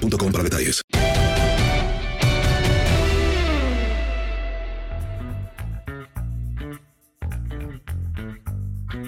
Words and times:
para 0.00 0.44
detalles. 0.44 0.82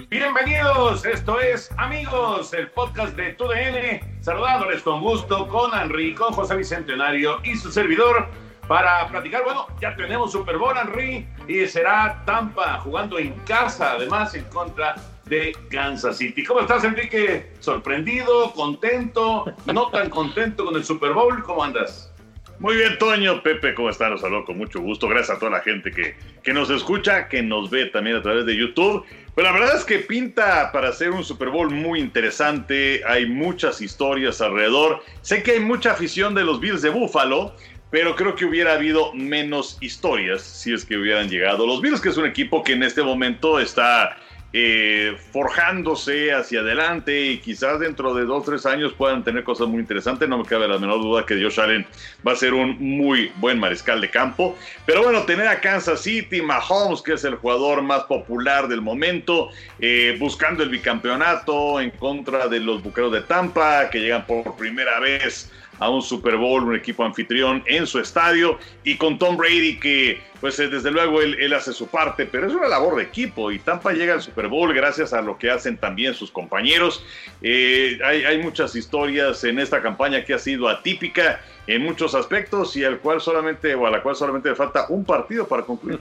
Bienvenidos, 0.09 1.05
esto 1.05 1.39
es 1.41 1.69
Amigos, 1.77 2.53
el 2.53 2.69
podcast 2.71 3.15
de 3.17 3.33
TUDN, 3.33 4.21
saludándoles 4.21 4.81
con 4.81 5.01
gusto 5.01 5.47
con 5.47 5.71
Henry, 5.77 6.15
con 6.15 6.31
José 6.31 6.55
Bicentenario 6.55 7.39
y 7.43 7.57
su 7.57 7.71
servidor 7.71 8.29
para 8.67 9.07
platicar, 9.07 9.43
bueno, 9.43 9.67
ya 9.81 9.95
tenemos 9.95 10.31
Super 10.31 10.57
Bowl, 10.57 10.75
Henry, 10.77 11.27
y 11.47 11.65
será 11.67 12.21
Tampa 12.25 12.79
jugando 12.79 13.17
en 13.17 13.33
casa, 13.45 13.93
además 13.93 14.33
en 14.35 14.43
contra 14.45 14.95
de 15.29 15.55
Kansas 15.69 16.17
City. 16.17 16.43
¿Cómo 16.43 16.61
estás, 16.61 16.83
Enrique? 16.83 17.51
¿Sorprendido? 17.59 18.51
¿Contento? 18.53 19.45
¿No 19.65 19.87
tan 19.89 20.09
contento 20.09 20.65
con 20.65 20.75
el 20.75 20.83
Super 20.83 21.13
Bowl? 21.13 21.43
¿Cómo 21.43 21.63
andas? 21.63 22.13
Muy 22.59 22.75
bien, 22.75 22.97
Toño, 22.97 23.43
Pepe, 23.43 23.75
¿cómo 23.75 23.91
están? 23.91 24.11
Los 24.11 24.21
saludo 24.21 24.43
con 24.43 24.57
mucho 24.57 24.81
gusto. 24.81 25.07
Gracias 25.07 25.37
a 25.37 25.39
toda 25.39 25.51
la 25.51 25.59
gente 25.59 25.91
que, 25.91 26.15
que 26.41 26.53
nos 26.53 26.71
escucha, 26.71 27.27
que 27.27 27.43
nos 27.43 27.69
ve 27.69 27.85
también 27.85 28.15
a 28.15 28.21
través 28.23 28.47
de 28.47 28.55
YouTube. 28.55 29.05
Pero 29.35 29.47
la 29.47 29.53
verdad 29.53 29.77
es 29.77 29.85
que 29.85 29.99
pinta 29.99 30.71
para 30.71 30.89
hacer 30.89 31.11
un 31.11 31.23
Super 31.23 31.49
Bowl 31.49 31.69
muy 31.69 31.99
interesante. 31.99 33.03
Hay 33.05 33.27
muchas 33.27 33.79
historias 33.79 34.41
alrededor. 34.41 35.03
Sé 35.21 35.43
que 35.43 35.51
hay 35.51 35.59
mucha 35.59 35.91
afición 35.91 36.33
de 36.33 36.43
los 36.43 36.59
Bills 36.59 36.81
de 36.81 36.89
Buffalo, 36.89 37.55
pero 37.91 38.15
creo 38.15 38.35
que 38.35 38.45
hubiera 38.45 38.73
habido 38.73 39.13
menos 39.13 39.77
historias 39.79 40.41
si 40.41 40.73
es 40.73 40.83
que 40.83 40.97
hubieran 40.97 41.29
llegado 41.29 41.67
los 41.67 41.79
Bills, 41.79 42.01
que 42.01 42.09
es 42.09 42.17
un 42.17 42.25
equipo 42.25 42.63
que 42.63 42.73
en 42.73 42.81
este 42.81 43.03
momento 43.03 43.59
está 43.59 44.17
eh, 44.59 45.15
forjándose 45.31 46.33
hacia 46.33 46.61
adelante 46.61 47.27
y 47.27 47.37
quizás 47.37 47.79
dentro 47.79 48.15
de 48.15 48.25
dos, 48.25 48.43
tres 48.43 48.65
años 48.65 48.91
puedan 48.91 49.23
tener 49.23 49.43
cosas 49.43 49.67
muy 49.67 49.79
interesantes. 49.79 50.27
No 50.27 50.39
me 50.39 50.45
cabe 50.45 50.67
la 50.67 50.79
menor 50.79 50.99
duda 50.99 51.27
que 51.27 51.39
Josh 51.39 51.59
Allen 51.59 51.85
va 52.27 52.31
a 52.31 52.35
ser 52.35 52.55
un 52.55 52.75
muy 52.79 53.31
buen 53.35 53.59
mariscal 53.59 54.01
de 54.01 54.09
campo. 54.09 54.57
Pero 54.87 55.03
bueno, 55.03 55.21
tener 55.25 55.47
a 55.47 55.61
Kansas 55.61 56.01
City, 56.01 56.41
Mahomes, 56.41 57.03
que 57.03 57.13
es 57.13 57.23
el 57.23 57.35
jugador 57.35 57.83
más 57.83 58.05
popular 58.05 58.67
del 58.67 58.81
momento, 58.81 59.49
eh, 59.77 60.17
buscando 60.19 60.63
el 60.63 60.69
bicampeonato 60.69 61.79
en 61.79 61.91
contra 61.91 62.47
de 62.47 62.59
los 62.59 62.81
buqueros 62.81 63.11
de 63.11 63.21
Tampa, 63.21 63.91
que 63.91 63.99
llegan 63.99 64.25
por 64.25 64.55
primera 64.55 64.99
vez 64.99 65.51
a 65.79 65.89
un 65.89 66.01
Super 66.01 66.37
Bowl, 66.37 66.63
un 66.63 66.75
equipo 66.75 67.03
anfitrión 67.03 67.63
en 67.65 67.85
su 67.87 67.99
estadio, 67.99 68.57
y 68.83 68.97
con 68.97 69.17
Tom 69.17 69.37
Brady 69.37 69.79
que, 69.79 70.21
pues 70.39 70.59
eh, 70.59 70.67
desde 70.67 70.91
luego 70.91 71.21
él, 71.21 71.37
él, 71.39 71.53
hace 71.53 71.73
su 71.73 71.87
parte, 71.87 72.25
pero 72.25 72.47
es 72.47 72.53
una 72.53 72.67
labor 72.67 72.95
de 72.97 73.03
equipo 73.03 73.51
y 73.51 73.59
Tampa 73.59 73.91
llega 73.93 74.13
al 74.13 74.21
Super 74.21 74.47
Bowl 74.47 74.73
gracias 74.73 75.13
a 75.13 75.21
lo 75.21 75.37
que 75.37 75.49
hacen 75.49 75.77
también 75.77 76.13
sus 76.13 76.31
compañeros. 76.31 77.03
Eh, 77.41 77.99
hay, 78.03 78.23
hay, 78.25 78.37
muchas 78.39 78.75
historias 78.75 79.43
en 79.43 79.59
esta 79.59 79.81
campaña 79.81 80.23
que 80.23 80.33
ha 80.33 80.39
sido 80.39 80.67
atípica 80.67 81.41
en 81.67 81.83
muchos 81.83 82.15
aspectos 82.15 82.75
y 82.75 82.83
al 82.83 82.99
cual 82.99 83.21
solamente, 83.21 83.75
o 83.75 83.85
a 83.85 83.91
la 83.91 84.01
cual 84.01 84.15
solamente 84.15 84.49
le 84.49 84.55
falta 84.55 84.85
un 84.89 85.05
partido 85.05 85.47
para 85.47 85.63
concluir. 85.63 85.99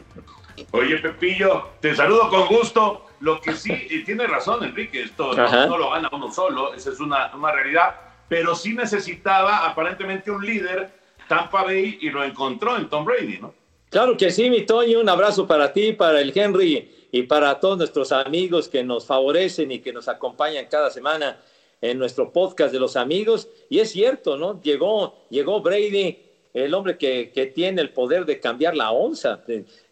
Oye, 0.71 0.99
Pepillo, 0.99 1.71
te 1.81 1.95
saludo 1.95 2.31
con 2.31 2.47
gusto. 2.47 3.03
Lo 3.21 3.41
que 3.41 3.55
sí, 3.55 3.73
y 3.89 4.05
tiene 4.05 4.27
razón, 4.27 4.63
Enrique, 4.63 5.03
esto 5.03 5.33
no, 5.33 5.67
no, 5.67 5.79
lo 5.79 5.91
gana 5.91 6.11
uno 6.13 6.31
solo, 6.31 6.75
esa 6.75 6.91
es 6.91 7.01
una, 7.01 7.35
una 7.35 7.51
realidad 7.51 8.06
pero 8.29 8.55
sí 8.55 8.75
necesitaba 8.75 9.67
aparentemente 9.67 10.31
un 10.31 10.45
líder, 10.45 10.91
Tampa 11.29 11.65
Bay, 11.65 11.99
y 12.01 12.11
lo 12.11 12.25
encontró 12.25 12.77
en 12.77 12.89
Tom 12.89 13.05
Brady, 13.05 13.39
¿no? 13.39 13.55
Claro 13.91 14.17
que 14.17 14.31
sí, 14.31 14.51
mi 14.51 14.67
Toño, 14.67 15.01
un 15.01 15.09
abrazo 15.09 15.47
para 15.47 15.73
ti, 15.73 15.93
para 15.93 16.21
el 16.21 16.37
Henry 16.37 17.09
y 17.13 17.23
para 17.23 17.59
todos 17.61 17.79
nuestros 17.79 18.13
amigos 18.13 18.69
que 18.69 18.83
nos 18.83 19.07
favorecen 19.07 19.71
y 19.71 19.79
que 19.79 19.93
nos 19.93 20.09
acompañan 20.09 20.67
cada 20.67 20.91
semana 20.91 21.41
en 21.81 21.99
nuestro 21.99 22.33
podcast 22.33 22.73
de 22.73 22.81
los 22.81 22.97
amigos. 22.97 23.49
Y 23.69 23.79
es 23.79 23.93
cierto, 23.93 24.37
¿no? 24.37 24.61
Llegó, 24.61 25.27
llegó 25.31 25.61
Brady, 25.61 26.19
el 26.53 26.75
hombre 26.75 26.99
que, 26.99 27.31
que 27.33 27.47
tiene 27.47 27.81
el 27.81 27.91
poder 27.91 28.27
de 28.27 28.41
cambiar 28.41 28.77
la 28.77 28.91
onza. 28.91 29.41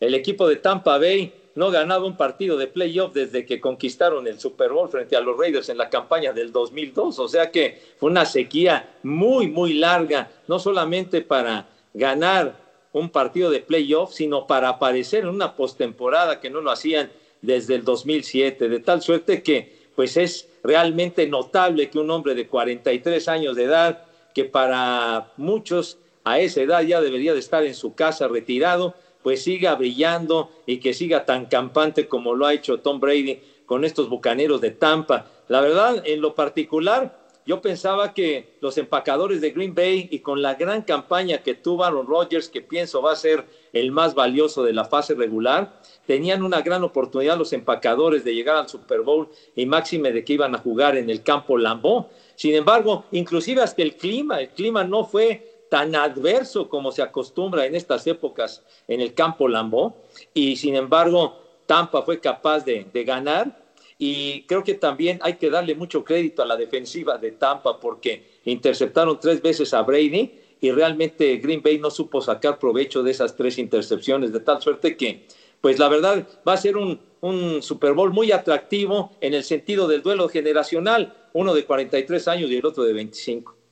El 0.01 0.15
equipo 0.15 0.49
de 0.49 0.57
Tampa 0.57 0.99
Bay 0.99 1.33
no 1.55 1.71
ganaba 1.71 2.05
un 2.05 2.17
partido 2.17 2.57
de 2.57 2.67
playoff 2.67 3.13
desde 3.13 3.47
que 3.47 3.61
conquistaron 3.61 4.27
el 4.27 4.41
Super 4.41 4.73
Bowl 4.73 4.89
frente 4.89 5.17
a 5.17 5.21
los 5.21 5.39
Raiders 5.39 5.69
en 5.69 5.79
la 5.79 5.89
campaña 5.89 6.33
del 6.33 6.53
2002. 6.53 7.19
O 7.19 7.29
sea 7.29 7.51
que 7.51 7.81
fue 7.99 8.11
una 8.11 8.27
sequía 8.27 8.97
muy, 9.03 9.49
muy 9.49 9.75
larga, 9.75 10.31
no 10.49 10.59
solamente 10.59 11.21
para 11.21 11.69
ganar 11.93 12.57
un 12.93 13.11
partido 13.11 13.51
de 13.51 13.61
playoff, 13.61 14.13
sino 14.13 14.47
para 14.47 14.69
aparecer 14.69 15.25
en 15.25 15.31
una 15.31 15.57
postemporada 15.57 16.41
que 16.41 16.51
no 16.51 16.61
lo 16.61 16.71
hacían 16.71 17.11
desde 17.43 17.75
el 17.75 17.85
2007, 17.85 18.69
de 18.69 18.81
tal 18.81 19.03
suerte 19.03 19.43
que 19.43 19.85
pues 19.95 20.17
es 20.17 20.49
realmente 20.63 21.27
notable 21.27 21.91
que 21.91 21.99
un 21.99 22.11
hombre 22.11 22.35
de 22.35 22.49
43 22.49 23.29
años 23.29 23.55
de 23.55 23.65
edad, 23.65 24.05
que 24.35 24.45
para 24.45 25.33
muchos 25.37 25.99
a 26.25 26.39
esa 26.39 26.63
edad 26.63 26.83
ya 26.83 27.01
debería 27.01 27.35
de 27.35 27.39
estar 27.39 27.65
en 27.65 27.75
su 27.75 27.95
casa 27.95 28.27
retirado, 28.29 28.95
pues 29.25 29.43
siga 29.43 29.75
brillando 29.75 30.51
y 30.67 30.79
que 30.79 30.93
siga 30.93 31.25
tan 31.25 31.47
campante 31.47 32.07
como 32.07 32.35
lo 32.35 32.45
ha 32.45 32.53
hecho 32.53 32.81
Tom 32.81 33.01
Brady 33.01 33.41
con 33.65 33.85
estos 33.85 34.11
bucaneros 34.11 34.61
de 34.61 34.71
Tampa. 34.71 35.31
La 35.49 35.63
verdad, 35.63 36.03
en 36.05 36.21
lo 36.21 36.35
particular, 36.35 37.25
yo 37.47 37.63
pensaba 37.63 38.13
que 38.13 38.57
los 38.61 38.77
empacadores 38.77 39.41
de 39.41 39.51
Green 39.51 39.75
Bay 39.75 40.09
y 40.11 40.19
con 40.19 40.43
la 40.43 40.57
gran 40.57 40.83
campaña 40.83 41.39
que 41.39 41.55
tuvo 41.55 41.85
Aaron 41.85 42.07
Rodgers, 42.07 42.51
que 42.51 42.61
pienso 42.61 43.01
va 43.01 43.13
a 43.13 43.17
ser 43.17 43.47
el 43.73 43.93
más 43.93 44.15
valioso 44.15 44.63
de 44.63 44.75
la 44.75 44.85
fase 44.85 45.15
regular, 45.15 45.81
tenían 46.07 46.43
una 46.43 46.61
gran 46.61 46.85
oportunidad 46.85 47.39
los 47.39 47.55
empacadores 47.55 48.25
de 48.25 48.35
llegar 48.35 48.57
al 48.57 48.69
Super 48.69 49.01
Bowl 49.01 49.31
y 49.57 49.65
máxime 49.65 50.13
de 50.13 50.23
que 50.23 50.35
iban 50.35 50.55
a 50.55 50.59
jugar 50.59 50.99
en 50.99 51.09
el 51.09 51.23
campo 51.23 51.57
Lambeau. 51.57 52.09
Sin 52.35 52.55
embargo, 52.55 53.07
inclusive 53.11 53.63
hasta 53.63 53.81
el 53.81 53.97
clima, 53.97 54.41
el 54.41 54.51
clima 54.51 54.85
no 54.85 55.05
fue 55.05 55.54
tan 55.75 55.97
adverso 55.97 56.69
como 56.69 56.93
se 56.93 57.03
acostumbra 57.03 57.67
en 57.67 57.75
estas 57.75 58.07
épocas 58.07 58.63
en 58.87 59.01
el 59.01 59.13
campo 59.13 59.49
Lambeau 59.49 59.93
y 60.33 60.55
sin 60.55 60.77
embargo 60.77 61.37
Tampa 61.67 62.03
fue 62.03 62.21
capaz 62.21 62.65
de, 62.65 62.87
ganar 63.05 63.61
y 63.99 64.43
creo 64.43 64.63
que 64.63 64.75
también 64.75 65.19
hay 65.21 65.35
que 65.35 65.51
darle 65.51 65.75
mucho 65.75 66.05
crédito 66.05 66.43
a 66.43 66.47
la 66.47 66.57
defensiva 66.57 67.19
de 67.19 67.33
Tampa 67.33 67.81
porque 67.81 68.25
interceptaron 68.45 69.19
tres 69.19 69.43
veces 69.43 69.75
a 69.75 69.83
Brady 69.83 70.31
y 70.61 70.71
realmente 70.71 71.39
Green 71.39 71.61
Bay 71.61 71.81
no 71.81 71.91
supo 71.91 72.21
sacar 72.21 72.61
provecho 72.61 73.03
de 73.03 73.11
esas 73.11 73.35
tres 73.35 73.59
intercepciones, 73.59 74.33
de 74.33 74.39
tal 74.39 74.63
suerte 74.63 74.97
que, 74.97 75.27
pues 75.61 75.81
la 75.81 75.89
verdad, 75.89 76.25
va 76.47 76.53
a 76.53 76.57
ser 76.57 76.77
un, 76.77 77.01
un 77.21 77.61
Super 77.63 77.95
Bowl 77.95 78.13
muy 78.13 78.31
atractivo 78.31 79.11
en 79.21 79.35
el 79.35 79.43
sentido 79.43 79.89
del 79.89 80.03
duelo 80.03 80.29
generacional, 80.29 81.17
uno 81.33 81.53
de 81.53 81.65
43 81.65 82.29
años 82.29 82.49
y 82.53 82.59
el 82.59 82.65
otro 82.65 82.85
de 82.85 82.93
25. 82.93 83.64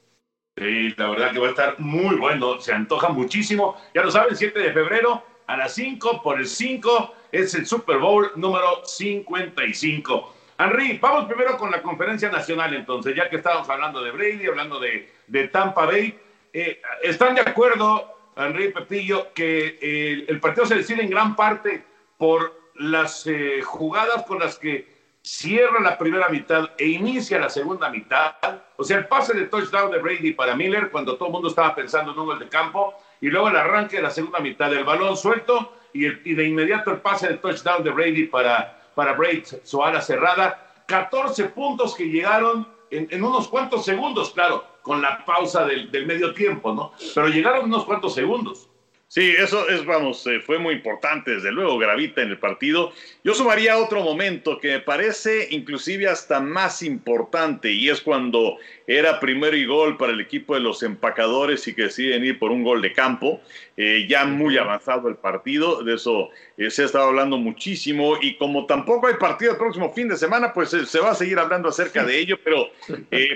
Sí, 0.56 0.94
la 0.98 1.08
verdad 1.08 1.32
que 1.32 1.38
va 1.38 1.46
a 1.46 1.50
estar 1.50 1.80
muy 1.80 2.16
bueno, 2.16 2.60
se 2.60 2.74
antoja 2.74 3.08
muchísimo. 3.08 3.80
Ya 3.94 4.02
lo 4.02 4.10
saben, 4.10 4.36
7 4.36 4.58
de 4.58 4.72
febrero 4.72 5.24
a 5.46 5.56
las 5.56 5.74
5 5.74 6.22
por 6.22 6.38
el 6.38 6.46
5 6.46 7.14
es 7.32 7.54
el 7.54 7.64
Super 7.64 7.96
Bowl 7.96 8.30
número 8.36 8.84
55. 8.84 10.34
Henry, 10.58 10.98
vamos 10.98 11.24
primero 11.24 11.56
con 11.56 11.70
la 11.70 11.80
conferencia 11.80 12.30
nacional 12.30 12.74
entonces, 12.74 13.16
ya 13.16 13.30
que 13.30 13.36
estábamos 13.36 13.68
hablando 13.70 14.02
de 14.04 14.10
Brady, 14.10 14.46
hablando 14.46 14.78
de, 14.78 15.10
de 15.26 15.48
Tampa 15.48 15.86
Bay. 15.86 16.18
Eh, 16.52 16.82
¿Están 17.02 17.34
de 17.34 17.40
acuerdo, 17.40 18.14
Henry 18.36 18.72
Pepillo, 18.72 19.32
que 19.32 20.26
el, 20.28 20.38
partido 20.38 20.66
se 20.66 20.74
decide 20.74 21.02
en 21.02 21.10
gran 21.10 21.34
parte 21.34 21.82
por 22.18 22.60
las 22.74 23.26
eh, 23.26 23.62
jugadas 23.62 24.24
con 24.24 24.38
las 24.38 24.58
que 24.58 24.91
cierra 25.22 25.80
la 25.80 25.96
primera 25.96 26.28
mitad 26.28 26.70
e 26.76 26.88
inicia 26.88 27.38
la 27.38 27.48
segunda 27.48 27.88
mitad? 27.88 28.34
O 28.76 28.84
sea, 28.84 28.98
el 28.98 29.06
pase 29.06 29.34
de 29.34 29.46
touchdown 29.46 29.90
de 29.90 29.98
Brady 29.98 30.32
para 30.32 30.56
Miller 30.56 30.90
cuando 30.90 31.16
todo 31.16 31.28
el 31.28 31.32
mundo 31.32 31.48
estaba 31.48 31.74
pensando 31.74 32.12
en 32.12 32.18
un 32.18 32.26
gol 32.26 32.38
de 32.38 32.48
campo 32.48 32.94
y 33.20 33.28
luego 33.28 33.48
el 33.48 33.56
arranque 33.56 33.96
de 33.96 34.02
la 34.02 34.10
segunda 34.10 34.40
mitad 34.40 34.70
del 34.70 34.84
balón 34.84 35.16
suelto 35.16 35.76
y, 35.92 36.08
de 36.08 36.48
inmediato 36.48 36.90
el 36.90 37.00
pase 37.00 37.28
de 37.28 37.36
touchdown 37.36 37.84
de 37.84 37.90
Brady 37.90 38.24
para, 38.26 38.90
para 38.94 39.12
Braid, 39.12 39.44
su 39.62 39.82
ala 39.82 40.00
cerrada. 40.00 40.68
14 40.86 41.44
puntos 41.50 41.94
que 41.94 42.08
llegaron 42.08 42.66
en, 42.90 43.06
en, 43.10 43.22
unos 43.22 43.48
cuantos 43.48 43.84
segundos, 43.84 44.30
claro, 44.30 44.64
con 44.82 45.00
la 45.00 45.24
pausa 45.24 45.64
del, 45.64 45.90
del, 45.90 46.06
medio 46.06 46.34
tiempo, 46.34 46.74
¿no? 46.74 46.92
Pero 47.14 47.28
llegaron 47.28 47.66
unos 47.66 47.84
cuantos 47.84 48.14
segundos. 48.14 48.68
Sí, 49.14 49.34
eso 49.38 49.68
es, 49.68 49.84
vamos, 49.84 50.26
eh, 50.26 50.40
fue 50.40 50.58
muy 50.58 50.72
importante, 50.72 51.32
desde 51.32 51.52
luego, 51.52 51.76
gravita 51.76 52.22
en 52.22 52.30
el 52.30 52.38
partido. 52.38 52.94
Yo 53.22 53.34
sumaría 53.34 53.76
otro 53.76 54.02
momento 54.02 54.58
que 54.58 54.68
me 54.68 54.80
parece 54.80 55.48
inclusive 55.50 56.08
hasta 56.08 56.40
más 56.40 56.80
importante 56.80 57.70
y 57.70 57.90
es 57.90 58.00
cuando 58.00 58.56
era 58.86 59.20
primero 59.20 59.54
y 59.54 59.66
gol 59.66 59.98
para 59.98 60.12
el 60.12 60.20
equipo 60.22 60.54
de 60.54 60.60
los 60.60 60.82
empacadores 60.82 61.68
y 61.68 61.74
que 61.74 61.82
deciden 61.82 62.24
ir 62.24 62.38
por 62.38 62.52
un 62.52 62.64
gol 62.64 62.80
de 62.80 62.94
campo, 62.94 63.42
eh, 63.76 64.06
ya 64.08 64.24
muy 64.24 64.56
avanzado 64.56 65.10
el 65.10 65.16
partido, 65.16 65.84
de 65.84 65.96
eso 65.96 66.30
eh, 66.56 66.70
se 66.70 66.80
ha 66.80 66.86
estado 66.86 67.08
hablando 67.08 67.36
muchísimo 67.36 68.16
y 68.18 68.38
como 68.38 68.64
tampoco 68.64 69.08
hay 69.08 69.16
partido 69.20 69.52
el 69.52 69.58
próximo 69.58 69.92
fin 69.92 70.08
de 70.08 70.16
semana, 70.16 70.54
pues 70.54 70.72
eh, 70.72 70.86
se 70.86 71.00
va 71.00 71.10
a 71.10 71.14
seguir 71.14 71.38
hablando 71.38 71.68
acerca 71.68 72.02
de 72.02 72.18
ello, 72.18 72.38
pero 72.42 72.70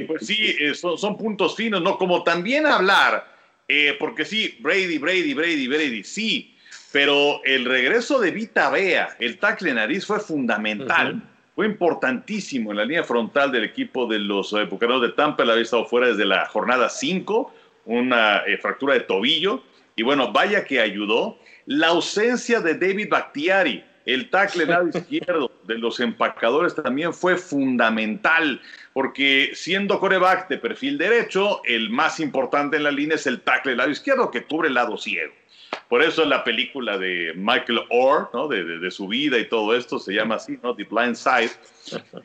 pues 0.06 0.26
sí, 0.26 0.56
son, 0.74 0.96
son 0.96 1.18
puntos 1.18 1.54
finos, 1.54 1.82
¿no? 1.82 1.98
Como 1.98 2.24
también 2.24 2.64
hablar 2.64 3.35
eh, 3.68 3.96
porque 3.98 4.24
sí, 4.24 4.56
Brady, 4.60 4.98
Brady, 4.98 5.34
Brady, 5.34 5.66
Brady, 5.66 6.04
sí, 6.04 6.54
pero 6.92 7.40
el 7.44 7.64
regreso 7.64 8.18
de 8.20 8.30
Vita 8.30 8.70
Bea, 8.70 9.16
el 9.18 9.38
tackle 9.38 9.74
nariz 9.74 10.06
fue 10.06 10.20
fundamental. 10.20 11.14
Uh 11.14 11.18
-huh. 11.18 11.36
Fue 11.56 11.66
importantísimo 11.66 12.70
en 12.70 12.76
la 12.76 12.84
línea 12.84 13.02
frontal 13.02 13.50
del 13.50 13.64
equipo 13.64 14.06
de 14.06 14.18
los 14.18 14.52
eh, 14.52 14.64
Bucaneros 14.64 15.00
de 15.00 15.08
Tampa. 15.10 15.42
Él 15.42 15.50
había 15.50 15.62
estado 15.62 15.86
fuera 15.86 16.08
desde 16.08 16.26
la 16.26 16.44
jornada 16.46 16.90
5, 16.90 17.52
una 17.86 18.38
eh, 18.46 18.58
fractura 18.58 18.92
de 18.92 19.00
tobillo. 19.00 19.62
Y 19.96 20.02
bueno, 20.02 20.32
vaya 20.32 20.64
que 20.64 20.80
ayudó. 20.80 21.38
La 21.64 21.88
ausencia 21.88 22.60
de 22.60 22.74
David 22.74 23.08
Bakhtiari, 23.08 23.82
el 24.06 24.30
tackle 24.30 24.66
lado 24.66 24.88
izquierdo 24.94 25.50
de 25.64 25.78
los 25.78 26.00
empacadores 26.00 26.74
también 26.74 27.12
fue 27.12 27.36
fundamental, 27.36 28.60
porque 28.92 29.50
siendo 29.54 30.00
coreback 30.00 30.48
de 30.48 30.58
perfil 30.58 30.96
derecho, 30.96 31.60
el 31.64 31.90
más 31.90 32.20
importante 32.20 32.76
en 32.76 32.84
la 32.84 32.90
línea 32.90 33.16
es 33.16 33.26
el 33.26 33.42
tackle 33.42 33.76
lado 33.76 33.90
izquierdo 33.90 34.30
que 34.30 34.44
cubre 34.44 34.68
el 34.68 34.74
lado 34.74 34.96
ciego. 34.96 35.32
Por 35.88 36.02
eso 36.02 36.24
la 36.24 36.42
película 36.42 36.98
de 36.98 37.32
Michael 37.36 37.80
Orr, 37.90 38.30
¿no? 38.32 38.48
de, 38.48 38.64
de, 38.64 38.78
de, 38.78 38.90
su 38.90 39.06
vida 39.06 39.38
y 39.38 39.48
todo 39.48 39.76
esto, 39.76 39.98
se 39.98 40.12
llama 40.12 40.36
así, 40.36 40.58
¿no? 40.62 40.74
The 40.74 40.84
Blind 40.84 41.14
Side, 41.14 41.50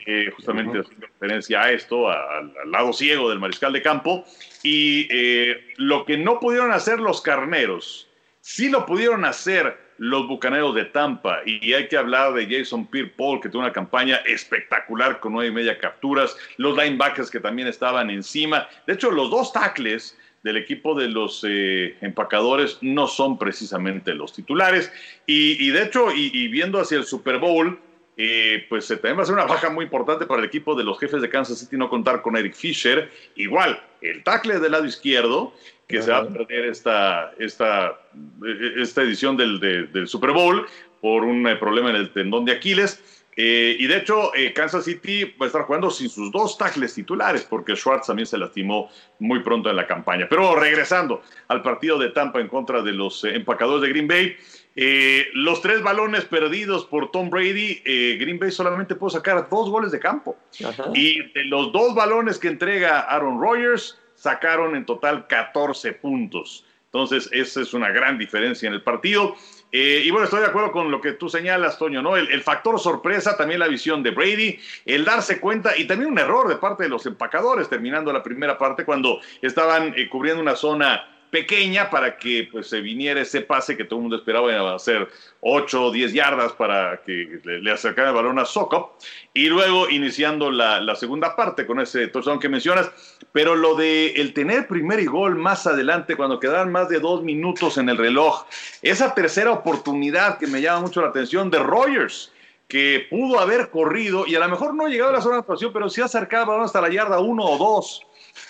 eh, 0.07 0.31
justamente 0.35 0.71
uh 0.71 0.81
-huh. 0.81 0.85
haciendo 0.85 1.07
referencia 1.07 1.61
a 1.61 1.71
esto, 1.71 2.09
a, 2.09 2.39
al 2.39 2.71
lado 2.71 2.91
ciego 2.91 3.29
del 3.29 3.39
mariscal 3.39 3.73
de 3.73 3.81
campo. 3.81 4.25
Y 4.63 5.07
eh, 5.11 5.73
lo 5.77 6.05
que 6.05 6.17
no 6.17 6.39
pudieron 6.39 6.71
hacer 6.71 6.99
los 6.99 7.21
carneros, 7.21 8.09
sí 8.39 8.69
lo 8.69 8.85
pudieron 8.85 9.25
hacer 9.25 9.77
los 10.01 10.27
Bucaneros 10.27 10.73
de 10.73 10.85
Tampa. 10.85 11.41
Y 11.45 11.73
hay 11.73 11.87
que 11.87 11.95
hablar 11.95 12.33
de 12.33 12.47
Jason 12.49 12.87
Pierre-Paul, 12.87 13.39
que 13.39 13.49
tuvo 13.49 13.61
una 13.61 13.71
campaña 13.71 14.15
espectacular 14.25 15.19
con 15.19 15.33
nueve 15.33 15.49
y 15.49 15.53
media 15.53 15.77
capturas. 15.77 16.35
Los 16.57 16.75
linebackers 16.75 17.29
que 17.29 17.39
también 17.39 17.67
estaban 17.67 18.09
encima. 18.09 18.67
De 18.87 18.93
hecho, 18.93 19.11
los 19.11 19.29
dos 19.29 19.53
tackles 19.53 20.17
del 20.41 20.57
equipo 20.57 20.95
de 20.95 21.07
los 21.07 21.45
eh, 21.47 21.95
empacadores 22.01 22.79
no 22.81 23.05
son 23.05 23.37
precisamente 23.37 24.15
los 24.15 24.33
titulares. 24.33 24.91
Y, 25.27 25.63
y 25.63 25.69
de 25.69 25.83
hecho, 25.83 26.11
y, 26.11 26.47
viendo 26.47 26.79
hacia 26.79 26.97
el 26.97 27.05
Super 27.05 27.37
Bowl, 27.37 27.79
eh, 28.17 28.65
pues 28.69 28.87
también 28.87 29.17
va 29.17 29.23
a 29.23 29.25
ser 29.25 29.35
una 29.35 29.45
baja 29.45 29.69
muy 29.69 29.85
importante 29.85 30.25
para 30.25 30.41
el 30.41 30.47
equipo 30.47 30.75
de 30.75 30.83
los 30.83 30.99
jefes 30.99 31.21
de 31.21 31.29
Kansas 31.29 31.59
City 31.59 31.77
no 31.77 31.89
contar 31.89 32.21
con 32.21 32.35
Eric 32.35 32.53
Fisher. 32.53 33.09
Igual, 33.35 33.81
el 34.01 34.23
tackle 34.23 34.59
del 34.59 34.71
lado 34.71 34.85
izquierdo, 34.85 35.53
que 35.87 36.01
se 36.01 36.11
va 36.11 36.19
a 36.19 36.27
perder 36.27 36.65
esta, 36.65 37.33
esta, 37.37 37.99
esta 38.77 39.01
edición 39.01 39.35
del, 39.37 39.59
de, 39.59 39.83
del 39.87 40.07
Super 40.07 40.31
Bowl 40.31 40.65
por 41.01 41.23
un 41.23 41.47
eh, 41.47 41.55
problema 41.57 41.89
en 41.89 41.97
el 41.97 42.11
tendón 42.11 42.45
de 42.45 42.53
Aquiles. 42.53 43.03
Eh, 43.37 43.77
y 43.79 43.87
de 43.87 43.97
hecho, 43.97 44.35
eh, 44.35 44.53
Kansas 44.53 44.85
City 44.85 45.23
va 45.39 45.45
a 45.45 45.47
estar 45.47 45.63
jugando 45.63 45.89
sin 45.89 46.09
sus 46.09 46.31
dos 46.31 46.57
tackles 46.57 46.93
titulares, 46.93 47.43
porque 47.43 47.75
Schwartz 47.75 48.07
también 48.07 48.25
se 48.25 48.37
lastimó 48.37 48.89
muy 49.19 49.39
pronto 49.39 49.69
en 49.69 49.77
la 49.77 49.87
campaña. 49.87 50.27
Pero 50.29 50.55
regresando 50.55 51.21
al 51.47 51.61
partido 51.61 51.97
de 51.97 52.09
Tampa 52.09 52.39
en 52.39 52.47
contra 52.47 52.81
de 52.81 52.91
los 52.91 53.23
empacadores 53.23 53.81
de 53.81 53.89
Green 53.89 54.07
Bay, 54.07 54.35
eh, 54.75 55.27
los 55.33 55.61
tres 55.61 55.81
balones 55.81 56.25
perdidos 56.25 56.85
por 56.85 57.11
Tom 57.11 57.29
Brady, 57.29 57.81
eh, 57.85 58.17
Green 58.19 58.39
Bay 58.39 58.51
solamente 58.51 58.95
pudo 58.95 59.09
sacar 59.09 59.49
dos 59.49 59.69
goles 59.69 59.91
de 59.91 59.99
campo. 59.99 60.37
Ajá. 60.65 60.85
Y 60.93 61.21
de 61.33 61.45
los 61.45 61.71
dos 61.71 61.93
balones 61.93 62.39
que 62.39 62.47
entrega 62.47 63.01
Aaron 63.01 63.41
Rodgers, 63.41 63.99
sacaron 64.15 64.75
en 64.75 64.85
total 64.85 65.27
14 65.27 65.93
puntos. 65.93 66.65
Entonces, 66.85 67.29
esa 67.31 67.61
es 67.61 67.73
una 67.73 67.89
gran 67.89 68.17
diferencia 68.17 68.67
en 68.67 68.73
el 68.73 68.81
partido. 68.81 69.35
Eh, 69.71 70.03
y 70.05 70.11
bueno, 70.11 70.25
estoy 70.25 70.41
de 70.41 70.47
acuerdo 70.47 70.73
con 70.73 70.91
lo 70.91 70.99
que 70.99 71.13
tú 71.13 71.29
señalas, 71.29 71.79
Toño, 71.79 72.01
¿no? 72.01 72.17
El, 72.17 72.29
el, 72.29 72.41
factor 72.41 72.77
sorpresa, 72.77 73.37
también 73.37 73.61
la 73.61 73.69
visión 73.69 74.03
de 74.03 74.11
Brady, 74.11 74.59
el 74.85 75.05
darse 75.05 75.39
cuenta 75.39 75.77
y 75.77 75.85
también 75.85 76.11
un 76.11 76.19
error 76.19 76.49
de 76.49 76.57
parte 76.57 76.83
de 76.83 76.89
los 76.89 77.05
empacadores 77.05 77.69
terminando 77.69 78.11
la 78.11 78.21
primera 78.21 78.57
parte 78.57 78.83
cuando 78.83 79.21
estaban 79.41 79.93
eh, 79.95 80.09
cubriendo 80.09 80.41
una 80.41 80.57
zona 80.57 81.10
pequeña 81.31 81.89
para 81.89 82.17
que 82.17 82.49
pues 82.51 82.67
se 82.67 82.81
viniera 82.81 83.21
ese 83.21 83.41
pase 83.41 83.77
que 83.77 83.85
todo 83.85 83.99
el 83.99 84.01
mundo 84.03 84.17
esperaba 84.17 84.51
iba 84.51 84.71
a 84.71 84.75
hacer 84.75 85.07
8 85.39 85.85
o 85.85 85.91
10 85.91 86.13
yardas 86.13 86.51
para 86.51 87.01
que 87.03 87.39
le, 87.43 87.71
acercara 87.71 88.09
el 88.09 88.15
balón 88.15 88.37
a 88.37 88.45
Sokop 88.45 88.99
y 89.33 89.47
luego 89.47 89.89
iniciando 89.89 90.51
la, 90.51 90.81
la, 90.81 90.93
segunda 90.95 91.35
parte 91.35 91.65
con 91.65 91.79
ese 91.79 92.09
touchdown 92.09 92.39
que 92.39 92.49
mencionas. 92.49 92.91
Pero 93.31 93.55
lo 93.55 93.75
de 93.75 94.07
el 94.11 94.33
tener 94.33 94.67
primer 94.67 94.99
y 94.99 95.05
gol 95.05 95.37
más 95.37 95.65
adelante 95.65 96.17
cuando 96.17 96.39
quedaban 96.39 96.69
más 96.69 96.89
de 96.89 96.99
dos 96.99 97.23
minutos 97.23 97.77
en 97.77 97.87
el 97.87 97.97
reloj 97.97 98.45
esa 98.81 99.15
tercera 99.15 99.51
oportunidad 99.51 100.37
que 100.37 100.47
me 100.47 100.61
llama 100.61 100.81
mucho 100.81 101.01
la 101.01 101.07
atención 101.07 101.49
de 101.49 101.59
Rogers 101.59 102.33
que 102.67 103.07
pudo 103.09 103.39
haber 103.39 103.69
corrido 103.69 104.25
y 104.27 104.35
a 104.35 104.39
lo 104.39 104.49
mejor 104.49 104.73
no 104.73 104.87
llegado 104.87 105.11
a 105.11 105.13
la 105.13 105.21
zona 105.21 105.35
de 105.35 105.39
actuación 105.41 105.71
pero 105.71 105.89
sí 105.89 106.01
acercaba 106.01 106.43
el 106.43 106.49
balón 106.49 106.65
hasta 106.65 106.81
la 106.81 106.89
yarda 106.89 107.19
1 107.19 107.43
o 107.43 107.57
2 107.57 108.07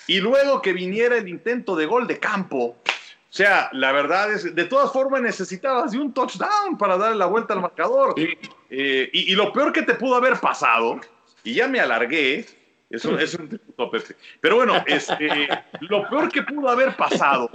y 0.07 0.19
luego 0.19 0.61
que 0.61 0.73
viniera 0.73 1.17
el 1.17 1.27
intento 1.27 1.75
de 1.75 1.85
gol 1.85 2.07
de 2.07 2.19
campo. 2.19 2.75
O 2.85 3.33
sea, 3.33 3.69
la 3.71 3.91
verdad 3.91 4.33
es, 4.33 4.53
de 4.53 4.65
todas 4.65 4.91
formas 4.91 5.21
necesitabas 5.21 5.91
de 5.91 5.99
un 5.99 6.13
touchdown 6.13 6.77
para 6.77 6.97
darle 6.97 7.17
la 7.17 7.27
vuelta 7.27 7.53
al 7.53 7.61
marcador. 7.61 8.13
Sí. 8.17 8.27
Eh, 8.69 9.09
y, 9.13 9.31
y, 9.31 9.35
lo 9.35 9.53
peor 9.53 9.71
que 9.71 9.83
te 9.83 9.93
pudo 9.93 10.15
haber 10.15 10.39
pasado, 10.39 10.99
y 11.43 11.53
ya 11.53 11.67
me 11.67 11.79
alargué, 11.79 12.45
es 12.91 13.05
un, 13.05 13.19
es 13.19 13.33
un 13.35 13.47
tributo, 13.47 13.89
Pepe. 13.89 14.15
Pero 14.41 14.57
bueno, 14.57 14.83
este, 14.85 15.47
lo 15.81 16.09
peor 16.09 16.29
que 16.29 16.43
pudo 16.43 16.69
haber 16.69 16.95
pasado 16.97 17.49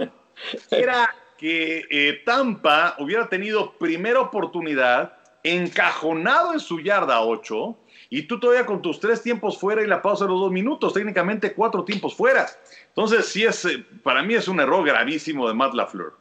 era 0.71 1.13
que 1.37 1.85
eh, 1.91 2.21
Tampa 2.25 2.95
hubiera 2.97 3.29
tenido 3.29 3.73
primera 3.73 4.19
oportunidad, 4.19 5.15
encajonado 5.43 6.53
en 6.53 6.59
su 6.59 6.79
yarda 6.79 7.21
8, 7.21 7.77
y 8.09 8.23
tú 8.23 8.39
todavía 8.39 8.65
con 8.65 8.81
tus 8.81 8.99
tres 8.99 9.21
tiempos 9.21 9.57
fuera 9.57 9.83
y 9.83 9.87
la 9.87 10.01
pausa 10.01 10.25
de 10.25 10.31
los 10.31 10.39
dos 10.39 10.51
minutos, 10.51 10.93
técnicamente 10.93 11.53
cuatro 11.53 11.83
tiempos 11.83 12.15
fuera. 12.15 12.47
Entonces, 12.87 13.25
sí 13.25 13.43
es, 13.43 13.65
eh, 13.65 13.83
para 14.03 14.23
mí 14.23 14.35
es 14.35 14.47
un 14.47 14.59
error 14.59 14.85
gravísimo 14.85 15.47
de 15.47 15.53
Matt 15.53 15.73
LaFleur. 15.73 16.13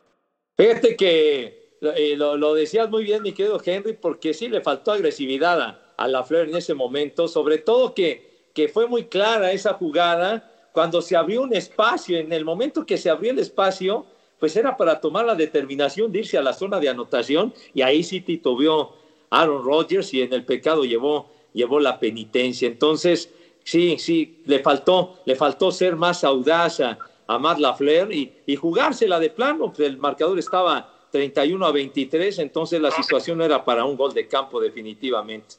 Fíjate 0.57 0.97
que 0.97 1.77
eh, 1.81 2.15
lo, 2.17 2.37
lo, 2.37 2.55
decías 2.55 2.89
muy 2.89 3.05
bien, 3.05 3.23
mi 3.23 3.33
querido 3.33 3.61
Henry, 3.65 3.93
porque 3.93 4.35
sí 4.35 4.49
le 4.49 4.61
faltó 4.61 4.93
agresividad 4.93 5.61
a, 5.61 5.95
a 5.97 6.09
LaFleur 6.09 6.49
en 6.49 6.57
ese 6.57 6.75
momento, 6.75 7.29
sobre 7.29 7.59
todo 7.59 7.95
que, 7.95 8.51
que 8.55 8.69
fue 8.69 8.87
muy 8.87 9.05
clara 9.05 9.53
esa 9.53 9.75
jugada 9.75 10.53
cuando 10.73 11.01
se 11.01 11.17
abrió 11.17 11.41
un 11.41 11.55
espacio, 11.55 12.19
en 12.19 12.33
el 12.33 12.45
momento 12.45 12.85
que 12.85 12.99
se 12.99 13.09
abrió 13.09 13.31
el 13.31 13.39
espacio, 13.39 14.05
pues 14.39 14.57
era 14.57 14.77
para 14.77 15.01
tomar 15.01 15.25
la 15.25 15.35
determinación 15.35 16.13
de 16.13 16.19
irse 16.19 16.37
a 16.37 16.43
la 16.43 16.53
zona 16.53 16.79
de 16.79 16.91
anotación 16.91 17.55
y 17.73 17.81
ahí 17.81 18.03
sí 18.03 18.21
titubeó 18.21 18.95
Aaron 19.31 19.65
Rodgers 19.65 20.13
y 20.13 20.21
en 20.21 20.33
el 20.33 20.45
pecado 20.45 20.85
llevó, 20.85 21.31
llevó 21.57 21.81
la 21.81 21.99
penitencia. 21.99 22.69
Entonces, 22.69 23.33
sí, 23.65 23.97
sí, 23.99 24.43
le 24.45 24.61
faltó, 24.61 25.21
le 25.25 25.35
faltó 25.35 25.73
ser 25.73 25.97
más 25.97 26.23
audaz 26.23 26.81
a, 26.81 26.99
a 27.27 27.39
Matt 27.39 27.59
LaFleur 27.59 28.13
y, 28.13 28.33
y 28.47 28.55
jugársela 28.55 29.19
de 29.19 29.31
plano. 29.31 29.73
Pues 29.73 29.89
el 29.89 29.97
marcador 29.97 30.39
estaba 30.39 30.93
31 31.11 31.67
a 31.67 31.73
23, 31.73 32.39
entonces 32.41 32.81
la 32.81 32.91
situación 32.91 33.39
no 33.39 33.45
era 33.45 33.65
para 33.65 33.85
un 33.85 33.97
gol 33.97 34.13
de 34.13 34.29
campo 34.29 34.61
definitivamente. 34.61 35.57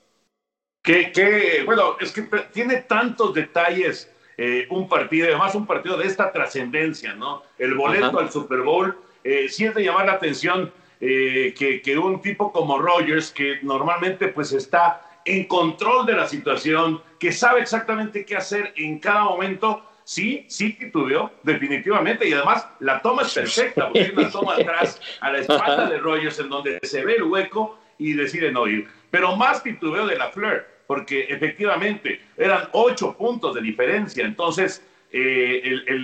Que, 0.84 1.12
que 1.12 1.64
bueno, 1.66 1.98
es 2.00 2.12
que 2.12 2.22
tiene 2.54 2.78
tantos 2.84 3.34
detalles 3.34 4.10
eh, 4.38 4.68
un 4.70 4.88
partido, 4.88 5.28
además 5.28 5.56
un 5.56 5.66
partido 5.66 5.98
de 5.98 6.06
esta 6.06 6.32
trascendencia, 6.32 7.16
¿no? 7.16 7.42
El 7.58 7.74
boleto 7.74 8.20
al 8.20 8.32
Super 8.32 8.62
Bowl, 8.62 8.96
eh, 9.24 9.50
sí 9.50 9.66
es 9.66 9.74
de 9.74 9.84
llamar 9.84 10.06
la 10.06 10.14
atención 10.14 10.72
eh, 11.02 11.54
que, 11.58 11.82
que, 11.82 11.98
un 11.98 12.22
tipo 12.22 12.52
como 12.52 12.78
Rogers, 12.78 13.32
que 13.32 13.60
normalmente 13.64 14.28
pues 14.28 14.54
está 14.54 15.07
en 15.28 15.46
control 15.46 16.06
de 16.06 16.14
la 16.14 16.28
situación, 16.28 17.02
que 17.20 17.32
sabe 17.32 17.62
exactamente 17.62 18.26
qué 18.26 18.36
hacer 18.36 18.74
en 18.76 19.00
cada 19.00 19.24
momento, 19.24 19.84
sí, 20.04 20.46
sí 20.48 20.74
titubeó, 20.74 21.32
definitivamente, 21.44 22.28
y 22.28 22.34
además 22.34 22.68
la 22.80 23.02
toma 23.02 23.24
es 23.24 23.34
perfecta, 23.34 23.86
porque 23.86 24.02
hay 24.02 24.12
una 24.16 24.30
toma 24.30 24.54
atrás 24.56 25.02
a 25.22 25.32
la 25.32 25.40
espalda 25.40 25.90
de 25.90 25.98
Rogers 26.00 26.40
en 26.40 26.50
donde 26.50 26.80
se 26.84 27.04
ve 27.04 27.16
el 27.16 27.24
hueco 27.24 27.78
y 27.98 28.14
decide 28.14 28.52
no 28.52 28.68
ir. 28.68 28.88
Pero 29.12 29.36
más 29.36 29.64
titubeo 29.64 30.08
de 30.08 30.18
la 30.18 30.30
Fleur 30.30 30.78
porque 30.88 31.26
efectivamente 31.30 32.22
eran 32.38 32.70
ocho 32.72 33.16
puntos 33.16 33.54
de 33.54 33.62
diferencia, 33.62 34.26
entonces 34.26 34.82
eh, 35.12 35.62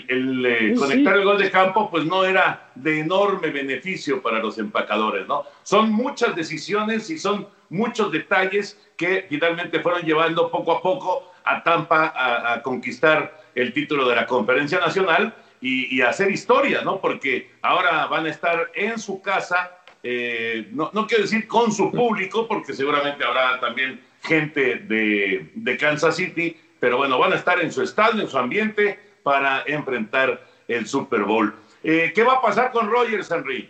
el, 0.08 0.46
eh, 0.46 0.76
conectar 0.78 1.18
el 1.18 1.26
gol 1.26 1.38
de 1.38 1.52
campo 1.52 1.92
pues 1.92 2.06
no 2.06 2.24
era 2.24 2.72
de 2.76 3.02
enorme 3.02 3.50
beneficio 3.50 4.22
para 4.22 4.40
los 4.40 4.58
empacadores, 4.58 5.28
¿no? 5.28 5.44
Son 5.64 5.92
muchas 5.92 6.36
decisiones 6.36 7.10
y 7.10 7.18
son 7.18 7.48
muchos 7.70 8.12
detalles 8.12 8.80
que 8.96 9.26
finalmente 9.28 9.82
fueron 9.82 10.04
llevando 10.04 10.50
poco 10.50 10.72
a 10.72 10.82
poco 10.82 11.34
a 11.44 11.62
Tampa 11.64 12.14
a, 12.16 12.62
conquistar 12.62 13.42
el 13.56 13.74
título 13.74 14.08
de 14.08 14.16
la 14.16 14.26
Conferencia 14.26 14.80
Nacional 14.80 15.36
y, 15.60 16.02
a 16.02 16.10
hacer 16.10 16.32
historia, 16.32 16.82
¿no? 16.82 17.00
Porque 17.00 17.52
ahora 17.62 18.06
van 18.08 18.26
a 18.26 18.30
estar 18.30 18.72
en 18.76 19.00
su 19.00 19.22
casa, 19.22 19.80
eh, 20.02 20.68
no, 20.72 20.92
no 20.94 21.08
quiero 21.08 21.24
decir 21.24 21.48
con 21.48 21.72
su 21.72 21.92
público, 21.92 22.48
porque 22.48 22.74
seguramente 22.74 23.24
habrá 23.24 23.60
también 23.60 24.02
gente 24.22 24.76
de, 24.76 25.50
de, 25.56 25.78
Kansas 25.78 26.16
City, 26.16 26.58
pero 26.84 26.98
bueno, 26.98 27.18
van 27.18 27.32
a 27.32 27.38
estar 27.38 27.62
en 27.62 27.72
su 27.72 27.82
estadio, 27.82 28.22
en 28.22 28.28
su 28.28 28.38
ambiente, 28.38 29.00
para 29.24 29.64
enfrentar 29.68 30.46
el 30.68 30.86
Super 30.86 31.22
Bowl. 31.22 31.54
Eh, 31.82 32.12
¿Qué 32.14 32.24
va 32.24 32.34
a 32.34 32.42
pasar 32.42 32.74
con 32.74 32.92
Rogers, 32.92 33.32
Henry? 33.32 33.70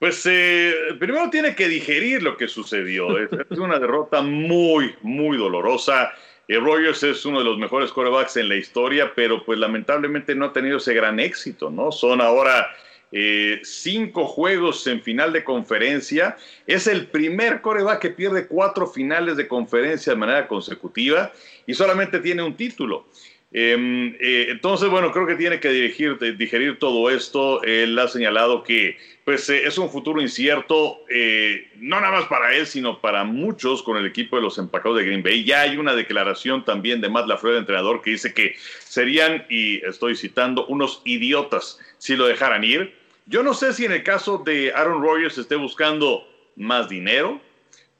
Pues 0.00 0.26
eh, 0.28 0.74
primero 0.98 1.30
tiene 1.30 1.54
que 1.54 1.68
digerir 1.68 2.20
lo 2.20 2.36
que 2.36 2.48
sucedió. 2.48 3.16
Es, 3.48 3.58
una 3.58 3.78
derrota 3.78 4.22
muy, 4.22 4.92
muy 5.02 5.36
dolorosa. 5.36 6.10
Eh, 6.48 6.58
Rogers 6.58 7.00
es 7.04 7.24
uno 7.24 7.38
de 7.38 7.44
los 7.44 7.58
mejores 7.58 7.92
quarterbacks 7.92 8.36
en 8.38 8.48
la 8.48 8.56
historia, 8.56 9.12
pero 9.14 9.44
pues 9.44 9.56
lamentablemente 9.60 10.34
no 10.34 10.46
ha 10.46 10.52
tenido 10.52 10.78
ese 10.78 10.94
gran 10.94 11.20
éxito, 11.20 11.70
¿no? 11.70 11.92
Son 11.92 12.20
ahora 12.20 12.74
eh, 13.10 13.60
cinco 13.64 14.26
juegos 14.26 14.86
en 14.86 15.02
final 15.02 15.32
de 15.32 15.44
conferencia. 15.44 16.36
Es 16.66 16.86
el 16.86 17.06
primer 17.06 17.62
coreback 17.62 18.00
que 18.00 18.10
pierde 18.10 18.46
cuatro 18.46 18.86
finales 18.86 19.36
de 19.36 19.48
conferencia 19.48 20.12
de 20.12 20.18
manera 20.18 20.46
consecutiva 20.46 21.32
y 21.66 21.74
solamente 21.74 22.18
tiene 22.18 22.42
un 22.42 22.54
título. 22.54 23.06
Em, 23.50 24.14
eh, 24.20 24.48
entonces, 24.50 24.90
bueno, 24.90 25.10
creo 25.10 25.26
que 25.26 25.36
tiene 25.36 25.58
que 25.58 25.70
dirigir, 25.70 26.18
digerir 26.36 26.78
todo 26.78 27.08
esto. 27.08 27.62
Él 27.62 27.98
ha 27.98 28.06
señalado 28.06 28.62
que 28.62 28.98
pues, 29.24 29.48
eh, 29.48 29.66
es 29.66 29.78
un 29.78 29.88
futuro 29.88 30.20
incierto, 30.20 30.98
no 31.76 32.00
nada 32.00 32.12
más 32.12 32.26
para 32.26 32.54
él, 32.54 32.66
sino 32.66 33.00
para 33.00 33.24
muchos 33.24 33.82
con 33.82 33.96
el 33.96 34.04
equipo 34.04 34.36
de 34.36 34.42
los 34.42 34.58
empacados 34.58 34.98
de 34.98 35.06
Green 35.06 35.22
Bay. 35.22 35.44
Ya 35.44 35.62
hay 35.62 35.78
una 35.78 35.94
declaración 35.94 36.62
también 36.62 37.00
de 37.00 37.08
Matt 37.08 37.26
LaFleur, 37.26 37.56
entrenador, 37.56 38.02
que 38.02 38.10
dice 38.10 38.34
que 38.34 38.54
serían, 38.80 39.46
y 39.48 39.82
estoy 39.86 40.14
citando, 40.14 40.66
unos 40.66 41.00
idiotas 41.06 41.78
si 41.96 42.16
lo 42.16 42.26
dejaran 42.26 42.64
ir. 42.64 42.97
Yo 43.28 43.42
no 43.42 43.52
sé 43.52 43.74
si 43.74 43.84
en 43.84 43.92
el 43.92 44.02
caso 44.02 44.38
de 44.38 44.72
Aaron 44.72 45.02
Rodgers 45.02 45.36
esté 45.36 45.54
buscando 45.54 46.26
más 46.56 46.88
dinero, 46.88 47.40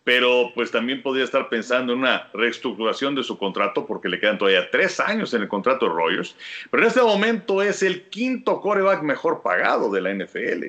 pero 0.02 0.52
pues 0.54 0.70
también 0.70 1.02
podría 1.02 1.24
estar 1.24 1.50
pensando 1.50 1.92
en 1.92 1.98
una 1.98 2.30
reestructuración 2.32 3.14
de 3.14 3.22
su 3.22 3.36
contrato 3.36 3.86
porque 3.86 4.08
le 4.08 4.18
quedan 4.18 4.38
todavía 4.38 4.70
tres 4.70 4.98
años 5.00 5.34
en 5.34 5.42
el 5.42 5.48
contrato 5.48 5.84
de 5.84 5.92
Rodgers. 5.92 6.34
Pero 6.70 6.82
en 6.82 6.88
este 6.88 7.02
momento 7.02 7.60
es 7.60 7.82
el 7.82 8.04
quinto 8.04 8.58
coreback 8.62 9.02
mejor 9.02 9.42
pagado 9.42 9.90
de 9.90 10.00
la 10.00 10.14
NFL. 10.14 10.64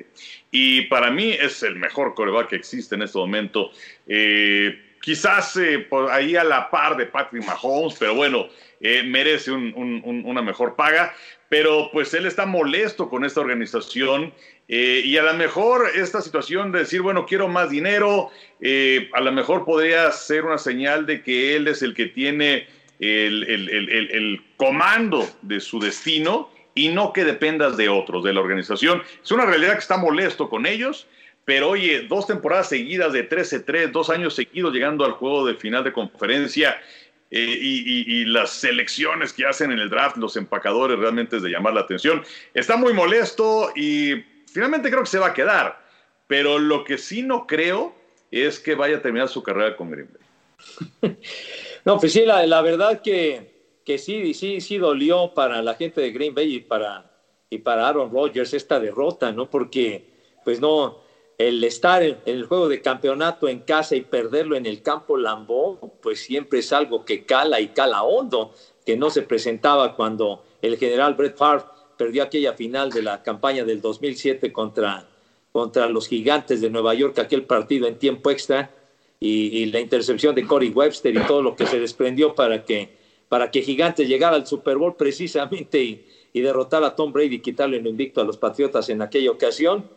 Y 0.50 0.82
para 0.82 1.10
mí 1.10 1.30
es 1.30 1.62
el 1.62 1.76
mejor 1.76 2.14
coreback 2.14 2.48
que 2.48 2.56
existe 2.56 2.96
en 2.96 3.02
este 3.02 3.16
momento. 3.16 3.70
Eh, 4.06 4.78
quizás 5.00 5.56
eh, 5.56 5.78
por 5.78 6.10
ahí 6.10 6.36
a 6.36 6.44
la 6.44 6.68
par 6.68 6.98
de 6.98 7.06
Patrick 7.06 7.46
Mahomes, 7.46 7.96
pero 7.98 8.14
bueno, 8.14 8.48
eh, 8.80 9.02
merece 9.02 9.52
una 9.52 10.42
mejor 10.42 10.74
paga 10.76 11.14
pero 11.50 11.90
pues 11.92 12.14
él 12.14 12.26
está 12.26 12.46
molesto 12.46 13.10
con 13.10 13.24
esta 13.24 13.40
organización 13.40 14.32
eh, 14.68 15.02
y 15.04 15.16
a 15.18 15.24
lo 15.24 15.34
mejor 15.34 15.90
esta 15.96 16.20
situación 16.22 16.70
de 16.70 16.78
decir, 16.78 17.02
bueno, 17.02 17.26
quiero 17.26 17.48
más 17.48 17.70
dinero, 17.70 18.30
eh, 18.60 19.10
a 19.12 19.20
lo 19.20 19.32
mejor 19.32 19.64
podría 19.64 20.12
ser 20.12 20.44
una 20.44 20.58
señal 20.58 21.06
de 21.06 21.22
que 21.24 21.56
él 21.56 21.66
es 21.66 21.82
el 21.82 21.92
que 21.92 22.06
tiene 22.06 22.68
el, 23.00 24.40
comando 24.56 25.28
de 25.42 25.58
su 25.58 25.80
destino 25.80 26.50
y 26.72 26.90
no 26.90 27.12
que 27.12 27.24
dependas 27.24 27.76
de 27.76 27.88
otros, 27.88 28.22
de 28.22 28.32
la 28.32 28.40
organización. 28.40 29.02
Es 29.20 29.32
una 29.32 29.44
realidad 29.44 29.72
que 29.72 29.80
está 29.80 29.96
molesto 29.96 30.48
con 30.48 30.66
ellos. 30.66 31.08
Pero 31.46 31.70
oye, 31.70 32.02
dos 32.02 32.28
temporadas 32.28 32.68
seguidas 32.68 33.12
de 33.12 33.28
13-3, 33.28 33.90
dos 33.90 34.08
años 34.08 34.34
seguidos 34.34 34.72
llegando 34.72 35.04
al 35.04 35.12
juego 35.12 35.44
de 35.46 35.54
final 35.54 35.82
de 35.82 35.92
conferencia, 35.92 36.80
eh, 37.30 37.58
y, 37.60 38.24
las 38.24 38.50
selecciones 38.50 39.32
que 39.32 39.46
hacen 39.46 39.70
en 39.70 39.78
el 39.78 39.88
draft 39.88 40.16
los 40.16 40.36
empacadores 40.36 40.98
realmente 40.98 41.36
es 41.36 41.42
de 41.42 41.50
llamar 41.50 41.74
la 41.74 41.82
atención. 41.82 42.24
Está 42.54 42.76
muy 42.76 42.92
molesto 42.92 43.70
y 43.76 44.24
finalmente 44.46 44.90
creo 44.90 45.02
que 45.02 45.10
se 45.10 45.18
va 45.18 45.28
a 45.28 45.34
quedar, 45.34 45.80
pero 46.26 46.58
lo 46.58 46.82
que 46.82 46.98
sí 46.98 47.22
no 47.22 47.46
creo 47.46 47.94
es 48.32 48.58
que 48.58 48.74
vaya 48.74 48.96
a 48.96 49.02
terminar 49.02 49.28
su 49.28 49.42
carrera 49.42 49.76
con 49.76 49.90
Green 49.90 50.08
Bay. 50.12 51.16
No, 51.82 51.98
pues 51.98 52.12
sí, 52.12 52.26
la, 52.26 52.60
verdad 52.60 53.00
que, 53.00 53.78
que, 53.86 53.96
sí, 53.96 54.34
sí, 54.34 54.60
sí 54.60 54.76
dolió 54.76 55.32
para 55.32 55.62
la 55.62 55.76
gente 55.76 56.02
de 56.02 56.12
Green 56.12 56.34
Bay 56.34 56.56
y 56.56 56.60
para, 56.60 57.10
y 57.48 57.56
para 57.56 57.88
Aaron 57.88 58.12
Rodgers 58.12 58.52
esta 58.52 58.78
derrota, 58.78 59.32
¿no? 59.32 59.48
Porque 59.48 60.10
pues 60.44 60.60
no, 60.60 61.02
el 61.40 61.64
estar 61.64 62.02
en, 62.02 62.18
el 62.26 62.44
juego 62.44 62.68
de 62.68 62.82
campeonato 62.82 63.48
en 63.48 63.60
casa 63.60 63.96
y 63.96 64.02
perderlo 64.02 64.56
en 64.56 64.66
el 64.66 64.82
campo 64.82 65.16
Lambó, 65.16 65.78
pues 66.02 66.20
siempre 66.20 66.58
es 66.58 66.70
algo 66.70 67.06
que 67.06 67.24
cala 67.24 67.62
y 67.62 67.68
cala 67.68 68.02
hondo, 68.02 68.52
que 68.84 68.98
no 68.98 69.08
se 69.08 69.22
presentaba 69.22 69.96
cuando 69.96 70.44
el 70.60 70.76
general 70.76 71.14
Brett 71.14 71.38
Favre 71.38 71.64
perdió 71.96 72.24
aquella 72.24 72.52
final 72.52 72.90
de 72.90 73.02
la 73.02 73.22
campaña 73.22 73.64
del 73.64 73.80
2007 73.80 74.52
contra, 74.52 75.08
contra 75.50 75.88
los 75.88 76.08
gigantes 76.08 76.60
de 76.60 76.68
Nueva 76.68 76.92
York, 76.92 77.18
aquel 77.18 77.44
partido 77.44 77.88
en 77.88 77.98
tiempo 77.98 78.30
extra, 78.30 78.70
y, 79.18 79.64
la 79.66 79.80
intercepción 79.80 80.34
de 80.34 80.46
Corey 80.46 80.68
Webster 80.68 81.14
y 81.16 81.20
todo 81.20 81.42
lo 81.42 81.56
que 81.56 81.66
se 81.66 81.80
desprendió 81.80 82.34
para 82.34 82.64
que, 82.64 82.90
para 83.30 83.50
que 83.50 83.62
Gigantes 83.62 84.08
llegara 84.08 84.36
al 84.36 84.46
Super 84.46 84.76
Bowl 84.76 84.94
precisamente 84.94 85.82
y, 85.82 86.40
derrotar 86.40 86.84
a 86.84 86.94
Tom 86.94 87.12
Brady 87.12 87.36
y 87.36 87.40
quitarle 87.40 87.78
el 87.78 87.86
invicto 87.86 88.20
a 88.20 88.24
los 88.24 88.36
Patriotas 88.36 88.90
en 88.90 89.00
aquella 89.00 89.30
ocasión 89.30 89.88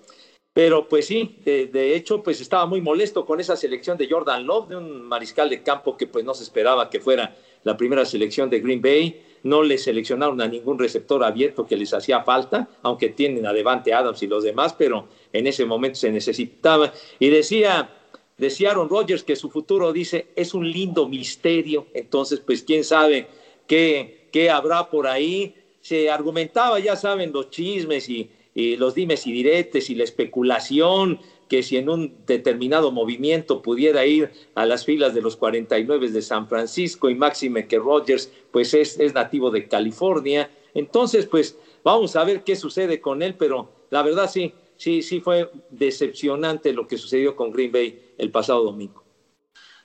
pero 0.53 0.87
pues 0.87 1.07
sí, 1.07 1.37
de, 1.43 1.95
hecho, 1.95 2.21
pues 2.21 2.39
estaba 2.39 2.67
muy 2.67 2.79
molesto 2.79 3.25
con 3.25 3.39
esa 3.39 3.55
selección 3.55 3.97
de 3.97 4.07
Jordan 4.07 4.45
Love, 4.45 4.69
de 4.69 4.75
un 4.75 5.01
mariscal 5.01 5.49
de 5.49 5.63
campo 5.63 5.97
que 5.97 6.05
pues 6.05 6.23
no 6.23 6.35
se 6.35 6.43
esperaba 6.43 6.91
que 6.91 6.99
fuera 6.99 7.35
la 7.63 7.75
primera 7.75 8.05
selección 8.05 8.51
de 8.51 8.59
Green 8.59 8.81
Bay. 8.81 9.19
No 9.41 9.63
le 9.63 9.79
seleccionaron 9.79 10.39
a 10.41 10.47
ningún 10.47 10.77
receptor 10.77 11.23
abierto 11.23 11.65
que 11.65 11.75
les 11.75 11.91
hacía 11.91 12.23
falta, 12.23 12.69
aunque 12.83 13.09
tienen 13.09 13.47
a 13.47 13.51
Devante 13.51 13.93
Adams 13.93 14.21
y 14.21 14.27
los 14.27 14.43
demás, 14.43 14.73
pero 14.73 15.07
en 15.33 15.47
ese 15.47 15.65
momento 15.65 15.97
se 15.97 16.11
necesitaba. 16.11 16.93
Y 17.17 17.29
decía, 17.29 17.89
decía 18.37 18.69
Aaron 18.71 18.89
Rodgers 18.89 19.23
que 19.23 19.35
su 19.35 19.49
futuro, 19.49 19.91
dice, 19.91 20.27
es 20.35 20.53
un 20.53 20.71
lindo 20.71 21.09
misterio. 21.09 21.87
Entonces, 21.95 22.39
pues 22.39 22.61
quién 22.61 22.83
sabe 22.83 23.27
qué, 23.65 24.29
qué 24.31 24.51
habrá 24.51 24.87
por 24.91 25.07
ahí. 25.07 25.55
Se 25.81 26.11
argumentaba, 26.11 26.79
ya 26.79 26.95
saben, 26.95 27.33
los 27.33 27.49
chismes 27.49 28.07
y 28.07 28.29
y 28.55 28.77
los 28.77 28.95
dimes 28.95 29.25
y 29.27 29.31
diretes 29.31 29.89
y 29.89 29.95
la 29.95 30.03
especulación 30.03 31.19
que 31.49 31.63
si 31.63 31.77
en 31.77 31.89
un 31.89 32.25
determinado 32.25 32.91
movimiento 32.91 33.61
pudiera 33.61 34.05
ir 34.05 34.31
a 34.55 34.65
las 34.65 34.85
filas 34.85 35.13
de 35.13 35.21
los 35.21 35.35
49 35.35 36.09
de 36.09 36.21
San 36.21 36.47
Francisco 36.47 37.09
y 37.09 37.15
máxime 37.15 37.67
que 37.67 37.79
Rogers 37.79 38.31
pues 38.51 38.73
es, 38.73 38.99
es 38.99 39.13
nativo 39.13 39.51
de 39.51 39.67
California. 39.67 40.49
Entonces 40.73 41.25
pues 41.25 41.57
vamos 41.83 42.15
a 42.15 42.23
ver 42.23 42.43
qué 42.43 42.55
sucede 42.55 43.01
con 43.01 43.21
él, 43.21 43.35
pero 43.35 43.69
la 43.89 44.01
verdad 44.01 44.29
sí, 44.29 44.53
sí, 44.77 45.01
sí 45.01 45.19
fue 45.19 45.49
decepcionante 45.69 46.73
lo 46.73 46.87
que 46.87 46.97
sucedió 46.97 47.35
con 47.35 47.51
Green 47.51 47.71
Bay 47.71 48.13
el 48.17 48.31
pasado 48.31 48.63
domingo. 48.63 49.03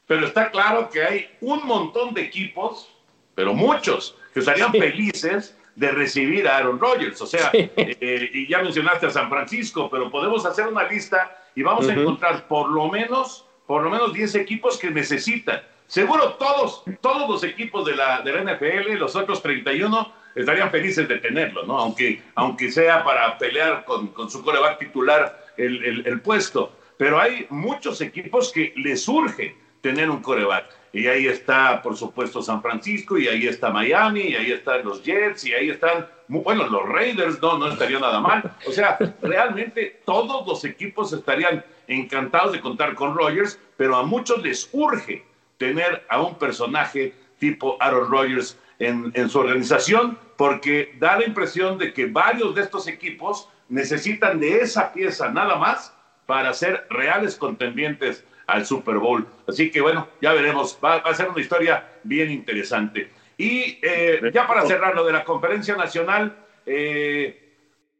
Pero 0.06 0.26
está 0.26 0.50
claro 0.50 0.88
que 0.88 1.02
hay 1.02 1.26
un 1.42 1.66
montón 1.66 2.14
de 2.14 2.22
equipos, 2.22 2.88
pero 3.34 3.52
muchos, 3.52 4.16
que 4.32 4.40
estarían 4.40 4.72
felices 4.72 5.54
de 5.78 5.92
recibir 5.92 6.48
a 6.48 6.56
Aaron 6.56 6.78
Rodgers. 6.80 7.20
O 7.22 7.26
sea, 7.26 7.50
eh, 7.54 8.30
y 8.34 8.48
ya 8.48 8.62
mencionaste 8.62 9.06
a 9.06 9.10
San 9.10 9.28
Francisco, 9.28 9.88
pero 9.88 10.10
podemos 10.10 10.44
hacer 10.44 10.66
una 10.66 10.82
lista 10.84 11.36
y 11.54 11.62
vamos 11.62 11.88
a 11.88 11.94
encontrar 11.94 12.48
por 12.48 12.68
lo 12.68 12.88
menos, 12.88 13.46
por 13.66 13.82
lo 13.82 13.90
menos 13.90 14.12
10 14.12 14.34
equipos 14.34 14.76
que 14.76 14.90
necesitan. 14.90 15.62
Seguro 15.86 16.34
todos, 16.34 16.82
todos 17.00 17.30
los 17.30 17.44
equipos 17.44 17.86
de 17.86 17.94
la, 17.94 18.22
de 18.22 18.32
la 18.32 18.54
NFL, 18.54 18.94
los 18.98 19.14
otros 19.14 19.40
31, 19.40 20.12
estarían 20.34 20.70
felices 20.70 21.08
de 21.08 21.18
tenerlo, 21.18 21.64
¿no? 21.64 21.78
Aunque, 21.78 22.22
aunque 22.34 22.70
sea 22.72 23.04
para 23.04 23.38
pelear 23.38 23.84
con, 23.84 24.08
con 24.08 24.28
su 24.28 24.42
coreback 24.42 24.80
titular 24.80 25.46
el, 25.56 25.84
el, 25.84 26.06
el 26.06 26.20
puesto. 26.20 26.72
Pero 26.96 27.20
hay 27.20 27.46
muchos 27.50 28.00
equipos 28.00 28.52
que 28.52 28.72
les 28.76 29.02
surge 29.04 29.56
tener 29.80 30.10
un 30.10 30.20
coreback. 30.20 30.66
Y 30.92 31.06
ahí 31.06 31.26
está, 31.26 31.82
por 31.82 31.96
supuesto, 31.96 32.42
San 32.42 32.62
Francisco, 32.62 33.18
y 33.18 33.28
ahí 33.28 33.46
está 33.46 33.70
Miami, 33.70 34.22
y 34.22 34.36
ahí 34.36 34.52
están 34.52 34.84
los 34.84 35.02
Jets, 35.02 35.44
y 35.44 35.52
ahí 35.52 35.70
están, 35.70 36.06
bueno, 36.28 36.66
los 36.66 36.88
Raiders, 36.88 37.40
no, 37.42 37.58
no 37.58 37.68
estaría 37.68 37.98
nada 37.98 38.20
mal. 38.20 38.54
O 38.66 38.72
sea, 38.72 38.98
realmente 39.22 40.00
todos 40.04 40.46
los 40.46 40.64
equipos 40.64 41.12
estarían 41.12 41.64
encantados 41.86 42.52
de 42.52 42.60
contar 42.60 42.94
con 42.94 43.14
Rodgers, 43.14 43.58
pero 43.76 43.96
a 43.96 44.02
muchos 44.02 44.42
les 44.42 44.68
urge 44.72 45.24
tener 45.58 46.06
a 46.08 46.22
un 46.22 46.36
personaje 46.36 47.14
tipo 47.38 47.76
Aaron 47.80 48.10
Rodgers 48.10 48.58
en, 48.78 49.10
en 49.14 49.28
su 49.28 49.38
organización, 49.40 50.18
porque 50.36 50.94
da 50.98 51.18
la 51.18 51.26
impresión 51.26 51.78
de 51.78 51.92
que 51.92 52.06
varios 52.06 52.54
de 52.54 52.62
estos 52.62 52.86
equipos 52.86 53.48
necesitan 53.68 54.40
de 54.40 54.60
esa 54.60 54.92
pieza 54.92 55.30
nada 55.30 55.56
más 55.56 55.92
para 56.28 56.52
ser 56.52 56.86
reales 56.90 57.36
contendientes 57.36 58.22
al 58.46 58.66
Super 58.66 58.98
Bowl. 58.98 59.26
Así 59.46 59.70
que 59.70 59.80
bueno, 59.80 60.08
ya 60.20 60.34
veremos, 60.34 60.78
va, 60.84 60.96
a 60.96 61.14
ser 61.14 61.30
una 61.30 61.40
historia 61.40 61.88
bien 62.04 62.30
interesante. 62.30 63.10
Y 63.38 63.78
eh, 63.80 64.20
ya 64.30 64.46
para 64.46 64.66
cerrar 64.66 64.94
lo 64.94 65.06
de 65.06 65.14
la 65.14 65.24
conferencia 65.24 65.74
nacional, 65.74 66.36
eh, 66.66 67.54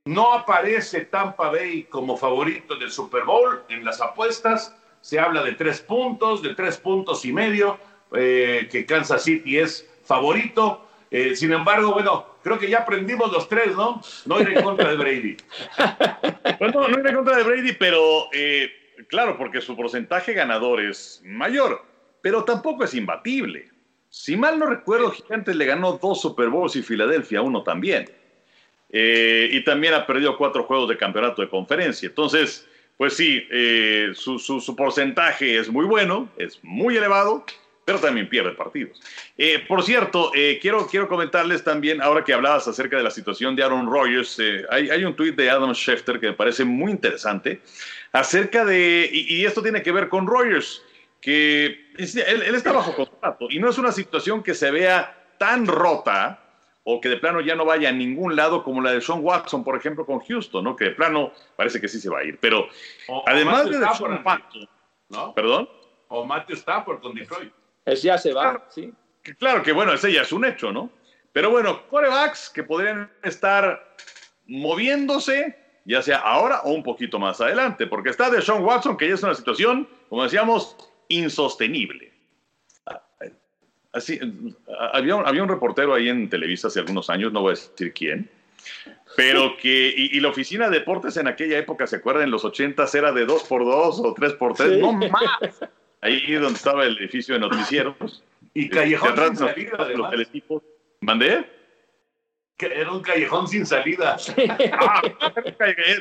no 0.05 0.35
aparece 0.35 1.07
Tampa 1.07 1.49
Bay 1.49 1.85
como 1.85 2.19
favorito 2.19 2.77
del 2.77 2.91
Super 2.91 3.25
Bowl 3.25 3.63
en 3.71 3.83
las 3.83 3.99
apuestas. 4.03 4.77
Se 5.01 5.19
habla 5.19 5.43
de 5.43 5.53
tres 5.53 5.81
puntos, 5.81 6.43
de 6.43 6.55
tres 6.55 6.77
puntos 6.77 7.25
y 7.25 7.33
medio, 7.33 7.79
eh, 8.13 8.69
que 8.71 8.85
Kansas 8.85 9.23
City 9.23 9.57
es 9.57 9.89
favorito. 10.05 10.87
Sin 11.35 11.53
embargo, 11.53 11.93
bueno, 11.93 12.27
creo 12.43 12.59
que 12.59 12.69
ya 12.69 12.81
aprendimos 12.81 13.33
los 13.33 13.49
tres, 13.49 13.75
¿no? 13.77 14.01
No 14.27 14.41
ir 14.41 14.49
en 14.49 14.63
contra 14.63 14.91
de 14.91 14.97
Brady. 14.97 15.37
bueno, 16.59 16.89
no 16.89 16.99
ir 16.99 17.07
en 17.07 17.15
contra 17.15 17.37
de 17.37 17.43
Brady, 17.45 17.73
pero 17.73 18.29
claro, 19.09 19.37
porque 19.39 19.61
su 19.61 19.77
porcentaje 19.77 20.33
ganador 20.33 20.81
es 20.81 21.23
mayor, 21.25 21.83
pero 22.21 22.45
tampoco 22.45 22.85
es 22.85 22.95
imbatible. 22.95 23.71
Si 24.11 24.37
mal 24.37 24.59
no 24.59 24.67
recuerdo, 24.67 25.11
Gigantes 25.11 25.55
le 25.57 25.67
ganó 25.67 25.99
dos 26.01 26.21
Super 26.21 26.49
Bowls 26.49 26.77
y 26.77 26.83
Filadelfia 26.83 27.43
uno 27.43 27.63
también. 27.63 28.11
Eh, 28.91 29.51
y 29.53 29.65
también 29.65 29.93
ha 29.95 30.07
perdido 30.07 30.39
cuatro 30.39 30.65
juegos 30.65 30.89
de 30.89 30.97
campeonato 30.97 31.43
de 31.43 31.49
conferencia. 31.49 32.09
Entonces, 32.09 32.67
pues 32.97 33.15
sí, 33.15 33.47
eh, 33.51 34.13
su, 34.15 34.75
porcentaje 34.77 35.59
es 35.59 35.69
muy 35.69 35.85
bueno, 35.85 36.29
es 36.39 36.59
muy 36.63 36.97
elevado, 36.97 37.45
pero 37.89 38.01
también 38.01 38.29
pierde 38.29 38.51
partidos. 38.51 39.01
Eh, 39.39 39.65
por 39.67 39.83
cierto, 39.83 40.31
quiero, 40.61 40.87
quiero 40.87 41.09
comentarles 41.09 41.65
también, 41.65 42.03
ahora 42.03 42.23
que 42.23 42.35
hablabas 42.35 42.69
acerca 42.69 42.99
de 42.99 43.03
la 43.03 43.11
situación 43.11 43.57
de 43.57 43.63
Aaron 43.63 43.91
Rodgers, 43.91 44.39
hay, 44.69 44.91
hay, 44.91 45.05
un 45.07 45.17
tuit 45.17 45.35
de 45.35 45.49
Adam 45.49 45.73
Schefter 45.73 46.21
que 46.21 46.27
me 46.27 46.33
parece 46.35 46.67
muy 46.67 46.93
interesante 46.93 47.63
acerca 48.13 48.65
de, 48.65 49.09
y, 49.11 49.45
esto 49.45 49.63
tiene 49.63 49.83
que 49.83 49.93
ver 49.93 50.09
con 50.09 50.27
Rogers, 50.27 50.83
que 51.21 51.91
él, 51.97 52.55
está 52.55 52.73
bajo 52.73 52.95
contrato 52.95 53.47
y 53.51 53.59
no 53.59 53.69
es 53.69 53.79
una 53.79 53.93
situación 53.93 54.43
que 54.43 54.55
se 54.55 54.71
vea 54.71 55.35
tan 55.39 55.67
rota 55.67 56.41
o 56.85 57.01
que 57.01 57.09
de 57.09 57.19
plano 57.19 57.41
ya 57.41 57.55
no 57.55 57.65
vaya 57.65 57.91
a 57.91 57.93
ningún 57.93 58.35
lado 58.35 58.63
como 58.63 58.81
la 58.81 58.93
de 58.93 59.01
Sean 59.01 59.21
Watson, 59.23 59.63
por 59.63 59.77
ejemplo, 59.77 60.07
con 60.07 60.21
Houston, 60.21 60.65
¿no? 60.65 60.75
Que 60.75 60.87
de 60.87 60.91
plano 60.93 61.33
parece 61.55 61.81
que 61.81 61.89
sí 61.89 62.01
se 62.01 62.09
va 62.09 62.21
a 62.21 62.25
ir. 62.25 62.39
Pero 62.41 62.67
además 63.27 63.69
de 63.69 63.79
Watson, 63.79 64.25
¿no? 65.11 65.35
¿Perdón? 65.35 65.69
O 66.09 66.25
Matthew 66.25 66.57
Stafford 66.57 67.01
con 67.01 67.15
Detroit. 67.15 67.53
Ese 67.93 68.09
ya 68.09 68.19
se 68.19 68.33
va, 68.33 68.67
sí. 68.71 68.93
Claro 69.39 69.63
que 69.63 69.73
bueno, 69.73 69.93
ese 69.93 70.13
ya 70.13 70.23
es 70.23 70.33
un 70.33 70.45
hecho, 70.45 70.73
¿no? 70.73 70.91
Pero 71.33 71.51
bueno, 71.51 71.87
corebacks 71.89 72.51
que 72.51 72.63
podrían 72.63 73.11
estar 73.23 73.95
moviéndose 74.47 75.57
ya 75.89 76.03
sea 76.03 76.19
ahora 76.19 76.61
o 76.65 76.73
un 76.73 76.83
poquito 76.83 77.19
más 77.19 77.41
adelante, 77.41 77.87
porque 77.87 78.11
está 78.11 78.29
de 78.29 78.43
Sean 78.43 78.63
Watson, 78.63 78.95
que 78.99 79.09
ya 79.09 79.15
es 79.15 79.23
una 79.23 79.35
situación, 79.35 79.89
como 80.11 80.23
decíamos, 80.23 80.77
insostenible. 81.09 82.13
Así, 83.91 84.21
había, 84.93 85.17
un, 85.17 85.27
había 85.27 85.43
un 85.43 85.49
reportero 85.49 85.95
ahí 85.95 86.11
en 86.11 86.29
Televisa 86.29 86.69
hace 86.69 86.81
algunos 86.81 87.09
años, 87.09 87.33
no 87.33 87.41
voy 87.41 87.53
a 87.53 87.55
decir 87.55 87.95
quién, 87.95 88.31
pero 89.17 89.57
que, 89.57 89.95
y, 89.97 90.21
la 90.21 90.29
oficina 90.29 90.69
de 90.69 90.79
deportes 90.79 91.17
en 91.17 91.27
aquella 91.27 91.59
época, 91.59 91.87
¿se 91.87 91.97
acuerdan? 91.97 92.25
En 92.25 92.31
los 92.33 92.45
80 92.45 92.85
era 92.93 93.11
de 93.11 93.27
2x2 93.27 94.01
o 94.05 94.15
3x3, 94.15 94.79
no 94.79 94.93
más. 94.93 95.61
Ahí 96.01 96.33
donde 96.35 96.57
estaba 96.57 96.85
el 96.85 96.97
edificio 96.99 97.35
de 97.35 97.41
noticieros. 97.41 98.23
Y 98.55 98.69
callejón 98.69 99.17
sin 99.17 99.37
salida, 99.37 99.89
los 99.95 100.11
teletipos. 100.11 100.63
¿Mandé? 101.01 101.59
era 102.67 102.91
un 102.91 103.03
callejón 103.03 103.47
sin 103.49 103.67
salida. 103.67 104.17
Ah, 104.73 105.03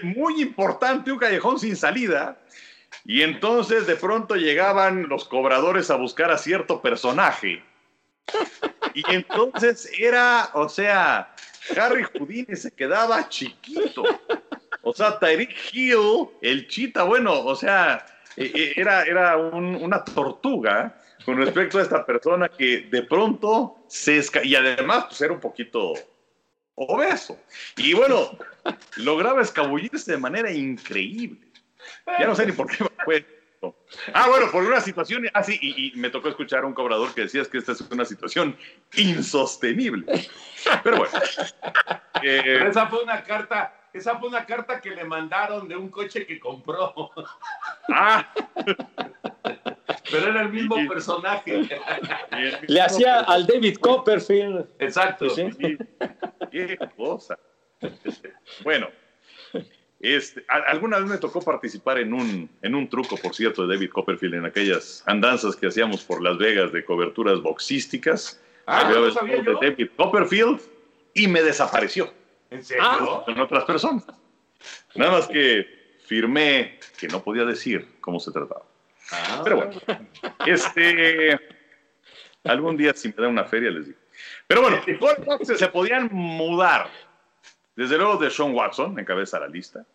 muy 0.04 0.42
importante, 0.42 1.12
un 1.12 1.20
callejón 1.20 1.60
sin 1.60 1.76
salida. 1.76 2.40
Y 3.06 3.22
entonces 3.22 3.86
de 3.86 3.96
pronto 3.96 4.36
llegaban 4.36 5.08
los 5.08 5.26
cobradores 5.26 5.92
a 5.92 5.96
buscar 5.96 6.32
a 6.32 6.38
cierto 6.38 6.82
personaje. 6.82 7.64
Y 8.94 9.04
entonces 9.10 9.92
era, 9.98 10.50
o 10.54 10.68
sea, 10.68 11.34
Harry 11.76 12.04
Houdini 12.04 12.56
se 12.56 12.72
quedaba 12.72 13.30
chiquito. 13.30 14.04
O 14.82 14.94
sea, 14.94 15.20
Tyreek 15.20 15.56
Hill, 15.72 16.30
el 16.42 16.68
chita, 16.68 17.04
bueno, 17.04 17.42
o 17.42 17.56
sea, 17.56 18.06
era, 18.38 19.04
era 19.04 19.38
una 19.38 20.04
tortuga 20.04 20.96
con 21.26 21.38
respecto 21.38 21.80
a 21.80 21.82
esta 21.82 22.06
persona 22.06 22.48
que 22.48 22.88
de 22.90 23.04
pronto 23.04 23.84
se. 23.88 24.24
Y 24.44 24.56
además, 24.56 25.06
pues 25.10 25.22
era 25.22 25.34
un 25.34 25.40
poquito 25.40 25.94
obeso. 26.76 27.38
Y 27.76 27.94
bueno, 27.94 28.38
lograba 28.98 29.42
escabullirse 29.42 30.12
de 30.12 30.18
manera 30.18 30.52
increíble. 30.52 31.48
Ya 32.20 32.28
no 32.28 32.36
sé 32.36 32.46
ni 32.46 32.52
por 32.52 32.68
qué 32.68 32.86
fue. 33.04 33.26
Ah, 34.14 34.28
bueno, 34.30 34.52
por 34.52 34.64
una 34.64 34.80
situación. 34.80 35.26
Ah, 35.34 35.44
sí, 35.44 35.58
y, 35.62 35.92
me 35.98 36.10
tocó 36.10 36.30
escuchar 36.30 36.64
a 36.64 36.68
un 36.68 36.74
cobrador 36.74 37.14
que 37.14 37.22
decía 37.22 37.44
que 37.46 37.58
esta 37.58 37.72
es 37.72 37.82
una 37.82 38.06
situación 38.06 38.56
insostenible. 38.96 40.06
Pero 40.84 40.98
bueno. 40.98 41.14
Eh, 42.24 42.66
esa 42.68 42.88
fue 42.88 43.04
una 43.04 43.24
carta. 43.24 43.87
Esa 43.98 44.20
fue 44.20 44.30
una 44.30 44.46
carta 44.46 44.80
que 44.80 44.92
le 44.92 45.04
mandaron 45.04 45.68
de 45.68 45.76
un 45.76 45.90
coche 45.90 46.26
que 46.26 46.40
compró. 46.40 46.94
Ah. 47.90 48.34
Pero 50.12 50.28
era 50.28 50.42
el 50.42 50.50
mismo 50.52 50.76
personaje. 50.90 51.70
Le 52.68 52.82
hacía 52.82 53.22
al 53.22 53.48
David 53.48 53.78
Copperfield. 53.78 54.68
Exacto. 54.80 55.28
Qué 56.52 56.78
cosa. 56.98 57.40
Bueno, 58.62 58.90
este, 60.02 60.46
alguna 60.50 61.00
vez 61.00 61.10
me 61.10 61.18
tocó 61.18 61.42
participar 61.42 62.00
en 62.00 62.14
un, 62.14 62.50
en 62.62 62.76
un 62.76 62.90
truco, 62.90 63.16
por 63.16 63.34
cierto, 63.34 63.66
de 63.66 63.76
David 63.76 63.90
Copperfield, 63.90 64.36
en 64.36 64.46
aquellas 64.46 65.02
andanzas 65.06 65.56
que 65.56 65.68
hacíamos 65.68 66.04
por 66.04 66.22
Las 66.22 66.38
Vegas 66.38 66.74
de 66.74 66.84
coberturas 66.84 67.42
boxísticas. 67.42 68.42
Ah, 68.66 68.92
no 68.94 69.12
sabía 69.12 69.42
de 69.42 69.54
David 69.62 69.92
Copperfield 69.96 70.60
y 71.14 71.28
me 71.28 71.42
desapareció. 71.42 72.12
¿En 72.50 72.64
serio? 72.64 73.24
Con 73.26 73.40
otras 73.40 73.66
personas. 73.66 74.06
Nada 74.96 75.12
más 75.12 75.28
que 75.28 75.98
firmé 76.06 76.80
que 76.98 77.08
no 77.08 77.24
podía 77.24 77.46
decir 77.46 77.98
cómo 78.02 78.20
se 78.20 78.32
trataba. 78.32 78.64
Ah. 79.12 79.42
Pero 79.44 79.58
bueno, 79.58 79.72
este, 80.46 81.40
algún 82.44 82.78
día 82.78 82.94
si 82.94 83.10
me 83.10 83.16
da 83.16 83.28
una 83.28 83.46
feria 83.46 83.72
les 83.72 83.88
digo. 83.88 84.00
Pero 84.48 84.62
bueno, 84.62 84.82
se 85.44 85.68
podían 85.68 86.10
mudar. 86.12 86.90
Desde 87.76 87.98
luego 87.98 88.18
de 88.18 88.32
Sean 88.32 88.56
Watson, 88.56 88.98
encabeza 88.98 89.40
la 89.40 89.48
lista. 89.48 89.86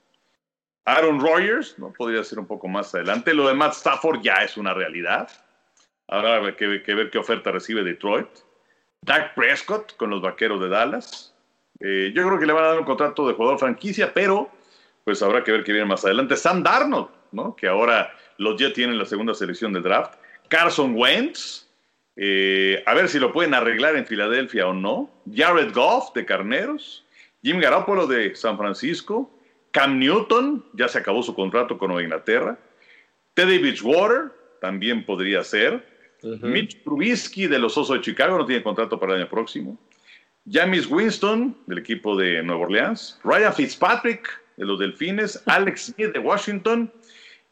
Aaron 0.85 1.21
Rodgers, 1.21 1.79
¿no? 1.79 1.93
Podría 1.93 2.23
ser 2.23 2.39
un 2.39 2.47
poco 2.47 2.69
más 2.69 2.95
adelante. 2.95 3.35
Lo 3.35 3.49
de 3.49 3.55
Matt 3.55 3.73
Stafford 3.73 4.21
ya 4.23 4.35
es 4.37 4.57
una 4.57 4.75
realidad. 4.75 5.29
Habrá 6.09 6.55
que, 6.57 6.67
ver 6.67 7.11
qué 7.11 7.19
oferta 7.19 7.51
recibe 7.51 7.83
Detroit. 7.83 8.29
Dak 9.01 9.35
Prescott 9.35 9.97
con 9.97 10.11
los 10.11 10.23
vaqueros 10.23 10.61
de 10.61 10.69
Dallas. 10.69 11.32
Eh, 11.83 12.13
yo 12.15 12.27
creo 12.27 12.39
que 12.39 12.47
le 12.47 12.53
van 12.53 12.65
a 12.65 12.69
dar 12.69 12.79
un 12.79 12.85
contrato 12.85 13.27
de 13.27 13.35
jugador 13.35 13.59
franquicia, 13.59 14.13
pero 14.15 14.51
pues 15.05 15.23
habrá 15.23 15.43
que 15.43 15.51
ver 15.51 15.65
qué 15.65 15.73
viene 15.73 15.87
más 15.87 16.05
adelante. 16.05 16.37
Sam 16.37 16.63
Darnold, 16.63 17.09
¿no? 17.33 17.57
Que 17.57 17.67
ahora 17.67 18.13
los 18.39 18.57
Jets 18.57 18.75
tienen 18.75 18.99
la 18.99 19.05
segunda 19.05 19.35
selección 19.35 19.73
de 19.73 19.81
draft. 19.81 20.15
Carson 20.49 20.95
Wentz, 20.95 21.67
eh, 22.17 22.83
a 22.87 22.95
ver 22.95 23.09
si 23.09 23.19
lo 23.19 23.33
pueden 23.33 23.55
arreglar 23.55 23.97
en 23.97 24.07
Filadelfia 24.07 24.69
o 24.69 24.75
no. 24.75 25.11
Jared 25.33 25.73
Goff 25.73 26.13
de 26.15 26.25
Carneros. 26.25 27.05
Jim 27.43 27.59
Garoppolo 27.59 28.07
de 28.07 28.37
San 28.37 28.57
Francisco. 28.57 29.31
Cam 29.73 29.99
Newton, 29.99 30.65
ya 30.75 30.87
se 30.87 30.99
acabó 30.99 31.23
su 31.23 31.35
contrato 31.35 31.79
con 31.79 31.89
Nueva 31.89 32.03
Inglaterra. 32.03 32.59
Teddy 33.35 33.59
Bridgewater, 33.59 34.31
también 34.61 35.05
podría 35.05 35.43
ser. 35.43 35.91
Mitch 36.23 36.85
Trubisky 36.85 37.49
de 37.49 37.59
los 37.59 37.77
Osos 37.77 37.97
de 37.97 38.03
Chicago, 38.03 38.39
no 38.39 38.47
tiene 38.47 38.63
contrato 38.63 39.01
para 39.01 39.15
el 39.15 39.23
año 39.23 39.31
próximo. 39.31 39.77
James 40.51 40.87
Winston, 40.91 41.57
del 41.67 41.79
equipo 41.79 42.17
de 42.17 42.43
Nueva 42.43 42.63
Orleans, 42.63 43.19
Ryan 43.23 43.53
Fitzpatrick, 43.53 44.29
de 44.57 44.65
los 44.65 44.79
Delfines, 44.79 45.43
Alex 45.47 45.93
Smith 45.95 46.13
de 46.13 46.19
Washington, 46.19 46.93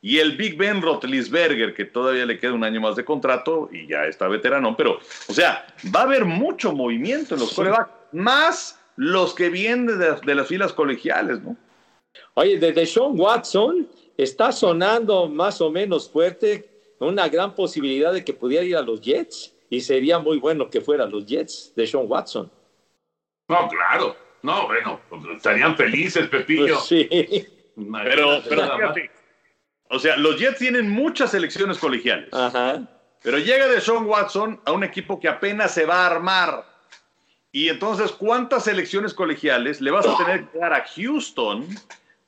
y 0.02 0.18
el 0.18 0.36
Big 0.36 0.56
Ben 0.56 0.80
Rotlisberger, 0.80 1.74
que 1.74 1.84
todavía 1.84 2.24
le 2.24 2.38
queda 2.38 2.54
un 2.54 2.64
año 2.64 2.80
más 2.80 2.96
de 2.96 3.04
contrato 3.04 3.68
y 3.70 3.86
ya 3.86 4.04
está 4.04 4.28
veterano. 4.28 4.74
Pero, 4.76 4.98
o 5.28 5.32
sea, 5.32 5.66
va 5.94 6.00
a 6.00 6.04
haber 6.04 6.24
mucho 6.24 6.72
movimiento 6.72 7.34
en 7.34 7.40
los 7.40 7.52
corebacks, 7.52 7.90
más 8.12 8.80
los 8.96 9.34
que 9.34 9.50
vienen 9.50 9.98
de, 9.98 10.34
las 10.34 10.48
filas 10.48 10.72
colegiales, 10.72 11.42
¿no? 11.42 11.56
Oye, 12.34 12.58
de 12.58 12.86
Sean 12.86 13.12
Watson 13.18 13.88
está 14.16 14.52
sonando 14.52 15.28
más 15.28 15.60
o 15.60 15.70
menos 15.70 16.08
fuerte 16.10 16.68
una 16.98 17.28
gran 17.28 17.54
posibilidad 17.54 18.12
de 18.12 18.24
que 18.24 18.32
pudiera 18.32 18.64
ir 18.64 18.76
a 18.76 18.82
los 18.82 19.00
Jets 19.00 19.54
y 19.68 19.80
sería 19.80 20.18
muy 20.18 20.38
bueno 20.38 20.68
que 20.68 20.80
fuera 20.80 21.06
los 21.06 21.24
Jets 21.26 21.72
de 21.76 21.86
Sean 21.86 22.04
Watson. 22.06 22.50
No, 23.50 23.68
claro. 23.68 24.16
No, 24.42 24.66
bueno, 24.66 25.00
pues, 25.08 25.22
estarían 25.36 25.76
felices, 25.76 26.28
Pepillo. 26.28 26.76
Pues 26.76 26.86
sí. 26.86 27.08
Pero, 28.04 28.42
pero 28.48 28.76
fíjate, 28.76 29.10
o 29.90 29.98
sea, 29.98 30.16
los 30.16 30.38
Jets 30.38 30.58
tienen 30.58 30.88
muchas 30.88 31.32
selecciones 31.32 31.78
colegiales. 31.78 32.32
Ajá. 32.32 32.88
Pero 33.22 33.38
llega 33.38 33.66
de 33.66 33.80
Sean 33.80 34.06
Watson 34.06 34.60
a 34.64 34.72
un 34.72 34.84
equipo 34.84 35.20
que 35.20 35.28
apenas 35.28 35.74
se 35.74 35.84
va 35.84 36.04
a 36.04 36.06
armar. 36.06 36.64
Y 37.52 37.68
entonces, 37.68 38.12
¿cuántas 38.12 38.64
selecciones 38.64 39.12
colegiales 39.12 39.80
le 39.80 39.90
vas 39.90 40.06
a 40.06 40.16
tener 40.16 40.46
que 40.46 40.58
dar 40.58 40.72
a 40.72 40.84
Houston 40.86 41.66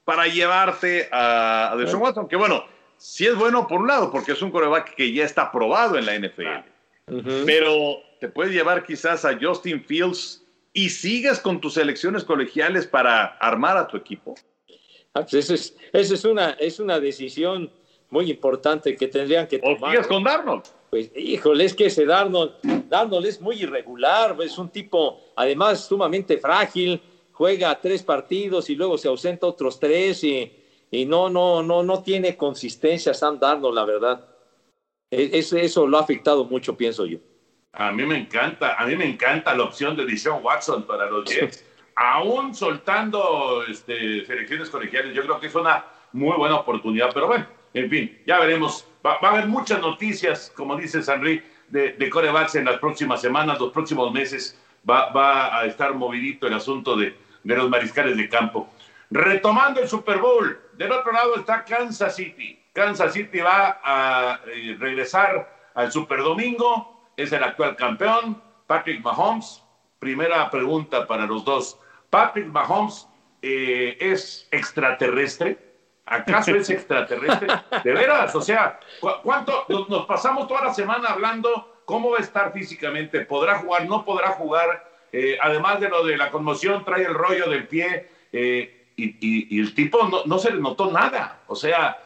para 0.04 0.26
llevarte 0.26 1.08
a, 1.12 1.72
a 1.72 1.86
Sean 1.86 2.02
Watson? 2.02 2.28
Que 2.28 2.36
bueno, 2.36 2.64
sí 2.96 3.26
es 3.26 3.36
bueno 3.36 3.66
por 3.66 3.80
un 3.80 3.86
lado, 3.86 4.10
porque 4.10 4.32
es 4.32 4.42
un 4.42 4.50
coreback 4.50 4.94
que 4.96 5.12
ya 5.12 5.24
está 5.24 5.42
aprobado 5.42 5.96
en 5.96 6.06
la 6.06 6.18
NFL. 6.18 7.46
Pero 7.46 8.02
te 8.20 8.28
puedes 8.28 8.52
llevar 8.52 8.84
quizás 8.84 9.24
a 9.24 9.38
Justin 9.40 9.84
Fields 9.84 10.41
y 10.72 10.90
sigues 10.90 11.38
con 11.40 11.60
tus 11.60 11.74
selecciones 11.74 12.24
colegiales 12.24 12.86
para 12.86 13.26
armar 13.38 13.76
a 13.76 13.86
tu 13.86 13.96
equipo. 13.96 14.34
Ah, 15.14 15.20
pues 15.22 15.34
esa 15.34 15.54
es, 15.54 15.74
es, 15.92 16.24
una, 16.24 16.50
es 16.52 16.80
una 16.80 16.98
decisión 16.98 17.70
muy 18.08 18.30
importante 18.30 18.96
que 18.96 19.08
tendrían 19.08 19.46
que 19.46 19.58
tomar. 19.58 19.98
¿O 19.98 20.08
con 20.08 20.24
Darnold? 20.24 20.64
Pues, 20.90 21.10
híjole, 21.14 21.64
es 21.64 21.74
que 21.74 21.86
ese 21.86 22.04
Darnold, 22.04 22.52
Darnold 22.88 23.26
es 23.26 23.40
muy 23.40 23.62
irregular, 23.62 24.36
es 24.42 24.58
un 24.58 24.70
tipo, 24.70 25.20
además, 25.36 25.86
sumamente 25.86 26.38
frágil, 26.38 27.00
juega 27.32 27.78
tres 27.80 28.02
partidos 28.02 28.68
y 28.70 28.74
luego 28.74 28.98
se 28.98 29.08
ausenta 29.08 29.46
otros 29.46 29.78
tres 29.78 30.22
y, 30.24 30.52
y 30.90 31.04
no, 31.06 31.28
no, 31.28 31.62
no, 31.62 31.82
no 31.82 32.02
tiene 32.02 32.36
consistencia 32.36 33.14
Sam 33.14 33.38
Darnold, 33.38 33.74
la 33.74 33.84
verdad. 33.84 34.28
E, 35.10 35.30
eso, 35.32 35.56
eso 35.56 35.86
lo 35.86 35.98
ha 35.98 36.00
afectado 36.00 36.44
mucho, 36.44 36.76
pienso 36.76 37.04
yo. 37.06 37.18
A 37.72 37.90
mí 37.90 38.04
me 38.04 38.18
encanta, 38.18 38.74
a 38.74 38.86
mí 38.86 38.96
me 38.96 39.06
encanta 39.06 39.54
la 39.54 39.64
opción 39.64 39.96
de 39.96 40.04
Deshaun 40.04 40.44
Watson 40.44 40.86
para 40.86 41.10
los 41.10 41.24
Jets 41.24 41.64
aún 41.94 42.54
soltando 42.54 43.64
este, 43.68 44.24
selecciones 44.26 44.70
colegiales, 44.70 45.14
yo 45.14 45.22
creo 45.22 45.40
que 45.40 45.46
es 45.46 45.54
una 45.54 45.84
muy 46.12 46.36
buena 46.36 46.56
oportunidad. 46.56 47.10
Pero 47.12 47.26
bueno, 47.28 47.46
en 47.74 47.90
fin, 47.90 48.18
ya 48.26 48.38
veremos. 48.40 48.86
Va, 49.04 49.18
a 49.20 49.30
haber 49.30 49.46
muchas 49.46 49.80
noticias, 49.80 50.52
como 50.56 50.76
dice 50.76 51.02
Sanri, 51.02 51.42
de, 51.68 51.92
de 51.92 52.10
corebacks 52.10 52.54
en 52.54 52.66
las 52.66 52.78
próximas 52.78 53.20
semanas, 53.20 53.58
los 53.58 53.72
próximos 53.72 54.12
meses. 54.12 54.58
Va, 54.88 55.10
va 55.10 55.60
a 55.60 55.66
estar 55.66 55.94
movidito 55.94 56.46
el 56.46 56.54
asunto 56.54 56.96
de, 56.96 57.16
de 57.42 57.56
los 57.56 57.68
mariscales 57.68 58.16
de 58.16 58.28
campo. 58.28 58.68
Retomando 59.10 59.80
el 59.80 59.88
Super 59.88 60.18
Bowl, 60.18 60.58
del 60.74 60.90
otro 60.90 61.12
lado 61.12 61.36
está 61.36 61.64
Kansas 61.64 62.16
City. 62.16 62.58
Kansas 62.72 63.12
City 63.12 63.40
va 63.40 63.80
a 63.84 64.40
eh, 64.46 64.76
regresar 64.78 65.70
al 65.74 65.92
Super 65.92 66.20
Domingo, 66.20 66.91
es 67.16 67.32
el 67.32 67.42
actual 67.42 67.76
campeón, 67.76 68.42
Patrick 68.66 69.02
Mahomes. 69.02 69.62
Primera 69.98 70.50
pregunta 70.50 71.06
para 71.06 71.26
los 71.26 71.44
dos. 71.44 71.78
Patrick 72.10 72.46
Mahomes 72.46 73.08
eh, 73.40 73.96
es 74.00 74.48
extraterrestre. 74.50 75.58
¿Acaso 76.04 76.54
es 76.56 76.68
extraterrestre? 76.70 77.48
De 77.84 77.92
veras, 77.92 78.34
o 78.34 78.40
sea, 78.40 78.80
¿cuánto 79.22 79.64
nos, 79.88 80.06
pasamos 80.06 80.48
toda 80.48 80.64
la 80.64 80.74
semana 80.74 81.10
hablando 81.10 81.82
cómo 81.84 82.10
va 82.10 82.18
a 82.18 82.22
estar 82.22 82.52
físicamente? 82.52 83.20
¿Podrá 83.20 83.58
jugar? 83.58 83.86
¿No 83.86 84.04
podrá 84.04 84.30
jugar? 84.30 84.90
Eh, 85.12 85.38
además 85.40 85.78
de 85.78 85.88
lo 85.88 86.04
de 86.04 86.16
la 86.16 86.30
conmoción, 86.30 86.84
trae 86.84 87.04
el 87.04 87.14
rollo 87.14 87.48
del 87.48 87.68
pie 87.68 88.08
eh, 88.32 88.88
y, 88.96 89.60
el 89.60 89.74
tipo 89.74 90.08
no, 90.08 90.24
no, 90.24 90.38
se 90.38 90.52
le 90.52 90.60
notó 90.60 90.90
nada. 90.90 91.42
O 91.46 91.54
sea, 91.54 91.98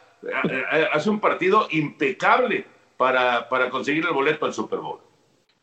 hace 0.92 1.11
un 1.11 1.21
partido 1.21 1.69
impecable 1.71 2.66
para, 2.96 3.48
para 3.48 3.70
conseguir 3.70 4.04
el 4.04 4.12
boleto 4.12 4.46
al 4.46 4.54
Super 4.54 4.78
Bowl. 4.78 5.00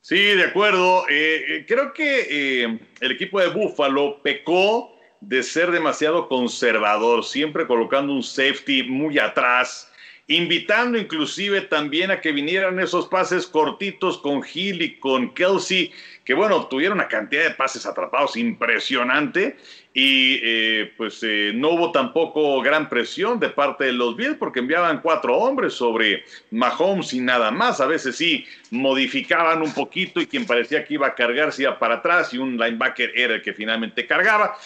Sí, 0.03 0.17
de 0.17 0.43
acuerdo. 0.43 1.05
Eh, 1.09 1.45
eh, 1.47 1.65
creo 1.65 1.93
que 1.93 2.27
eh, 2.29 2.79
el 2.99 3.11
equipo 3.11 3.39
de 3.39 3.47
Buffalo 3.47 4.19
pecó 4.21 4.93
de 5.21 5.41
ser 5.41 5.71
demasiado 5.71 6.27
conservador, 6.27 7.23
siempre 7.23 7.65
colocando 7.65 8.11
un 8.11 8.21
safety 8.21 8.83
muy 8.83 9.17
atrás, 9.17 9.89
invitando 10.27 10.97
inclusive 10.97 11.61
también 11.61 12.11
a 12.11 12.19
que 12.19 12.33
vinieran 12.33 12.81
esos 12.81 13.07
pases 13.07 13.47
cortitos 13.47 14.17
con 14.17 14.43
Hill 14.53 14.81
y 14.81 14.99
con 14.99 15.33
Kelsey, 15.33 15.93
que 16.25 16.33
bueno, 16.33 16.67
tuvieron 16.67 16.97
una 16.97 17.07
cantidad 17.07 17.43
de 17.43 17.55
pases 17.55 17.85
atrapados 17.85 18.35
impresionante 18.35 19.55
y 19.93 20.39
eh, 20.41 20.91
pues 20.97 21.19
eh, 21.21 21.51
no 21.53 21.69
hubo 21.69 21.91
tampoco 21.91 22.61
gran 22.61 22.89
presión 22.89 23.39
de 23.39 23.49
parte 23.49 23.85
de 23.85 23.93
los 23.93 24.15
Bills 24.15 24.37
porque 24.37 24.59
enviaban 24.59 25.01
cuatro 25.01 25.37
hombres 25.37 25.73
sobre 25.73 26.23
Mahomes 26.49 27.13
y 27.13 27.19
nada 27.19 27.51
más. 27.51 27.79
A 27.79 27.85
veces 27.85 28.15
sí 28.15 28.43
modificaban 28.71 29.61
un 29.61 29.71
poquito 29.71 30.19
y 30.19 30.25
quien 30.25 30.47
parecía 30.47 30.83
que 30.83 30.95
iba 30.95 31.07
a 31.07 31.13
cargar 31.13 31.51
se 31.53 31.63
iba 31.63 31.77
para 31.77 31.95
atrás 31.95 32.33
y 32.33 32.39
un 32.39 32.57
linebacker 32.57 33.11
era 33.13 33.35
el 33.35 33.43
que 33.43 33.53
finalmente 33.53 34.07
cargaba. 34.07 34.57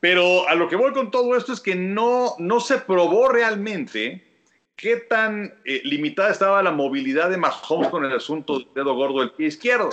Pero 0.00 0.48
a 0.48 0.54
lo 0.54 0.66
que 0.66 0.76
voy 0.76 0.92
con 0.92 1.10
todo 1.10 1.36
esto 1.36 1.52
es 1.52 1.60
que 1.60 1.74
no, 1.74 2.34
no 2.38 2.58
se 2.58 2.78
probó 2.78 3.28
realmente 3.28 4.24
qué 4.76 4.96
tan 4.96 5.60
eh, 5.66 5.82
limitada 5.84 6.30
estaba 6.30 6.62
la 6.62 6.70
movilidad 6.70 7.28
de 7.28 7.36
Mahomes 7.36 7.90
con 7.90 8.06
el 8.06 8.12
asunto 8.12 8.58
del 8.58 8.68
dedo 8.74 8.94
gordo 8.94 9.20
del 9.20 9.32
pie 9.32 9.48
izquierdo. 9.48 9.90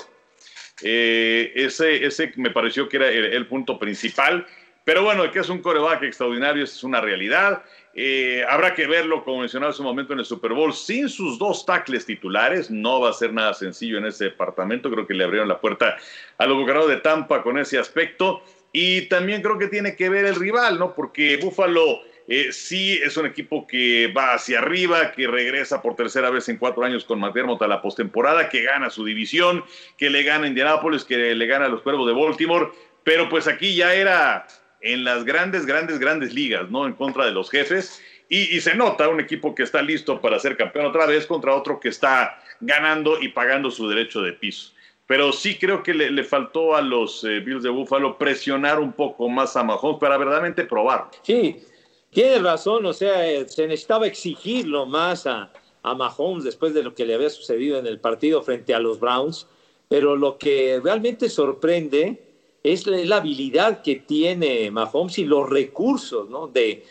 ese, 0.81 2.05
ese 2.05 2.31
me 2.37 2.51
pareció 2.51 2.87
que 2.87 2.95
era 2.95 3.09
el 3.09 3.47
punto 3.47 3.77
principal. 3.77 4.47
Pero 4.87 5.03
bueno, 5.03 5.29
que 5.29 5.39
es 5.39 5.49
un 5.49 5.61
coreback 5.61 6.03
extraordinario, 6.03 6.63
es 6.63 6.81
una 6.81 7.01
realidad. 7.01 7.61
Eh, 7.93 8.45
habrá 8.49 8.73
que 8.73 8.87
verlo, 8.87 9.21
como 9.25 9.41
mencionaba 9.41 9.71
hace 9.71 9.81
un 9.81 9.87
momento 9.89 10.13
en 10.13 10.19
el 10.19 10.25
Super 10.25 10.53
Bowl, 10.53 10.73
sin 10.73 11.09
sus 11.09 11.37
dos 11.37 11.65
tackles 11.65 12.05
titulares. 12.05 12.71
No 12.71 13.01
va 13.01 13.09
a 13.09 13.13
ser 13.13 13.33
nada 13.33 13.53
sencillo 13.53 13.97
en 13.97 14.05
ese 14.05 14.23
departamento. 14.23 14.89
Creo 14.89 15.05
que 15.05 15.13
le 15.13 15.25
abrieron 15.25 15.49
la 15.49 15.59
puerta 15.59 15.97
a 16.37 16.45
los 16.45 16.57
Bucaneros 16.57 16.87
de 16.87 17.01
Tampa 17.01 17.43
con 17.43 17.59
ese 17.59 17.77
aspecto. 17.77 18.41
Y 18.71 19.09
también 19.09 19.41
creo 19.41 19.57
que 19.57 19.67
tiene 19.67 19.93
que 19.97 20.07
ver 20.07 20.23
el 20.23 20.35
rival, 20.35 20.79
¿no? 20.79 20.95
Porque 20.95 21.35
Buffalo 21.35 21.99
eh, 22.29 22.53
sí 22.53 22.97
es 23.03 23.17
un 23.17 23.25
equipo 23.25 23.67
que 23.67 24.07
va 24.15 24.35
hacia 24.35 24.59
arriba, 24.59 25.11
que 25.11 25.27
regresa 25.27 25.81
por 25.81 25.97
tercera 25.97 26.29
vez 26.29 26.47
en 26.47 26.55
cuatro 26.55 26.85
años 26.85 27.03
con 27.03 27.19
McDermott 27.19 27.61
a 27.61 27.67
la 27.67 27.81
postemporada, 27.81 28.47
que 28.47 28.63
gana 28.63 28.89
su 28.89 29.03
división, 29.03 29.65
que 29.97 30.09
le 30.09 30.23
gana 30.23 30.45
a 30.45 30.47
Indianapolis, 30.47 31.03
que 31.03 31.35
le 31.35 31.45
gana 31.45 31.65
a 31.65 31.69
los 31.69 31.81
Cuervos 31.81 32.07
de 32.07 32.13
Baltimore. 32.13 32.69
Pero 33.03 33.27
pues 33.27 33.49
aquí 33.49 33.75
ya 33.75 33.93
era 33.93 34.47
en 34.81 35.03
las 35.03 35.25
grandes, 35.25 35.65
grandes, 35.65 35.99
grandes 35.99 36.33
ligas, 36.33 36.69
¿no? 36.69 36.85
En 36.85 36.93
contra 36.93 37.25
de 37.25 37.31
los 37.31 37.49
jefes. 37.49 38.01
Y, 38.29 38.59
se 38.59 38.75
nota 38.75 39.07
un 39.07 39.21
equipo 39.21 39.55
que 39.55 39.63
está 39.63 39.81
listo 39.81 40.19
para 40.19 40.37
ser 40.39 40.57
campeón 40.57 40.87
otra 40.87 41.05
vez 41.05 41.25
contra 41.25 41.55
otro 41.55 41.79
que 41.79 41.87
está 41.87 42.41
ganando 42.59 43.21
y 43.21 43.29
pagando 43.29 43.71
su 43.71 43.87
derecho 43.87 44.21
de 44.21 44.33
piso. 44.33 44.73
Pero 45.05 45.31
sí 45.31 45.57
creo 45.57 45.81
que 45.81 45.93
le, 45.93 46.23
faltó 46.25 46.75
a 46.75 46.81
los 46.81 47.23
eh, 47.23 47.39
Bills 47.39 47.63
de 47.63 47.69
Buffalo 47.69 48.17
presionar 48.17 48.79
un 48.79 48.91
poco 48.91 49.29
más 49.29 49.55
a 49.55 49.63
Mahomes 49.63 49.99
para 50.01 50.17
verdaderamente 50.17 50.65
probar. 50.65 51.09
Sí, 51.21 51.63
tiene 52.09 52.39
razón, 52.39 52.85
o 52.85 52.93
sea, 52.93 53.25
eh, 53.25 53.47
se 53.47 53.65
necesitaba 53.65 54.07
exigirlo 54.07 54.85
más 54.85 55.25
a, 55.25 55.53
a 55.83 55.95
Mahomes 55.95 56.43
después 56.43 56.73
de 56.73 56.83
lo 56.83 56.93
que 56.93 57.05
le 57.05 57.15
había 57.15 57.29
sucedido 57.29 57.79
en 57.79 57.87
el 57.87 58.01
partido 58.01 58.41
frente 58.41 58.73
a 58.73 58.79
los 58.79 58.99
Browns, 58.99 59.47
pero 59.87 60.17
lo 60.17 60.37
que 60.37 60.81
realmente 60.83 61.29
sorprende 61.29 62.26
es 62.73 62.87
la, 62.87 63.17
habilidad 63.17 63.81
que 63.81 63.95
tiene 63.95 64.69
Mahomes 64.71 65.17
y 65.19 65.25
los 65.25 65.49
recursos 65.49 66.29
¿no? 66.29 66.47
de, 66.47 66.83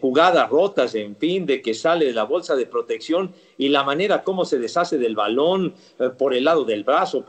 jugadas 0.00 0.50
rotas, 0.50 0.94
en 0.94 1.16
fin, 1.16 1.46
de 1.46 1.62
que 1.62 1.72
sale 1.72 2.04
de 2.04 2.12
la 2.12 2.24
bolsa 2.24 2.54
de 2.54 2.66
protección 2.66 3.32
y 3.56 3.70
la 3.70 3.82
manera 3.82 4.22
como 4.22 4.44
se 4.44 4.58
deshace 4.58 4.98
del 4.98 5.16
balón 5.16 5.74
eh, 5.98 6.10
por 6.10 6.34
el 6.34 6.44
lado 6.44 6.64
del 6.64 6.84
brazo, 6.84 7.24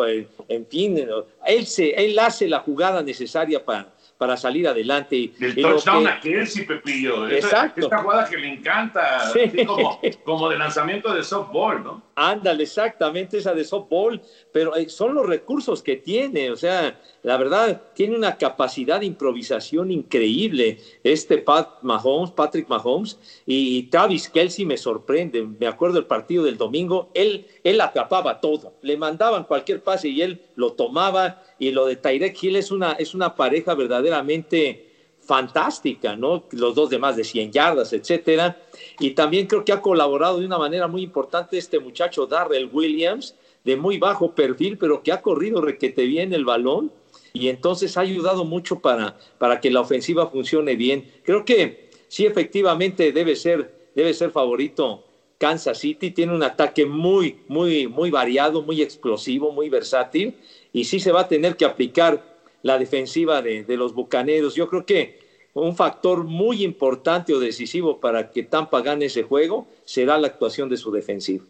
en 0.49 0.67
fin, 0.67 1.07
él, 1.45 1.65
se, 1.65 1.91
él 1.91 2.19
hace 2.19 2.49
la 2.49 2.59
jugada 2.59 3.01
necesaria 3.03 3.63
para, 3.63 3.94
para 4.17 4.37
salir 4.37 4.67
adelante. 4.67 5.15
Y, 5.15 5.27
Del 5.27 5.55
touchdown 5.55 6.07
a 6.07 6.19
Kelsey, 6.19 6.65
Pepillo. 6.65 7.27
Exacto. 7.27 7.81
Esta, 7.81 8.01
jugada 8.01 8.29
que 8.29 8.37
le 8.37 8.53
encanta, 8.53 9.31
como, 9.65 9.99
como, 10.23 10.49
de 10.49 10.57
lanzamiento 10.57 11.13
de 11.13 11.23
softball, 11.23 11.83
¿no? 11.83 12.01
Ándale, 12.15 12.63
exactamente 12.63 13.37
esa 13.37 13.53
de 13.53 13.65
softball, 13.65 14.21
pero 14.53 14.75
eh, 14.75 14.87
son 14.87 15.15
los 15.15 15.25
recursos 15.25 15.83
que 15.83 15.97
tiene, 15.97 16.49
o 16.49 16.55
sea, 16.55 16.97
la 17.23 17.35
verdad, 17.35 17.81
tiene 17.93 18.15
una 18.15 18.37
capacidad 18.37 19.01
de 19.01 19.05
improvisación 19.05 19.91
increíble 19.91 20.77
este 21.03 21.39
Pat 21.39 21.81
Mahomes, 21.81 22.31
Patrick 22.31 22.69
Mahomes, 22.69 23.19
y 23.45 23.83
Travis 23.83 24.29
Kelsey 24.29 24.65
me 24.65 24.77
sorprende, 24.77 25.45
me 25.59 25.67
acuerdo 25.67 25.99
el 25.99 26.05
partido 26.05 26.45
del 26.45 26.57
domingo, 26.57 27.09
él, 27.13 27.47
él 27.65 27.81
atrapaba 27.81 28.39
todo, 28.39 28.73
le 28.81 28.95
mandaban 28.95 29.43
cualquier 29.43 29.83
pase 29.83 30.07
y 30.07 30.21
él 30.21 30.41
lo 30.55 30.71
tomaba 30.71 31.43
y 31.59 31.71
lo 31.71 31.85
de 31.85 31.95
Tyrek 31.95 32.41
Hill 32.41 32.55
es 32.57 32.71
una, 32.71 32.93
es 32.93 33.13
una 33.13 33.35
pareja 33.35 33.75
verdaderamente 33.75 34.85
fantástica, 35.25 36.15
¿no? 36.15 36.45
Los 36.51 36.75
dos 36.75 36.89
de 36.89 36.99
más 36.99 37.15
de 37.15 37.23
100 37.23 37.51
yardas, 37.51 37.93
etcétera. 37.93 38.57
Y 38.99 39.11
también 39.11 39.47
creo 39.47 39.65
que 39.65 39.71
ha 39.71 39.81
colaborado 39.81 40.39
de 40.39 40.45
una 40.45 40.57
manera 40.57 40.87
muy 40.87 41.01
importante 41.01 41.57
este 41.57 41.79
muchacho 41.79 42.27
Darrell 42.27 42.69
Williams, 42.71 43.35
de 43.63 43.75
muy 43.75 43.97
bajo 43.97 44.35
perfil, 44.35 44.77
pero 44.77 45.01
que 45.01 45.11
ha 45.11 45.21
corrido 45.21 45.61
requete 45.61 46.05
bien 46.05 46.33
el 46.33 46.45
balón 46.45 46.91
y 47.33 47.49
entonces 47.49 47.97
ha 47.97 48.01
ayudado 48.01 48.45
mucho 48.45 48.79
para, 48.79 49.17
para 49.39 49.59
que 49.59 49.71
la 49.71 49.81
ofensiva 49.81 50.27
funcione 50.27 50.75
bien. 50.75 51.11
Creo 51.23 51.43
que 51.43 51.89
sí, 52.07 52.25
efectivamente 52.25 53.11
debe 53.11 53.35
ser, 53.35 53.89
debe 53.95 54.13
ser 54.13 54.29
favorito 54.29 55.03
Kansas 55.39 55.79
City. 55.79 56.11
Tiene 56.11 56.33
un 56.33 56.43
ataque 56.43 56.85
muy, 56.85 57.39
muy, 57.47 57.87
muy 57.87 58.11
variado, 58.11 58.61
muy 58.61 58.83
explosivo, 58.83 59.51
muy 59.51 59.69
versátil 59.69 60.35
y 60.75 60.83
sí 60.83 60.99
se 60.99 61.11
va 61.11 61.21
a 61.21 61.27
tener 61.27 61.57
que 61.57 61.65
aplicar 61.65 62.21
la 62.61 62.77
defensiva 62.77 63.41
de, 63.41 63.63
de 63.63 63.77
los 63.77 63.93
Bucaneros. 63.93 64.55
Yo 64.55 64.67
creo 64.69 64.85
que 64.85 65.19
un 65.53 65.75
factor 65.75 66.23
muy 66.23 66.63
importante 66.63 67.33
o 67.33 67.39
decisivo 67.39 67.99
para 67.99 68.31
que 68.31 68.43
Tampa 68.43 68.81
gane 68.81 69.05
ese 69.05 69.23
juego 69.23 69.67
será 69.85 70.17
la 70.17 70.27
actuación 70.27 70.69
de 70.69 70.77
su 70.77 70.91
defensiva 70.91 71.45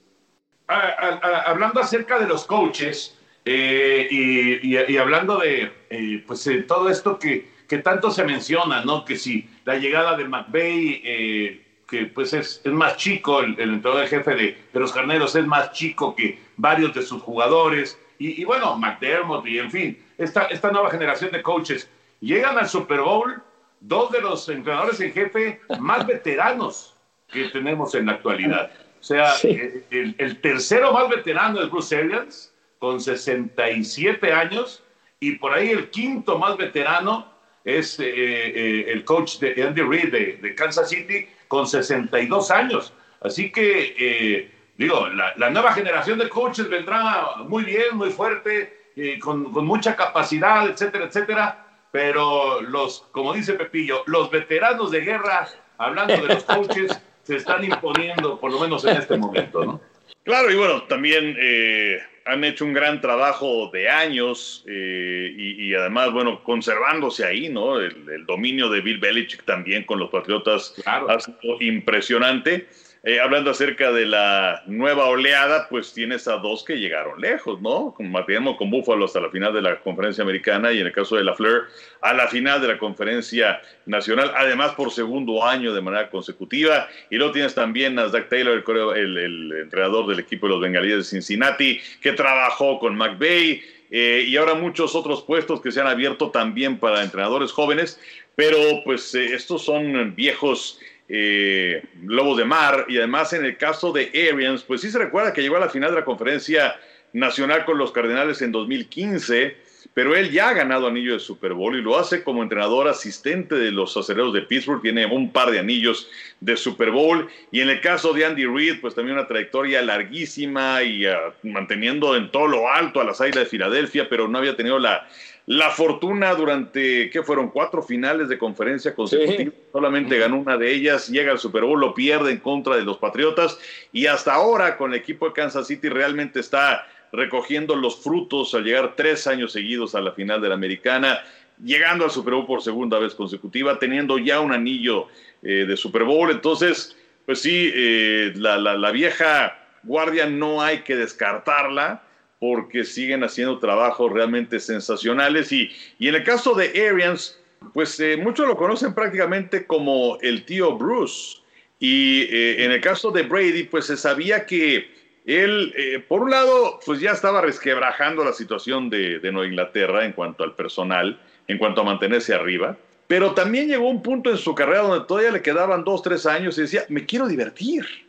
hablando 0.68 1.80
acerca 1.80 2.20
de 2.20 2.28
los 2.28 2.46
coaches 2.46 3.18
eh, 3.44 4.08
y, 4.10 4.98
hablando 4.98 5.38
de 5.38 5.72
eh, 5.90 6.24
pues, 6.26 6.46
eh, 6.48 6.64
todo 6.64 6.90
esto 6.90 7.20
que, 7.20 7.48
que, 7.68 7.78
tanto 7.80 8.10
se 8.10 8.24
menciona, 8.24 8.84
¿no? 8.84 9.06
Que 9.06 9.18
si 9.18 9.48
la 9.66 9.76
llegada 9.78 10.18
de 10.18 10.26
McVeigh, 10.26 11.62
que 11.88 12.06
pues 12.08 12.34
es, 12.34 12.62
es, 12.64 12.74
más 12.74 12.98
chico, 12.98 13.42
el, 13.42 13.60
el 13.60 13.76
entrenador 13.76 14.08
jefe 14.08 14.32
de, 14.34 14.58
de, 14.74 14.80
los 14.80 14.92
carneros 14.92 15.36
es 15.36 15.46
más 15.46 15.72
chico 15.74 16.16
que 16.16 16.40
varios 16.58 16.96
de 16.96 17.04
sus 17.04 17.22
jugadores, 17.22 18.00
y, 18.18 18.44
bueno, 18.46 18.78
McDermott, 18.78 19.46
y 19.48 19.60
en 19.60 19.72
fin, 19.72 20.06
esta, 20.18 20.46
esta 20.46 20.72
nueva 20.72 20.90
generación 20.90 21.32
de 21.32 21.42
coaches 21.42 21.90
llegan 22.20 22.58
al 22.58 22.70
Super 22.70 23.02
Bowl 23.02 23.42
dos 23.82 24.12
de 24.12 24.22
los 24.22 24.48
entrenadores 24.50 25.00
en 25.00 25.14
jefe 25.14 25.62
más 25.80 26.06
veteranos 26.08 26.96
que 27.32 27.46
tenemos 27.50 27.94
en 27.96 28.08
la 28.08 28.14
actualidad. 28.14 28.72
O 29.00 29.04
sea, 29.04 29.34
eh, 29.44 29.84
el, 30.18 30.42
tercero 30.42 30.92
más 30.92 31.10
veterano 31.10 31.62
es 31.62 31.70
Bruce 31.70 31.96
Arians, 31.96 32.54
con 32.80 33.00
67 33.00 34.32
años, 34.32 34.84
y 35.20 35.34
por 35.34 35.54
ahí 35.54 35.70
el 35.70 35.90
quinto 35.90 36.38
más 36.40 36.58
veterano 36.58 37.32
es 37.64 38.00
eh, 38.00 38.04
eh, 38.06 38.86
el 38.92 39.04
coach 39.06 39.38
de 39.40 39.64
Andy 39.64 39.82
Reid 39.82 40.12
de, 40.12 40.56
Kansas 40.56 40.90
City, 40.90 41.28
con 41.48 41.68
62 41.68 42.52
años. 42.52 42.94
Así 43.22 43.52
que, 43.52 44.52
digo, 44.78 45.08
la, 45.08 45.50
nueva 45.50 45.74
generación 45.74 46.20
de 46.20 46.30
coaches 46.30 46.70
vendrá 46.70 47.36
muy 47.48 47.64
bien, 47.64 47.96
muy 47.96 48.10
fuerte, 48.10 48.92
con, 49.22 49.52
con 49.52 49.66
mucha 49.66 49.96
capacidad, 49.96 50.68
etcétera, 50.70 51.06
etcétera. 51.06 51.66
Pero 51.92 52.62
los, 52.62 53.06
como 53.12 53.34
dice 53.34 53.54
Pepillo, 53.54 54.04
los 54.08 54.30
veteranos 54.30 54.92
de 54.92 55.00
guerra, 55.00 55.48
hablando 55.78 56.14
de 56.14 56.34
los 56.34 56.44
coaches, 56.46 57.02
se 57.24 57.38
están 57.38 57.64
imponiendo, 57.64 58.40
por 58.40 58.52
lo 58.52 58.60
menos 58.60 58.84
en 58.86 58.98
este 58.98 59.18
momento, 59.18 59.64
¿no? 59.64 59.82
Claro, 60.24 60.52
y 60.52 60.56
bueno, 60.56 60.84
también 60.84 61.38
eh, 61.40 62.00
han 62.26 62.44
hecho 62.44 62.66
un 62.66 62.74
gran 62.74 63.00
trabajo 63.00 63.70
de 63.72 63.90
años 63.90 64.64
eh, 64.68 65.34
y, 65.38 65.74
además, 65.76 66.12
bueno, 66.12 66.44
conservándose 66.44 67.24
ahí, 67.24 67.48
¿no? 67.50 67.80
El, 67.80 68.26
dominio 68.26 68.70
de 68.70 68.82
Bill 68.82 68.98
Belichick 68.98 69.46
también 69.46 69.84
con 69.84 70.00
los 70.00 70.10
Patriotas 70.10 70.76
ha 70.86 71.20
sido 71.20 71.62
impresionante. 71.62 72.68
Eh, 73.08 73.20
hablando 73.20 73.52
acerca 73.52 73.92
de 73.92 74.08
la 74.08 74.64
nueva 74.66 75.06
oleada, 75.06 75.70
pues 75.70 75.94
tienes 75.94 76.28
a 76.28 76.38
dos 76.38 76.64
que 76.64 76.78
llegaron 76.78 77.22
lejos, 77.22 77.62
¿no? 77.62 77.94
Con 77.96 78.12
Matías 78.12 78.42
con 78.58 78.72
Búfalo 78.72 79.06
hasta 79.06 79.20
la 79.20 79.30
final 79.30 79.54
de 79.54 79.62
la 79.62 79.80
conferencia 79.80 80.24
americana 80.24 80.74
y 80.74 80.80
en 80.80 80.88
el 80.88 80.92
caso 80.92 81.16
de 81.16 81.24
la 81.24 81.36
Fleur 81.36 81.66
a 82.02 82.16
la 82.16 82.28
final 82.28 82.60
de 82.62 82.70
la 82.70 82.80
conferencia 82.80 83.62
nacional, 83.86 84.32
además 84.36 84.72
por 84.72 84.90
segundo 84.90 85.46
año 85.46 85.72
de 85.72 85.82
manera 85.82 86.10
consecutiva. 86.10 86.90
Y 87.12 87.18
luego 87.18 87.32
tienes 87.32 87.54
también 87.54 88.00
a 88.00 88.10
Zach 88.10 88.28
Taylor, 88.28 88.64
el, 88.98 89.52
entrenador 89.52 90.08
del 90.08 90.22
equipo 90.22 90.48
de 90.48 90.54
los 90.54 90.62
Bengalíes 90.62 90.98
de 90.98 91.04
Cincinnati, 91.04 91.80
que 92.02 92.14
trabajó 92.14 92.80
con 92.80 92.96
McVeigh. 92.98 93.62
Eh, 93.92 94.26
y 94.28 94.36
ahora 94.36 94.56
muchos 94.56 94.96
otros 94.96 95.22
puestos 95.22 95.62
que 95.62 95.72
se 95.72 95.80
han 95.80 95.86
abierto 95.86 96.32
también 96.32 96.80
para 96.80 97.04
entrenadores 97.04 97.52
jóvenes, 97.52 98.00
pero 98.36 98.58
pues 98.84 99.14
eh, 99.14 99.36
estos 99.36 99.64
son 99.64 100.16
viejos 100.16 100.80
eh, 101.08 101.84
Lobos 102.04 102.38
de 102.38 102.46
Mar, 102.46 102.86
y 102.88 102.98
además 102.98 103.34
en 103.34 103.46
el 103.46 103.58
caso 103.58 103.92
de 103.92 104.10
Arians, 104.32 104.64
pues 104.64 104.82
sí 104.82 104.90
se 104.90 104.98
recuerda 104.98 105.34
que 105.34 105.42
llegó 105.42 105.58
a 105.58 105.60
la 105.60 105.70
final 105.70 105.92
de 105.92 106.00
la 106.00 106.06
conferencia 106.06 106.76
nacional 107.14 107.64
con 107.66 107.78
los 107.78 107.92
Cardenales 107.92 108.42
en 108.42 108.52
2015, 108.52 109.56
pero 109.94 110.16
él 110.16 110.32
ya 110.32 110.50
ha 110.50 110.54
ganado 110.54 110.88
anillo 110.88 111.14
de 111.14 111.20
Super 111.20 111.54
Bowl 111.54 111.78
y 111.78 111.82
lo 111.82 111.98
hace 111.98 112.24
como 112.24 112.44
entrenador 112.44 112.90
asistente 112.90 113.56
de 113.56 113.72
los 113.72 113.96
acereros 113.96 114.34
de 114.34 114.42
Pittsburgh, 114.42 114.82
tiene 114.82 115.06
un 115.06 115.32
par 115.32 115.52
de 115.52 115.60
anillos 115.60 116.10
de 116.42 116.58
Super 116.58 116.92
Bowl, 116.92 117.30
y 117.52 117.62
en 117.62 117.70
el 117.70 117.80
caso 117.80 118.12
de 118.12 118.26
Andy 118.26 118.46
Reid, 118.46 118.82
pues 118.82 118.96
también 118.96 119.18
una 119.18 119.28
trayectoria 119.28 119.82
larguísima 119.82 120.84
y 120.84 121.06
ah, 121.06 121.34
manteniendo 121.44 122.16
en 122.16 122.32
todo 122.32 122.48
lo 122.48 122.70
alto 122.70 123.00
a 123.00 123.06
las 123.06 123.22
Águilas 123.22 123.46
de 123.46 123.50
Filadelfia, 123.50 124.10
pero 124.10 124.28
no 124.28 124.40
había 124.40 124.58
tenido 124.58 124.80
la 124.80 125.08
la 125.48 125.70
fortuna 125.70 126.34
durante, 126.34 127.10
¿qué 127.12 127.22
fueron? 127.22 127.50
Cuatro 127.50 127.84
finales 127.84 128.30
de 128.30 128.38
conferencia 128.38 128.96
consecutivas. 128.96 129.54
Solamente 129.72 130.18
ganó 130.18 130.38
una 130.38 130.58
de 130.58 130.74
ellas, 130.74 131.08
llega 131.08 131.32
al 131.32 131.40
Super 131.40 131.64
Bowl, 131.64 131.80
lo 131.80 131.94
pierde 131.94 132.32
en 132.32 132.40
contra 132.40 132.76
de 132.76 132.84
los 132.84 132.98
Patriotas 132.98 133.60
y 133.92 134.08
hasta 134.08 134.34
ahora 134.34 134.76
con 134.78 134.94
el 134.94 135.00
equipo 135.00 135.28
de 135.28 135.34
Kansas 135.34 135.68
City 135.68 135.88
realmente 135.90 136.40
está 136.40 136.88
recogiendo 137.12 137.76
los 137.76 138.02
frutos 138.02 138.56
al 138.56 138.64
llegar 138.64 138.96
tres 138.96 139.28
años 139.28 139.52
seguidos 139.52 139.94
a 139.94 140.02
la 140.02 140.14
final 140.14 140.42
de 140.42 140.50
la 140.50 140.56
Americana, 140.56 141.20
llegando 141.64 142.06
al 142.06 142.12
Super 142.12 142.34
Bowl 142.34 142.48
por 142.48 142.64
segunda 142.64 142.98
vez 142.98 143.14
consecutiva, 143.14 143.78
teniendo 143.78 144.18
ya 144.18 144.40
un 144.40 144.52
anillo 144.52 145.08
eh, 145.44 145.66
de 145.68 145.78
Super 145.78 146.04
Bowl. 146.04 146.32
Entonces, 146.32 146.98
pues 147.28 147.40
sí, 147.40 147.72
eh, 147.74 148.34
la, 148.36 148.58
la 148.58 148.92
vieja 148.92 149.60
guardia 149.84 150.26
no 150.26 150.64
hay 150.64 150.80
que 150.80 150.96
descartarla 150.96 152.02
porque 152.48 152.84
siguen 152.84 153.24
haciendo 153.24 153.58
trabajos 153.58 154.12
realmente 154.12 154.60
sensacionales. 154.60 155.52
Y, 155.52 155.72
y 155.98 156.10
en 156.10 156.16
el 156.16 156.24
caso 156.24 156.54
de 156.54 156.68
Arians, 156.88 157.42
pues 157.74 158.00
eh, 158.00 158.18
muchos 158.18 158.48
lo 158.48 158.56
conocen 158.56 158.94
prácticamente 158.94 159.66
como 159.66 160.20
el 160.22 160.46
tío 160.46 160.78
Bruce. 160.78 161.40
Y 161.80 162.22
eh, 162.24 162.64
en 162.64 162.72
el 162.72 162.82
caso 162.82 163.10
de 163.10 163.24
Brady, 163.24 163.64
pues 163.64 163.86
se 163.88 163.98
sabía 163.98 164.46
que 164.46 164.88
él, 165.26 165.74
eh, 165.76 166.04
por 166.08 166.22
un 166.22 166.30
lado, 166.30 166.80
pues 166.86 167.00
ya 167.00 167.14
estaba 167.14 167.42
resquebrajando 167.42 168.24
la 168.24 168.34
situación 168.34 168.92
de, 168.92 169.18
de 169.18 169.32
Nueva 169.32 169.48
Inglaterra 169.48 170.06
en 170.06 170.14
cuanto 170.14 170.44
al 170.44 170.54
personal, 170.54 171.20
en 171.48 171.58
cuanto 171.58 171.82
a 171.82 171.86
mantenerse 171.86 172.36
arriba. 172.36 172.78
Pero 173.08 173.34
también 173.34 173.70
llegó 173.70 173.90
un 173.90 174.04
punto 174.04 174.30
en 174.30 174.38
su 174.38 174.54
carrera 174.54 174.82
donde 174.82 175.08
todavía 175.08 175.32
le 175.32 175.42
quedaban 175.42 175.84
dos, 175.84 176.04
tres 176.04 176.28
años 176.28 176.60
y 176.60 176.62
decía, 176.62 176.86
me 176.90 177.08
quiero 177.08 177.28
divertir 177.28 178.05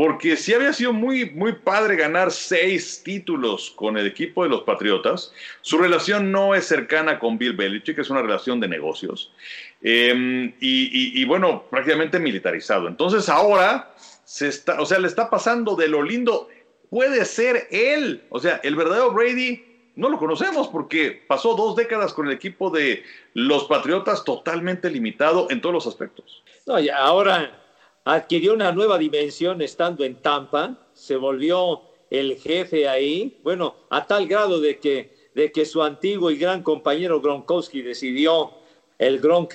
porque 0.00 0.34
sí 0.34 0.54
había 0.54 0.72
sido 0.72 0.94
muy, 0.94 1.28
muy 1.28 1.52
padre 1.52 1.94
ganar 1.94 2.30
seis 2.30 3.02
títulos 3.04 3.70
con 3.76 3.98
el 3.98 4.06
equipo 4.06 4.44
de 4.44 4.48
los 4.48 4.62
Patriotas. 4.62 5.30
Su 5.60 5.76
relación 5.76 6.32
no 6.32 6.54
es 6.54 6.64
cercana 6.64 7.18
con 7.18 7.36
Bill 7.36 7.52
Belichick, 7.52 7.98
es 7.98 8.08
una 8.08 8.22
relación 8.22 8.60
de 8.60 8.68
negocios. 8.68 9.30
Em, 9.82 10.54
y, 10.58 11.22
bueno, 11.26 11.64
prácticamente 11.68 12.18
militarizado. 12.18 12.88
Entonces 12.88 13.28
ahora 13.28 13.94
se 14.24 14.48
está, 14.48 14.80
o 14.80 14.86
sea, 14.86 14.98
le 15.00 15.06
está 15.06 15.28
pasando 15.28 15.76
de 15.76 15.88
lo 15.88 16.02
lindo. 16.02 16.48
Puede 16.88 17.26
ser 17.26 17.68
él, 17.70 18.22
o 18.30 18.40
sea, 18.40 18.58
el 18.64 18.76
verdadero 18.76 19.12
Brady 19.12 19.66
no 19.96 20.08
lo 20.08 20.16
conocemos 20.16 20.68
porque 20.68 21.24
pasó 21.28 21.54
dos 21.54 21.76
décadas 21.76 22.14
con 22.14 22.26
el 22.26 22.32
equipo 22.32 22.70
de 22.70 23.02
los 23.34 23.64
Patriotas 23.64 24.24
totalmente 24.24 24.88
limitado 24.88 25.48
en 25.50 25.60
todos 25.60 25.74
los 25.74 25.86
aspectos. 25.86 26.42
No, 26.66 26.80
y 26.80 26.88
ahora 26.88 27.59
adquirió 28.04 28.54
una 28.54 28.72
nueva 28.72 28.98
dimensión 28.98 29.62
estando 29.62 30.04
en 30.04 30.16
Tampa, 30.16 30.88
se 30.92 31.16
volvió 31.16 31.82
el 32.10 32.36
jefe 32.36 32.88
ahí, 32.88 33.38
bueno, 33.42 33.74
a 33.88 34.06
tal 34.06 34.26
grado 34.26 34.60
de 34.60 34.78
que, 34.78 35.30
de 35.34 35.52
que 35.52 35.64
su 35.64 35.82
antiguo 35.82 36.30
y 36.30 36.38
gran 36.38 36.62
compañero 36.62 37.20
Gronkowski 37.20 37.82
decidió 37.82 38.50
el 38.98 39.20
Gronk 39.20 39.54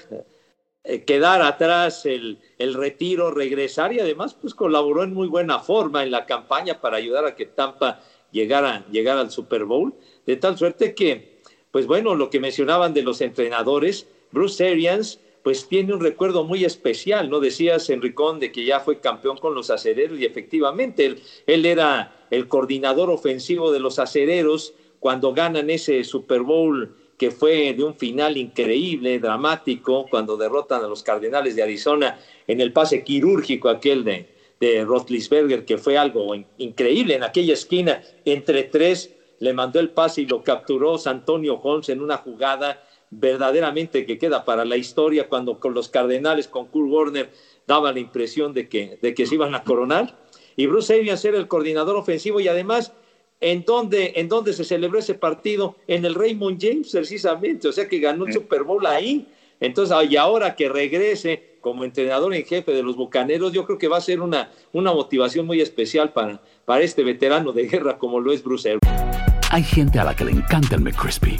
eh, 0.83 1.03
quedar 1.03 1.41
atrás, 1.41 2.05
el, 2.05 2.39
el, 2.57 2.75
retiro, 2.75 3.31
regresar 3.31 3.91
y 3.91 3.99
además 3.99 4.35
pues 4.35 4.53
colaboró 4.53 5.03
en 5.03 5.13
muy 5.13 5.27
buena 5.27 5.59
forma 5.59 6.03
en 6.03 6.11
la 6.11 6.25
campaña 6.25 6.79
para 6.79 6.97
ayudar 6.97 7.25
a 7.25 7.35
que 7.35 7.45
Tampa 7.45 7.99
llegara, 8.31 8.85
llegara 8.91 9.21
al 9.21 9.31
Super 9.31 9.65
Bowl, 9.65 9.95
de 10.25 10.35
tal 10.37 10.57
suerte 10.57 10.93
que, 10.93 11.41
pues 11.71 11.87
bueno, 11.87 12.15
lo 12.15 12.29
que 12.29 12.39
mencionaban 12.39 12.93
de 12.93 13.01
los 13.01 13.21
entrenadores, 13.21 14.07
Bruce 14.31 14.67
Arians 14.67 15.19
pues 15.45 15.67
tiene 15.67 15.93
un 15.93 15.99
recuerdo 15.99 16.43
muy 16.43 16.65
especial, 16.65 17.29
¿no? 17.29 17.39
Decías, 17.39 17.91
Enricón, 17.91 18.39
de 18.39 18.51
que 18.51 18.65
ya 18.65 18.79
fue 18.79 18.99
campeón 18.99 19.37
con 19.37 19.53
los 19.53 19.69
acereros 19.69 20.19
y 20.19 20.25
efectivamente 20.25 21.05
él, 21.05 21.21
él 21.45 21.67
era 21.67 22.25
el 22.31 22.47
coordinador 22.47 23.11
ofensivo 23.11 23.71
de 23.71 23.79
los 23.79 23.99
acereros 23.99 24.73
cuando 24.99 25.35
ganan 25.35 25.69
ese 25.69 26.03
Super 26.03 26.41
Bowl 26.41 26.95
que 27.19 27.29
fue 27.29 27.75
de 27.75 27.83
un 27.83 27.93
final 27.93 28.37
increíble, 28.37 29.19
dramático, 29.19 30.07
cuando 30.09 30.35
derrotan 30.35 30.83
a 30.83 30.87
los 30.87 31.03
Cardenales 31.03 31.55
de 31.55 31.61
Arizona 31.61 32.19
en 32.47 32.59
el 32.59 32.73
pase 32.73 33.03
quirúrgico 33.03 33.69
aquel 33.69 34.03
de, 34.03 34.25
de 34.59 34.83
Rotlisberger, 34.83 35.63
que 35.63 35.77
fue 35.77 35.95
algo 35.95 36.33
increíble 36.57 37.13
en 37.13 37.23
aquella 37.23 37.53
esquina 37.53 38.01
entre 38.25 38.63
tres 38.63 39.15
le 39.39 39.53
mandó 39.53 39.79
el 39.79 39.89
pase 39.89 40.21
y 40.21 40.25
lo 40.25 40.43
capturó 40.43 40.97
Santonio 40.97 41.59
Holmes 41.61 41.89
en 41.89 42.01
una 42.01 42.17
jugada 42.17 42.81
verdaderamente 43.19 44.05
que 44.05 44.17
queda 44.17 44.45
para 44.45 44.65
la 44.65 44.77
historia 44.77 45.27
cuando 45.27 45.59
con 45.59 45.73
los 45.73 45.89
Cardenales, 45.89 46.47
con 46.47 46.67
Kurt 46.67 46.89
Warner, 46.89 47.29
daba 47.67 47.91
la 47.91 47.99
impresión 47.99 48.53
de 48.53 48.67
que, 48.67 48.99
de 49.01 49.13
que 49.13 49.25
se 49.25 49.35
iban 49.35 49.55
a 49.55 49.63
coronar. 49.63 50.17
Y 50.55 50.67
Bruce 50.67 50.93
Arians 50.93 51.23
era 51.25 51.37
el 51.37 51.47
coordinador 51.47 51.95
ofensivo 51.95 52.39
y 52.39 52.47
además, 52.47 52.93
¿en 53.41 53.63
dónde, 53.65 54.13
¿en 54.15 54.29
dónde 54.29 54.53
se 54.53 54.63
celebró 54.63 54.99
ese 54.99 55.15
partido? 55.15 55.75
En 55.87 56.05
el 56.05 56.15
Raymond 56.15 56.61
James, 56.61 56.91
precisamente, 56.91 57.67
o 57.67 57.71
sea 57.71 57.87
que 57.87 57.99
ganó 57.99 58.25
el 58.25 58.33
Super 58.33 58.63
Bowl 58.63 58.85
ahí. 58.85 59.27
Entonces, 59.59 59.95
y 60.09 60.17
ahora 60.17 60.55
que 60.55 60.69
regrese 60.69 61.55
como 61.61 61.83
entrenador 61.83 62.33
en 62.33 62.45
jefe 62.45 62.71
de 62.73 62.83
los 62.83 62.95
Bucaneros, 62.95 63.51
yo 63.51 63.65
creo 63.65 63.77
que 63.77 63.87
va 63.87 63.97
a 63.97 64.01
ser 64.01 64.21
una, 64.21 64.51
una 64.71 64.93
motivación 64.93 65.45
muy 65.45 65.61
especial 65.61 66.13
para, 66.13 66.41
para 66.65 66.83
este 66.83 67.03
veterano 67.03 67.51
de 67.51 67.67
guerra 67.67 67.97
como 67.97 68.19
lo 68.19 68.31
es 68.31 68.43
Bruce 68.43 68.69
Arians. 68.69 69.15
Hay 69.49 69.63
gente 69.63 69.99
a 69.99 70.03
la 70.03 70.15
que 70.15 70.25
le 70.25 70.31
encanta 70.31 70.75
el 70.75 70.81
McCrispy 70.81 71.39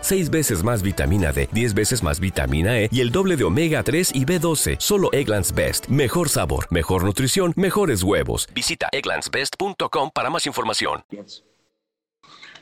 6 0.00 0.30
veces 0.30 0.62
más 0.62 0.82
vitamina 0.82 1.32
D, 1.32 1.48
10 1.52 1.72
veces 1.72 2.02
más 2.02 2.20
vitamina 2.20 2.78
E 2.78 2.90
y 2.92 3.00
el 3.00 3.10
doble 3.10 3.36
de 3.36 3.44
omega 3.44 3.82
3 3.82 4.10
y 4.14 4.26
B12. 4.26 4.76
Solo 4.78 5.08
Egglands 5.12 5.54
Best. 5.54 5.86
Mejor 5.86 6.28
sabor, 6.28 6.66
mejor 6.70 7.04
nutrición, 7.04 7.54
mejores 7.56 8.02
huevos. 8.02 8.48
Visita 8.54 8.88
egglandsbest.com 8.92 10.10
para 10.12 10.28
más 10.28 10.46
información. 10.46 11.02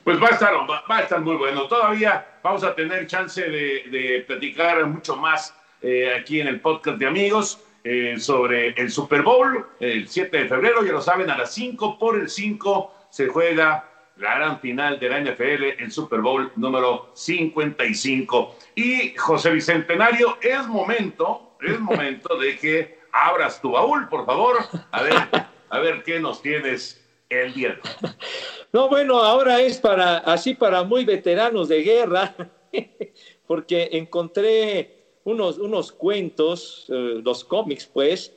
Pues 0.05 0.23
va 0.23 0.27
a 0.27 0.31
estar, 0.31 0.53
va, 0.55 0.99
a 0.99 1.01
estar 1.01 1.21
muy 1.21 1.37
bueno. 1.37 1.67
Todavía 1.67 2.39
vamos 2.43 2.63
a 2.63 2.75
tener 2.75 3.07
chance 3.07 3.41
de, 3.43 3.85
de 3.91 4.25
platicar 4.27 4.85
mucho 4.87 5.17
más 5.17 5.55
eh, 5.87 6.15
aquí 6.15 6.41
en 6.41 6.49
el 6.49 6.61
podcast 6.61 6.99
de 6.99 7.07
amigos 7.07 7.61
eh, 7.85 8.17
sobre 8.19 8.71
el 8.71 8.91
Super 8.91 9.21
Bowl 9.21 9.67
el 9.79 10.09
7 10.09 10.35
de 10.35 10.49
febrero. 10.49 10.83
Ya 10.83 10.93
lo 10.93 11.03
saben, 11.03 11.29
a 11.29 11.37
las 11.37 11.53
5 11.53 11.99
por 11.99 12.19
el 12.19 12.31
5 12.31 13.09
se 13.11 13.29
juega 13.29 13.87
la 14.17 14.37
gran 14.37 14.61
final 14.61 14.99
de 14.99 15.09
la 15.09 15.21
NFL, 15.21 15.83
el 15.83 15.91
Super 15.91 16.21
Bowl 16.21 16.53
número 16.57 17.11
55. 17.15 18.57
Y 18.77 19.15
José 19.17 19.51
Bicentenario, 19.51 20.39
es 20.41 20.67
momento, 20.67 21.57
es 21.61 21.79
momento 21.81 22.37
de 22.39 22.57
que 22.57 22.99
abras 23.13 23.61
tu 23.61 23.73
baúl, 23.73 24.09
por 24.09 24.25
favor. 24.25 24.57
A 24.91 25.03
ver, 25.03 25.15
a 25.69 25.79
ver 25.79 26.03
qué 26.03 26.21
nos 26.21 26.43
tienes 26.43 27.05
el 27.29 27.55
día. 27.55 27.81
No, 28.73 28.89
bueno, 28.89 29.19
ahora 29.19 29.61
es 29.61 29.79
para, 29.79 30.19
así 30.19 30.55
para 30.55 30.83
muy 30.83 31.05
veteranos 31.05 31.69
de 31.69 31.83
guerra, 31.83 32.35
porque 33.47 33.89
encontré 33.93 35.05
unos, 35.25 35.59
unos 35.59 35.93
cuentos, 35.93 36.87
eh, 36.89 37.21
los 37.23 37.45
cómics, 37.45 37.87
pues, 37.87 38.33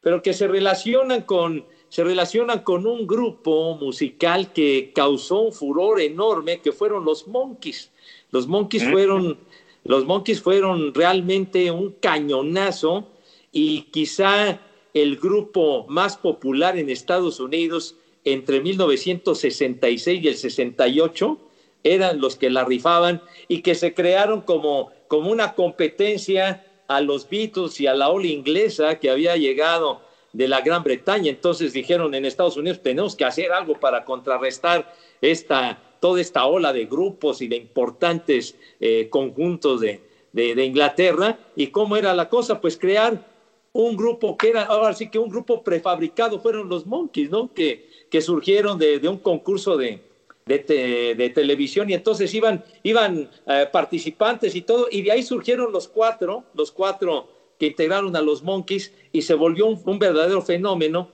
pero 0.00 0.22
que 0.22 0.32
se 0.32 0.46
relacionan 0.48 1.22
con, 1.22 1.66
se 1.94 2.02
relacionan 2.02 2.64
con 2.64 2.88
un 2.88 3.06
grupo 3.06 3.76
musical 3.76 4.52
que 4.52 4.90
causó 4.92 5.42
un 5.42 5.52
furor 5.52 6.00
enorme, 6.00 6.60
que 6.60 6.72
fueron 6.72 7.04
los 7.04 7.28
Monkeys. 7.28 7.92
Los 8.32 8.48
Monkeys 8.48 8.82
fueron, 8.90 9.38
los 9.84 10.04
Monkeys 10.04 10.42
fueron 10.42 10.92
realmente 10.92 11.70
un 11.70 11.92
cañonazo 11.92 13.06
y 13.52 13.82
quizá 13.92 14.60
el 14.92 15.18
grupo 15.18 15.86
más 15.88 16.16
popular 16.16 16.76
en 16.76 16.90
Estados 16.90 17.38
Unidos 17.38 17.94
entre 18.24 18.60
1966 18.60 20.20
y 20.20 20.26
el 20.26 20.34
68 20.34 21.38
eran 21.84 22.20
los 22.20 22.34
que 22.34 22.50
la 22.50 22.64
rifaban 22.64 23.22
y 23.46 23.62
que 23.62 23.76
se 23.76 23.94
crearon 23.94 24.40
como, 24.40 24.90
como 25.06 25.30
una 25.30 25.54
competencia 25.54 26.66
a 26.88 27.00
los 27.00 27.28
Beatles 27.28 27.80
y 27.80 27.86
a 27.86 27.94
la 27.94 28.08
ola 28.08 28.26
inglesa 28.26 28.98
que 28.98 29.10
había 29.10 29.36
llegado 29.36 30.00
de 30.34 30.48
la 30.48 30.60
Gran 30.60 30.82
Bretaña. 30.82 31.30
Entonces 31.30 31.72
dijeron 31.72 32.14
en 32.14 32.26
Estados 32.26 32.58
Unidos, 32.58 32.82
tenemos 32.82 33.16
que 33.16 33.24
hacer 33.24 33.52
algo 33.52 33.80
para 33.80 34.04
contrarrestar 34.04 34.92
esta, 35.22 35.80
toda 36.00 36.20
esta 36.20 36.44
ola 36.44 36.72
de 36.72 36.84
grupos 36.84 37.40
y 37.40 37.48
de 37.48 37.56
importantes 37.56 38.56
eh, 38.80 39.08
conjuntos 39.08 39.80
de, 39.80 40.02
de, 40.32 40.64
Inglaterra. 40.64 41.38
¿Y 41.56 41.68
cómo 41.68 41.96
era 41.96 42.12
la 42.12 42.28
cosa? 42.28 42.60
Pues 42.60 42.76
crear 42.76 43.24
un 43.72 43.96
grupo 43.96 44.36
que 44.36 44.50
era, 44.50 44.64
ahora 44.64 44.92
sí 44.92 45.08
que 45.08 45.18
un 45.18 45.30
grupo 45.30 45.62
prefabricado 45.62 46.40
fueron 46.40 46.68
los 46.68 46.84
Monkeys, 46.84 47.30
¿no? 47.30 47.52
Que, 47.54 47.88
que 48.10 48.20
surgieron 48.20 48.78
de, 48.78 48.98
de 48.98 49.08
un 49.08 49.18
concurso 49.18 49.76
de, 49.76 50.00
de, 50.46 51.14
de, 51.16 51.30
televisión 51.30 51.88
y 51.90 51.94
entonces 51.94 52.32
iban, 52.34 52.62
iban 52.82 53.30
eh, 53.46 53.68
participantes 53.72 54.54
y 54.54 54.62
todo, 54.62 54.88
y 54.90 55.02
de 55.02 55.12
ahí 55.12 55.22
surgieron 55.22 55.72
los 55.72 55.88
cuatro, 55.88 56.44
los 56.54 56.70
cuatro 56.70 57.28
que 57.58 57.66
integraron 57.66 58.14
a 58.16 58.22
los 58.22 58.42
Monkeys 58.42 58.92
y 59.12 59.22
se 59.22 59.34
volvió 59.34 59.66
un, 59.66 59.98
verdadero 59.98 60.42
fenómeno. 60.42 61.08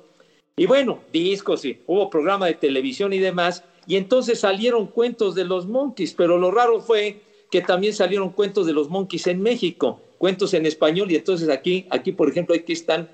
Y 0.57 0.67
bueno, 0.67 1.01
discos 1.13 1.65
y 1.65 1.79
hubo 1.87 2.11
programa 2.11 2.47
de 2.47 2.55
televisión 2.55 3.13
y 3.13 3.19
demás, 3.19 3.65
y 3.87 3.97
entonces 3.97 4.41
salieron 4.41 4.87
cuentos 4.87 5.35
de 5.35 5.45
los 5.45 5.67
Monkeys, 5.67 6.15
pero 6.15 6.39
lo 6.39 6.51
raro 6.51 6.81
fue 6.81 7.23
que 7.51 7.61
también 7.61 7.93
salieron 7.93 8.31
cuentos 8.31 8.67
de 8.67 8.73
los 8.73 8.89
Monkeys 8.89 9.27
en 9.27 9.43
México, 9.43 10.01
cuentos 10.19 10.55
en 10.55 10.67
español, 10.67 11.11
y 11.11 11.17
entonces 11.17 11.49
aquí, 11.49 11.87
aquí 11.91 12.13
por 12.13 12.29
ejemplo, 12.29 12.55
aquí 12.55 12.73
están 12.73 13.09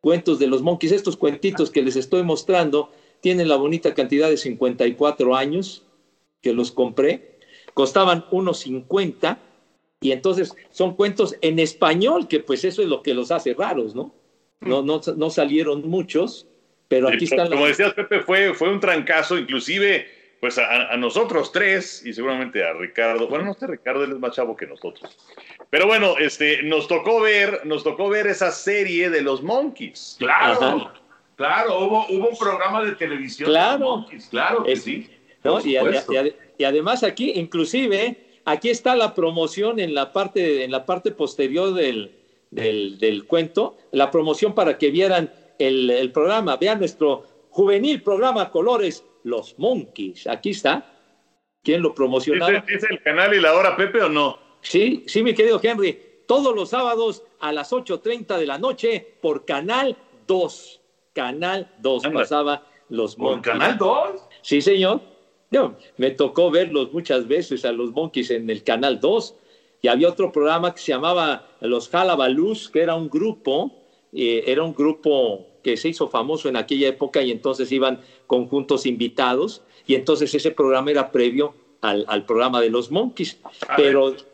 cuentos 0.00 0.38
de 0.38 0.46
los 0.46 0.62
Monkeys, 0.62 0.92
estos 0.92 1.16
cuentitos 1.16 1.70
que 1.70 1.82
les 1.82 1.96
estoy 1.96 2.22
mostrando, 2.22 2.90
tienen 3.20 3.48
la 3.48 3.56
bonita 3.56 3.94
cantidad 3.94 4.28
de 4.28 4.36
54 4.36 5.36
años 5.36 5.84
que 6.40 6.52
los 6.52 6.72
compré, 6.72 7.38
costaban 7.74 8.24
unos 8.30 8.58
50 8.60 9.49
y 10.00 10.12
entonces 10.12 10.54
son 10.70 10.94
cuentos 10.96 11.36
en 11.42 11.58
español, 11.58 12.26
que 12.28 12.40
pues 12.40 12.64
eso 12.64 12.82
es 12.82 12.88
lo 12.88 13.02
que 13.02 13.14
los 13.14 13.30
hace 13.30 13.54
raros, 13.54 13.94
¿no? 13.94 14.14
No, 14.60 14.82
no, 14.82 15.00
no 15.16 15.30
salieron 15.30 15.88
muchos, 15.88 16.46
pero 16.88 17.08
aquí 17.08 17.24
están 17.24 17.48
Como 17.48 17.66
decías, 17.66 17.94
Pepe, 17.94 18.20
fue, 18.20 18.52
fue 18.54 18.70
un 18.70 18.80
trancazo, 18.80 19.38
inclusive 19.38 20.06
pues 20.40 20.58
a, 20.58 20.92
a, 20.92 20.96
nosotros 20.96 21.52
tres 21.52 22.04
y 22.04 22.14
seguramente 22.14 22.64
a 22.64 22.72
Ricardo, 22.72 23.28
bueno, 23.28 23.44
no 23.44 23.54
sé, 23.54 23.66
Ricardo 23.66 24.04
él 24.04 24.12
es 24.12 24.18
más 24.18 24.32
chavo 24.34 24.56
que 24.56 24.66
nosotros. 24.66 25.16
Pero 25.68 25.86
bueno, 25.86 26.16
este, 26.18 26.62
nos 26.62 26.88
tocó 26.88 27.20
ver, 27.20 27.60
nos 27.64 27.84
tocó 27.84 28.08
ver 28.08 28.26
esa 28.26 28.50
serie 28.50 29.10
de 29.10 29.20
los 29.20 29.42
Monkeys. 29.42 30.16
Claro. 30.18 30.62
Ajá. 30.62 30.94
Claro, 31.36 31.78
hubo, 31.78 32.06
hubo 32.10 32.28
un 32.28 32.36
programa 32.36 32.84
de 32.84 32.92
televisión. 32.92 33.48
Claro, 33.48 33.96
Monkeys, 33.96 34.28
claro 34.28 34.62
que 34.62 34.72
es, 34.72 34.82
sí. 34.82 35.08
¿no? 35.42 35.58
Y, 35.60 35.76
y, 35.76 36.34
y, 36.58 36.64
además 36.64 37.02
aquí, 37.02 37.32
inclusive, 37.34 38.14
aquí 38.50 38.70
está 38.70 38.96
la 38.96 39.14
promoción 39.14 39.80
en 39.80 39.94
la 39.94 40.12
parte, 40.12 40.64
en 40.64 40.70
la 40.70 40.84
parte 40.86 41.10
posterior 41.12 41.72
del, 41.74 42.16
del, 42.50 42.98
del 42.98 43.26
cuento, 43.26 43.76
la 43.92 44.10
promoción 44.10 44.54
para 44.54 44.78
que 44.78 44.90
vieran 44.90 45.32
el, 45.58 45.90
el, 45.90 46.12
programa. 46.12 46.56
Vean 46.56 46.78
nuestro 46.78 47.24
juvenil 47.50 48.02
programa 48.02 48.50
Colores, 48.50 49.04
Los 49.24 49.58
Monkeys. 49.58 50.26
Aquí 50.26 50.50
está. 50.50 50.96
¿Quién 51.62 51.82
lo 51.82 51.94
promocionaba? 51.94 52.52
¿Es, 52.52 52.84
¿Es 52.84 52.90
el 52.90 53.02
canal 53.02 53.34
y 53.34 53.40
la 53.40 53.54
hora, 53.54 53.76
Pepe, 53.76 54.02
o 54.02 54.08
no? 54.08 54.38
Sí, 54.62 55.04
sí, 55.06 55.22
mi 55.22 55.34
querido 55.34 55.60
Henry. 55.62 55.98
Todos 56.26 56.54
los 56.54 56.70
sábados 56.70 57.24
a 57.40 57.52
las 57.52 57.72
8.30 57.72 58.38
de 58.38 58.46
la 58.46 58.58
noche 58.58 59.14
por 59.20 59.44
Canal 59.44 59.96
2. 60.26 60.80
Canal 61.12 61.74
2 61.80 62.04
pasaba 62.12 62.66
los 62.88 63.18
Monkeys. 63.18 63.52
¿Canal 63.52 63.78
2? 63.78 64.28
Sí, 64.42 64.62
señor. 64.62 65.09
Yo, 65.50 65.76
me 65.96 66.10
tocó 66.10 66.50
verlos 66.50 66.92
muchas 66.92 67.26
veces 67.26 67.64
a 67.64 67.72
los 67.72 67.90
Monkeys 67.90 68.30
en 68.30 68.48
el 68.50 68.62
Canal 68.62 69.00
2 69.00 69.34
y 69.82 69.88
había 69.88 70.08
otro 70.08 70.30
programa 70.30 70.72
que 70.72 70.80
se 70.80 70.92
llamaba 70.92 71.48
Los 71.60 71.88
Jalabalus, 71.88 72.68
que 72.68 72.82
era 72.82 72.94
un 72.94 73.10
grupo, 73.10 73.72
eh, 74.12 74.44
era 74.46 74.62
un 74.62 74.72
grupo 74.72 75.46
que 75.64 75.76
se 75.76 75.88
hizo 75.88 76.08
famoso 76.08 76.48
en 76.48 76.56
aquella 76.56 76.88
época 76.88 77.20
y 77.22 77.30
entonces 77.32 77.70
iban 77.72 78.00
conjuntos 78.26 78.86
invitados 78.86 79.62
y 79.86 79.94
entonces 79.96 80.32
ese 80.34 80.52
programa 80.52 80.92
era 80.92 81.10
previo 81.10 81.52
al, 81.80 82.04
al 82.08 82.24
programa 82.24 82.60
de 82.60 82.70
los 82.70 82.90
Monkeys. 82.90 83.38
A 83.68 83.74
Pero 83.76 84.12
ver, 84.12 84.26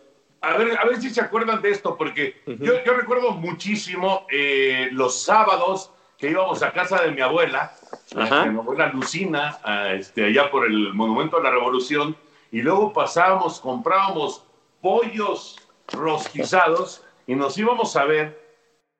a 0.43 0.59
ver, 0.59 0.79
a 0.79 0.85
ver 0.85 1.01
si 1.01 1.11
se 1.11 1.21
acuerdan 1.21 1.63
de 1.63 1.71
esto, 1.71 1.97
porque 1.97 2.37
yo, 2.47 2.85
yo 2.85 2.93
recuerdo 2.93 3.33
muchísimo 3.33 4.27
eh, 4.31 4.89
los 4.93 5.19
sábados 5.19 5.91
que 6.19 6.31
íbamos 6.31 6.63
a 6.63 6.73
casa 6.73 7.03
de 7.03 7.13
mi 7.13 7.21
abuela, 7.21 7.73
Ajá. 8.15 8.43
abuela 8.43 8.89
Lucina, 8.93 9.59
a, 9.65 9.93
este, 9.95 10.27
allá 10.27 10.51
por 10.51 10.67
el 10.67 10.95
Monumento 10.95 11.37
a 11.39 11.43
la 11.43 11.51
Revolución, 11.51 12.17
y 12.53 12.63
luego 12.63 12.93
pasábamos, 12.93 13.61
comprábamos 13.61 14.45
pollos 14.81 15.57
rostizados 15.89 17.03
y 17.27 17.35
nos 17.35 17.59
íbamos 17.59 17.97
a 17.97 18.05
ver 18.05 18.41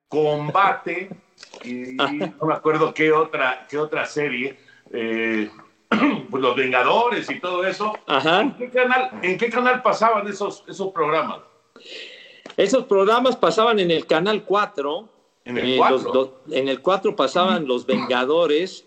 combate 0.09 1.09
y, 1.63 1.95
no 1.95 2.45
me 2.47 2.53
acuerdo 2.53 2.93
qué 2.93 3.11
otra, 3.11 3.65
qué 3.69 3.77
otra 3.77 4.05
serie, 4.05 4.59
eh, 4.91 5.49
pues 6.29 6.41
los 6.43 6.55
Vengadores 6.55 7.29
y 7.29 7.39
todo 7.39 7.65
eso. 7.65 7.93
¿En, 8.41 8.53
qué 8.57 8.69
canal, 8.69 9.11
¿En 9.21 9.37
qué 9.37 9.49
canal 9.49 9.81
pasaban 9.81 10.27
esos, 10.27 10.63
esos 10.67 10.91
programas? 10.91 11.39
Esos 12.57 12.85
programas 12.85 13.35
pasaban 13.35 13.79
en 13.79 13.91
el 13.91 14.05
Canal 14.07 14.43
4. 14.43 15.09
En 15.45 15.57
el 15.57 15.73
eh, 15.73 15.77
4. 15.77 15.95
los 15.97 16.03
do- 16.13 16.41
en 16.51 16.67
el 16.67 16.81
4 16.81 17.15
pasaban 17.15 17.67
Los 17.67 17.85
Vengadores. 17.85 18.86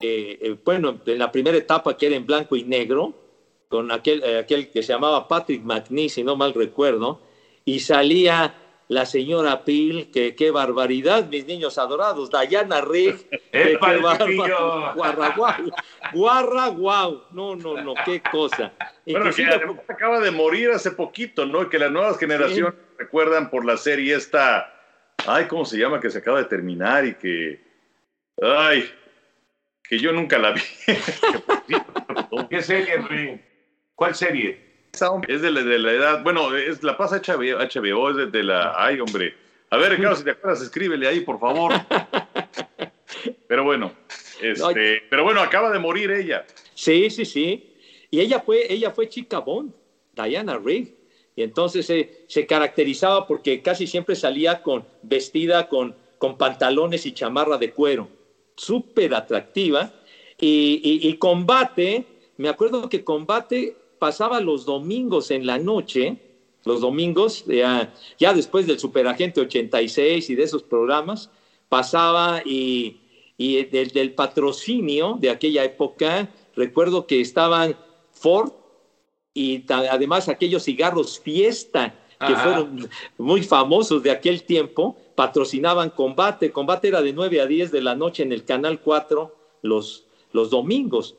Eh, 0.00 0.38
eh, 0.40 0.56
bueno, 0.64 0.98
en 1.04 1.18
la 1.18 1.30
primera 1.30 1.56
etapa 1.56 1.96
que 1.96 2.06
era 2.06 2.16
en 2.16 2.26
blanco 2.26 2.56
y 2.56 2.64
negro, 2.64 3.14
con 3.68 3.92
aquel, 3.92 4.22
eh, 4.24 4.38
aquel 4.38 4.70
que 4.70 4.82
se 4.82 4.92
llamaba 4.92 5.28
Patrick 5.28 5.62
McNee, 5.62 6.08
si 6.08 6.24
no 6.24 6.36
mal 6.36 6.54
recuerdo, 6.54 7.20
y 7.64 7.80
salía 7.80 8.54
la 8.88 9.06
señora 9.06 9.62
Peel, 9.64 10.10
que 10.10 10.34
qué 10.34 10.50
barbaridad, 10.50 11.28
mis 11.28 11.46
niños 11.46 11.78
adorados, 11.78 12.30
Diana 12.30 12.80
Rigg, 12.80 13.28
que 13.52 13.72
¡Epa, 13.74 13.90
qué 13.90 13.94
el 13.96 14.02
bárbaro, 14.02 14.26
chiquillo! 14.26 14.94
guarra 14.94 15.34
guau, 15.36 15.70
guarra 16.14 16.66
guau, 16.68 17.22
no, 17.30 17.54
no, 17.54 17.80
no, 17.80 17.94
qué 18.04 18.20
cosa. 18.32 18.72
Bueno, 18.78 18.90
que 19.04 19.12
Inclusive- 19.12 19.54
además 19.54 19.76
acaba 19.86 20.18
de 20.18 20.30
morir 20.32 20.70
hace 20.70 20.90
poquito, 20.90 21.46
¿no? 21.46 21.68
Que 21.68 21.78
las 21.78 21.92
nuevas 21.92 22.18
generaciones 22.18 22.74
recuerdan 22.98 23.50
por 23.50 23.64
la 23.64 23.76
serie 23.76 24.16
esta. 24.16 24.74
Ay, 25.26 25.44
¿cómo 25.46 25.64
se 25.64 25.76
llama? 25.78 26.00
Que 26.00 26.10
se 26.10 26.18
acaba 26.18 26.38
de 26.38 26.46
terminar 26.46 27.04
y 27.04 27.14
que. 27.14 27.62
Ay, 28.42 28.90
que 29.90 29.98
yo 29.98 30.12
nunca 30.12 30.38
la 30.38 30.52
vi. 30.52 30.60
¿Qué 32.48 32.62
serie, 32.62 32.94
Henry? 32.94 33.40
¿Cuál 33.96 34.14
serie? 34.14 34.86
Es 35.26 35.42
de 35.42 35.50
la, 35.50 35.62
de 35.62 35.78
la 35.80 35.92
edad. 35.92 36.22
Bueno, 36.22 36.56
es 36.56 36.84
la 36.84 36.96
pasa 36.96 37.20
HBO, 37.20 37.58
HBO 37.58 38.10
es 38.10 38.16
de, 38.16 38.26
de 38.26 38.44
la. 38.44 38.72
Ay, 38.76 39.00
hombre. 39.00 39.34
A 39.68 39.76
ver, 39.76 39.90
Ricardo, 39.90 40.14
si 40.14 40.22
te 40.22 40.30
acuerdas, 40.30 40.62
escríbele 40.62 41.08
ahí, 41.08 41.20
por 41.20 41.40
favor. 41.40 41.72
Pero 43.48 43.64
bueno, 43.64 43.92
este, 44.40 45.02
pero 45.10 45.24
bueno, 45.24 45.40
acaba 45.40 45.72
de 45.72 45.80
morir 45.80 46.12
ella. 46.12 46.46
Sí, 46.74 47.10
sí, 47.10 47.24
sí. 47.24 47.74
Y 48.12 48.20
ella 48.20 48.38
fue, 48.38 48.72
ella 48.72 48.92
fue 48.92 49.08
chica 49.08 49.40
Bond, 49.40 49.72
Diana 50.12 50.56
Rigg. 50.56 50.94
Y 51.34 51.42
entonces 51.42 51.90
eh, 51.90 52.24
se 52.28 52.46
caracterizaba 52.46 53.26
porque 53.26 53.60
casi 53.60 53.88
siempre 53.88 54.14
salía 54.14 54.62
con 54.62 54.86
vestida 55.02 55.68
con, 55.68 55.96
con 56.18 56.38
pantalones 56.38 57.06
y 57.06 57.12
chamarra 57.12 57.58
de 57.58 57.72
cuero. 57.72 58.19
Súper 58.66 59.14
atractiva. 59.14 59.94
Y, 60.38 60.80
y- 60.82 61.08
y 61.08 61.18
combate, 61.18 62.08
me 62.36 62.48
acuerdo 62.48 62.88
que 62.88 63.04
combate 63.04 63.78
pasaba 63.98 64.40
los 64.40 64.64
domingos 64.64 65.30
en 65.30 65.46
la 65.46 65.58
noche, 65.58 66.18
los 66.64 66.80
domingos, 66.80 67.44
ya, 67.44 67.92
ya 68.18 68.32
después 68.34 68.66
del 68.66 68.78
Superagente 68.78 69.40
86 69.40 70.30
y 70.30 70.34
de 70.34 70.44
esos 70.44 70.62
programas, 70.62 71.30
pasaba 71.68 72.42
y, 72.44 72.98
y 73.36 73.64
del, 73.66 73.88
del 73.90 74.14
patrocinio 74.14 75.16
de 75.20 75.30
aquella 75.30 75.64
época, 75.64 76.32
recuerdo 76.54 77.06
que 77.06 77.20
estaban 77.20 77.78
Ford 78.10 78.52
y 79.34 79.64
además 79.72 80.28
aquellos 80.28 80.64
cigarros 80.64 81.18
Fiesta, 81.20 81.96
que 82.24 82.34
Ajá. 82.34 82.42
fueron 82.42 82.88
muy 83.16 83.42
famosos 83.42 84.02
de 84.02 84.10
aquel 84.10 84.44
tiempo, 84.44 84.96
patrocinaban 85.20 85.90
Combate. 85.90 86.50
Combate 86.50 86.88
era 86.88 87.02
de 87.02 87.12
9 87.12 87.42
a 87.42 87.46
10 87.46 87.70
de 87.72 87.82
la 87.82 87.94
noche 87.94 88.22
en 88.22 88.32
el 88.32 88.46
Canal 88.46 88.80
4 88.80 89.58
los, 89.60 90.06
los 90.32 90.48
domingos. 90.48 91.14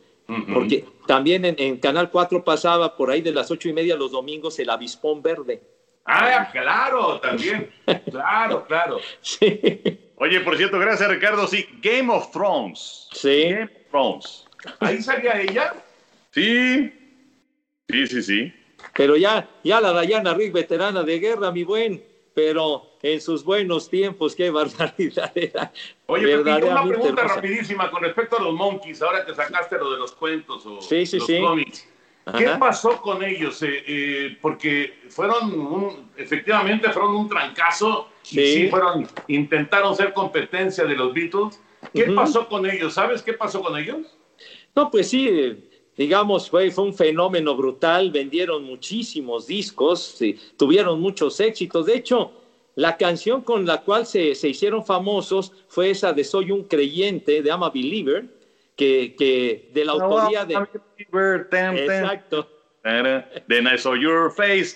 Porque 0.51 0.85
también 1.05 1.45
en, 1.45 1.53
en 1.59 1.77
Canal 1.77 2.09
4 2.09 2.43
pasaba 2.43 2.97
por 2.97 3.11
ahí 3.11 3.21
de 3.21 3.31
las 3.31 3.51
ocho 3.51 3.69
y 3.69 3.73
media 3.73 3.95
los 3.95 4.11
domingos 4.11 4.57
el 4.57 4.71
avispón 4.71 5.21
verde. 5.21 5.61
Ah, 6.05 6.49
claro, 6.51 7.19
también. 7.19 7.69
Claro, 8.09 8.65
claro. 8.65 8.97
Oye, 10.15 10.39
por 10.39 10.57
cierto, 10.57 10.79
gracias, 10.79 11.07
Ricardo. 11.07 11.45
Sí, 11.45 11.67
Game 11.79 12.11
of 12.11 12.31
Thrones. 12.31 13.07
Sí. 13.11 13.51
Game 13.51 13.65
of 13.65 13.91
Thrones. 13.91 14.45
¿Ahí 14.79 14.99
salía 15.03 15.39
ella? 15.39 15.75
Sí. 16.31 16.91
Sí, 17.87 18.07
sí, 18.07 18.23
sí. 18.23 18.53
Pero 18.95 19.15
ya, 19.15 19.47
ya 19.63 19.79
la 19.79 19.91
Dayana 19.91 20.33
Rigg, 20.33 20.53
veterana 20.53 21.03
de 21.03 21.19
guerra, 21.19 21.51
mi 21.51 21.63
buen, 21.63 22.03
pero 22.33 22.87
en 23.01 23.19
sus 23.19 23.43
buenos 23.43 23.89
tiempos, 23.89 24.35
qué 24.35 24.49
barbaridad 24.51 25.31
era. 25.35 25.71
Oye, 26.07 26.37
Pepillo, 26.37 26.67
una 26.71 26.83
pregunta 26.87 27.21
hermosa. 27.21 27.35
rapidísima 27.35 27.91
con 27.91 28.03
respecto 28.03 28.37
a 28.37 28.43
los 28.43 28.53
Monkeys, 28.53 29.01
ahora 29.01 29.25
que 29.25 29.33
sacaste 29.33 29.77
lo 29.77 29.91
de 29.91 29.97
los 29.99 30.11
cuentos 30.13 30.65
o 30.65 30.81
Sí, 30.81 31.05
sí, 31.05 31.17
los 31.17 31.27
sí. 31.27 31.39
cómics. 31.39 31.87
¿Qué 32.37 32.45
Ajá. 32.45 32.59
pasó 32.59 33.01
con 33.01 33.23
ellos? 33.23 33.61
Eh, 33.63 33.83
eh, 33.87 34.37
porque 34.41 34.93
fueron, 35.09 35.51
un- 35.59 36.11
efectivamente, 36.15 36.89
fueron 36.91 37.15
un 37.15 37.27
trancazo 37.27 38.09
y 38.25 38.25
Sí. 38.45 38.67
fueron, 38.69 39.07
intentaron 39.27 39.95
ser 39.95 40.13
competencia 40.13 40.85
de 40.85 40.95
los 40.95 41.13
Beatles. 41.13 41.59
¿Qué 41.93 42.03
Ujú. 42.03 42.15
pasó 42.15 42.47
con 42.47 42.69
ellos? 42.69 42.93
¿Sabes 42.93 43.23
qué 43.23 43.33
pasó 43.33 43.61
con 43.61 43.75
ellos? 43.77 44.05
No, 44.75 44.91
pues 44.91 45.09
sí, 45.09 45.67
digamos, 46.01 46.49
fue, 46.49 46.71
fue 46.71 46.85
un 46.85 46.95
fenómeno 46.95 47.55
brutal, 47.55 48.09
vendieron 48.09 48.63
muchísimos 48.63 49.45
discos, 49.45 50.15
sí, 50.17 50.35
tuvieron 50.57 50.99
muchos 50.99 51.39
éxitos. 51.39 51.85
De 51.85 51.95
hecho, 51.95 52.31
la 52.73 52.97
canción 52.97 53.41
con 53.41 53.67
la 53.67 53.81
cual 53.81 54.07
se, 54.07 54.33
se 54.33 54.49
hicieron 54.49 54.83
famosos 54.83 55.51
fue 55.67 55.91
esa 55.91 56.11
de 56.11 56.23
Soy 56.23 56.49
un 56.49 56.63
creyente, 56.63 57.43
de 57.43 57.49
I'm 57.49 57.61
a 57.61 57.69
Believer, 57.69 58.25
que, 58.75 59.13
que 59.15 59.69
de 59.73 59.85
la 59.85 59.91
autoría 59.91 60.43
de... 60.43 60.55
Exacto. 61.83 62.49
Then 62.83 63.67
I 63.67 63.77
saw 63.77 63.93
your 63.93 64.31
face. 64.31 64.75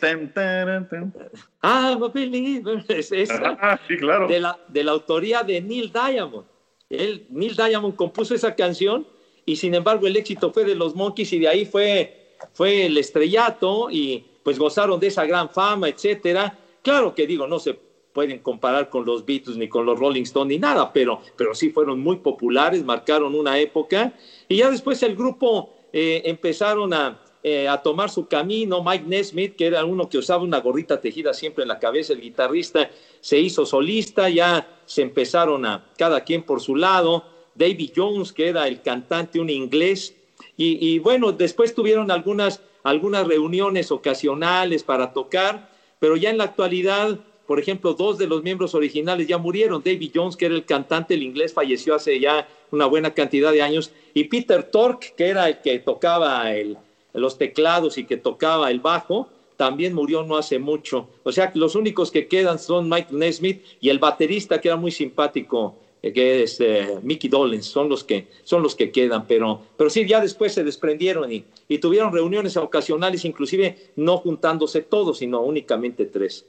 Ah, 1.63 1.97
believer. 2.13 2.85
Es, 2.89 3.07
sí, 3.07 3.97
claro. 3.97 4.27
De 4.27 4.39
la, 4.39 4.59
de 4.67 4.83
la 4.83 4.91
autoría 4.91 5.41
de 5.41 5.59
Neil 5.59 5.91
Diamond. 5.91 6.45
Él, 6.87 7.25
Neil 7.31 7.55
Diamond 7.55 7.95
compuso 7.95 8.35
esa 8.35 8.53
canción 8.53 9.07
y 9.45 9.55
sin 9.55 9.75
embargo 9.75 10.07
el 10.07 10.17
éxito 10.17 10.51
fue 10.51 10.65
de 10.65 10.75
los 10.75 10.95
Monkeys 10.95 11.33
y 11.33 11.39
de 11.39 11.47
ahí 11.47 11.65
fue, 11.65 12.35
fue 12.53 12.85
el 12.87 12.97
estrellato 12.97 13.89
y 13.91 14.25
pues 14.43 14.57
gozaron 14.57 14.99
de 14.99 15.07
esa 15.07 15.25
gran 15.25 15.49
fama, 15.49 15.89
etcétera. 15.89 16.57
Claro 16.81 17.13
que 17.13 17.27
digo, 17.27 17.47
no 17.47 17.59
se 17.59 17.77
pueden 18.13 18.39
comparar 18.39 18.89
con 18.89 19.05
los 19.05 19.25
Beatles 19.25 19.57
ni 19.57 19.67
con 19.67 19.85
los 19.85 19.99
Rolling 19.99 20.23
Stones 20.23 20.49
ni 20.49 20.59
nada, 20.59 20.91
pero, 20.93 21.19
pero 21.35 21.53
sí 21.53 21.69
fueron 21.69 21.99
muy 21.99 22.17
populares, 22.17 22.83
marcaron 22.83 23.35
una 23.35 23.59
época 23.59 24.13
y 24.47 24.57
ya 24.57 24.69
después 24.69 25.03
el 25.03 25.15
grupo 25.15 25.73
eh, 25.91 26.21
empezaron 26.25 26.93
a, 26.93 27.21
eh, 27.43 27.67
a 27.67 27.79
tomar 27.79 28.09
su 28.09 28.27
camino. 28.27 28.83
Mike 28.83 29.05
Nesmith, 29.05 29.55
que 29.55 29.67
era 29.67 29.85
uno 29.85 30.09
que 30.09 30.17
usaba 30.17 30.43
una 30.43 30.61
gorrita 30.61 30.99
tejida 30.99 31.31
siempre 31.31 31.61
en 31.61 31.67
la 31.67 31.77
cabeza, 31.77 32.13
el 32.13 32.21
guitarrista, 32.21 32.89
se 33.21 33.39
hizo 33.39 33.67
solista, 33.67 34.29
ya 34.29 34.81
se 34.85 35.03
empezaron 35.03 35.63
a 35.65 35.91
cada 35.95 36.23
quien 36.23 36.41
por 36.41 36.59
su 36.59 36.75
lado. 36.75 37.34
David 37.55 37.91
Jones, 37.95 38.31
que 38.31 38.49
era 38.49 38.67
el 38.67 38.81
cantante, 38.81 39.39
un 39.39 39.49
inglés, 39.49 40.13
y, 40.57 40.99
bueno, 40.99 41.31
después 41.31 41.75
tuvieron 41.75 42.11
algunas, 42.11 42.61
algunas 42.83 43.27
reuniones 43.27 43.91
ocasionales 43.91 44.83
para 44.83 45.11
tocar, 45.11 45.69
pero 45.99 46.15
ya 46.15 46.29
en 46.29 46.37
la 46.37 46.45
actualidad, 46.45 47.19
por 47.45 47.59
ejemplo, 47.59 47.93
dos 47.93 48.17
de 48.17 48.27
los 48.27 48.41
miembros 48.41 48.73
originales 48.73 49.27
ya 49.27 49.37
murieron. 49.37 49.81
David 49.83 50.11
Jones, 50.13 50.37
que 50.37 50.45
era 50.45 50.55
el 50.55 50.65
cantante, 50.65 51.13
el 51.13 51.23
inglés, 51.23 51.53
falleció 51.53 51.95
hace 51.95 52.19
ya 52.19 52.47
una 52.71 52.85
buena 52.85 53.13
cantidad 53.13 53.51
de 53.51 53.61
años, 53.61 53.91
y 54.13 54.25
Peter 54.25 54.63
Tork, 54.63 55.15
que 55.15 55.27
era 55.27 55.47
el 55.47 55.61
que 55.61 55.79
tocaba 55.79 56.53
el, 56.53 56.77
los 57.13 57.37
teclados 57.37 57.97
y 57.97 58.05
que 58.05 58.17
tocaba 58.17 58.71
el 58.71 58.79
bajo, 58.79 59.29
también 59.57 59.93
murió 59.93 60.23
no 60.23 60.37
hace 60.37 60.59
mucho. 60.59 61.07
O 61.23 61.31
sea, 61.31 61.51
los 61.55 61.75
únicos 61.75 62.11
que 62.11 62.27
quedan 62.27 62.59
son 62.59 62.89
Mike 62.89 63.13
Nesmith 63.13 63.63
y 63.79 63.89
el 63.89 63.99
baterista 63.99 64.59
que 64.59 64.67
era 64.67 64.77
muy 64.77 64.91
simpático, 64.91 65.75
que 66.13 66.43
es 66.43 66.59
eh, 66.59 66.99
Mickey 67.01 67.29
Dolenz, 67.29 67.65
son 67.65 67.89
los 67.89 68.03
que 68.03 68.27
son 68.43 68.61
los 68.61 68.75
que 68.75 68.91
quedan, 68.91 69.25
pero, 69.27 69.61
pero 69.77 69.89
sí, 69.89 70.05
ya 70.05 70.21
después 70.21 70.53
se 70.53 70.63
desprendieron 70.63 71.31
y, 71.31 71.45
y 71.67 71.79
tuvieron 71.79 72.13
reuniones 72.13 72.57
ocasionales, 72.57 73.25
inclusive 73.25 73.91
no 73.95 74.17
juntándose 74.17 74.81
todos, 74.81 75.19
sino 75.19 75.41
únicamente 75.41 76.05
tres. 76.05 76.45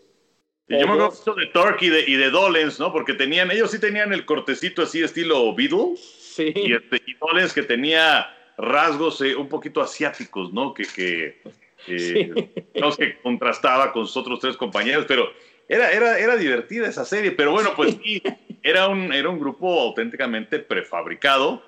Y 0.68 0.80
yo 0.80 0.86
me 0.86 0.94
acuerdo 0.94 1.34
de 1.36 1.46
Torque 1.46 1.86
y 1.86 1.88
de, 1.90 2.00
y 2.06 2.14
de 2.14 2.30
Dolenz, 2.30 2.80
¿no? 2.80 2.92
Porque 2.92 3.14
tenían, 3.14 3.50
ellos 3.50 3.70
sí 3.70 3.78
tenían 3.78 4.12
el 4.12 4.26
cortecito 4.26 4.82
así 4.82 5.02
estilo 5.02 5.54
Beatles. 5.54 6.00
Sí. 6.00 6.52
Y, 6.54 6.72
este, 6.72 7.00
y 7.06 7.14
Dolenz 7.14 7.52
que 7.52 7.62
tenía 7.62 8.26
rasgos 8.58 9.20
eh, 9.20 9.36
un 9.36 9.48
poquito 9.48 9.80
asiáticos, 9.80 10.52
¿no? 10.52 10.74
Que, 10.74 10.84
que, 10.84 11.40
eh, 11.86 12.50
no 12.74 12.90
que 12.96 13.20
contrastaba 13.20 13.92
con 13.92 14.06
sus 14.06 14.16
otros 14.16 14.40
tres 14.40 14.56
compañeros, 14.56 15.04
pero 15.06 15.30
era, 15.68 15.90
era, 15.92 16.18
era 16.18 16.36
divertida 16.36 16.88
esa 16.88 17.04
serie, 17.04 17.32
pero 17.32 17.52
bueno, 17.52 17.70
pues 17.76 17.96
sí, 18.02 18.22
era 18.68 18.88
un, 18.88 19.12
era 19.12 19.28
un 19.28 19.38
grupo 19.38 19.80
auténticamente 19.80 20.58
prefabricado, 20.58 21.62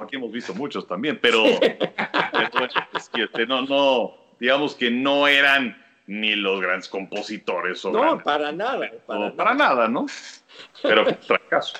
aquí 0.00 0.16
hemos 0.16 0.32
visto 0.32 0.54
muchos 0.54 0.86
también, 0.86 1.18
pero, 1.20 1.44
este, 3.14 3.46
no, 3.46 3.62
no, 3.62 4.14
digamos 4.40 4.74
que 4.74 4.90
no 4.90 5.26
eran 5.28 5.76
ni 6.06 6.34
los 6.36 6.60
grandes 6.60 6.88
compositores. 6.88 7.84
O 7.84 7.90
no, 7.90 8.00
grandes, 8.00 8.24
para 8.24 8.52
nada. 8.52 8.90
Para, 9.06 9.20
no, 9.20 9.34
para 9.36 9.54
nada, 9.54 9.88
¿no? 9.88 10.06
Pero 10.82 11.04
fracaso. 11.26 11.78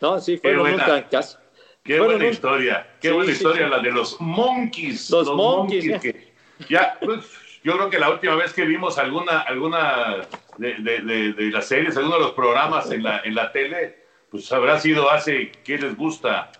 No, 0.00 0.18
sí, 0.20 0.38
fue 0.38 0.58
un 0.58 0.78
fracaso. 0.78 1.38
Qué 1.84 1.98
Fueron 1.98 2.14
buena 2.16 2.24
un- 2.26 2.32
historia, 2.32 2.86
qué 3.00 3.08
Sí, 3.08 3.14
buena 3.14 3.30
sí, 3.30 3.36
historia 3.36 3.64
sí. 3.66 3.70
la 3.70 3.78
de 3.80 3.92
los 3.92 4.20
Monkeys. 4.20 5.10
Los 5.10 5.32
Monkeys, 5.32 6.00
que 6.00 6.32
ya, 6.68 6.98
pues, 7.00 7.30
yo 7.62 7.74
creo 7.76 7.90
que 7.90 7.98
la 7.98 8.10
última 8.10 8.34
vez 8.34 8.52
que 8.52 8.64
vimos 8.64 8.98
alguna, 8.98 9.40
alguna 9.40 10.16
de, 10.58 10.74
de- 10.78 11.00
de- 11.02 11.32
de 11.32 11.50
las 11.50 11.68
series, 11.68 11.96
alguno 11.96 12.16
de 12.16 12.22
los 12.22 12.32
programas 12.32 12.90
en 12.90 13.02
la, 13.04 13.20
en 13.20 13.34
la 13.34 13.52
tele, 13.52 14.05
pues 14.36 14.52
habrá 14.52 14.78
sido 14.78 15.10
hace, 15.10 15.52
¿qué 15.64 15.78
les 15.78 15.96
gusta? 15.96 16.50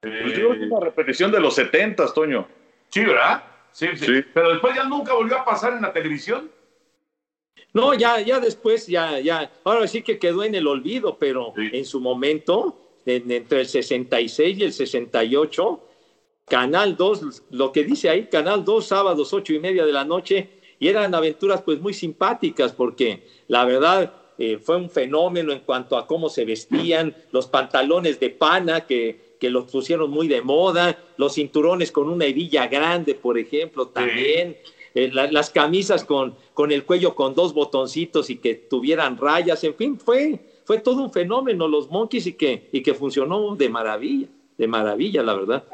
Pues 0.00 0.14
yo 0.36 0.48
creo 0.48 0.50
que 0.58 0.64
es 0.64 0.70
una 0.70 0.80
repetición 0.80 1.30
de 1.30 1.40
los 1.40 1.54
70, 1.54 2.12
Toño. 2.12 2.48
Sí, 2.90 3.04
¿verdad? 3.04 3.44
Sí, 3.70 3.86
sí, 3.94 4.06
Sí. 4.06 4.22
Pero 4.34 4.50
después 4.50 4.74
ya 4.74 4.84
nunca 4.84 5.14
volvió 5.14 5.38
a 5.38 5.44
pasar 5.44 5.74
en 5.74 5.82
la 5.82 5.92
televisión. 5.92 6.50
No, 7.72 7.94
ya, 7.94 8.20
ya 8.20 8.40
después, 8.40 8.86
ya, 8.86 9.18
ya, 9.20 9.50
ahora 9.64 9.86
sí 9.86 10.02
que 10.02 10.18
quedó 10.18 10.42
en 10.44 10.54
el 10.54 10.66
olvido, 10.66 11.16
pero 11.18 11.54
en 11.56 11.84
su 11.84 12.00
momento, 12.00 12.76
en- 13.04 13.30
entre 13.30 13.60
el 13.60 13.66
66 13.66 14.58
y 14.58 14.64
el 14.64 14.72
68, 14.72 15.82
Canal 16.44 16.96
2, 16.96 17.44
lo 17.50 17.72
que 17.72 17.84
dice 17.84 18.10
ahí, 18.10 18.26
Canal 18.28 18.64
2, 18.64 18.86
sábados, 18.86 19.32
ocho 19.32 19.54
y 19.54 19.60
media 19.60 19.86
de 19.86 19.92
la 19.92 20.04
noche, 20.04 20.50
y 20.78 20.88
eran 20.88 21.14
aventuras 21.14 21.62
pues 21.62 21.80
muy 21.80 21.94
simpáticas, 21.94 22.72
porque 22.74 23.22
la 23.46 23.64
verdad 23.64 24.12
eh, 24.44 24.58
fue 24.58 24.76
un 24.76 24.90
fenómeno 24.90 25.52
en 25.52 25.60
cuanto 25.60 25.96
a 25.96 26.06
cómo 26.06 26.28
se 26.28 26.44
vestían, 26.44 27.14
los 27.30 27.46
pantalones 27.46 28.18
de 28.20 28.30
pana 28.30 28.86
que, 28.86 29.18
que 29.38 29.50
los 29.50 29.70
pusieron 29.70 30.10
muy 30.10 30.28
de 30.28 30.42
moda, 30.42 30.98
los 31.16 31.34
cinturones 31.34 31.92
con 31.92 32.08
una 32.08 32.26
hebilla 32.26 32.66
grande, 32.66 33.14
por 33.14 33.38
ejemplo, 33.38 33.88
también. 33.88 34.56
eh, 34.94 35.10
la- 35.12 35.30
las 35.30 35.50
camisas 35.50 36.04
con, 36.04 36.36
con 36.52 36.70
el 36.72 36.84
cuello 36.84 37.14
con 37.14 37.34
dos 37.34 37.54
botoncitos 37.54 38.28
y 38.30 38.38
que 38.38 38.54
tuvieran 38.56 39.16
rayas, 39.16 39.64
en 39.64 39.74
fin, 39.74 39.98
fue, 39.98 40.40
fue 40.64 40.78
todo 40.80 41.02
un 41.02 41.12
fenómeno 41.12 41.68
los 41.68 41.88
Monkeys 41.90 42.26
y 42.26 42.34
que, 42.34 42.64
y 42.70 42.82
que 42.82 42.94
funcionó 42.94 43.54
de 43.56 43.68
maravilla, 43.70 44.28
de 44.58 44.66
maravilla, 44.66 45.22
la 45.22 45.34
verdad. 45.34 45.64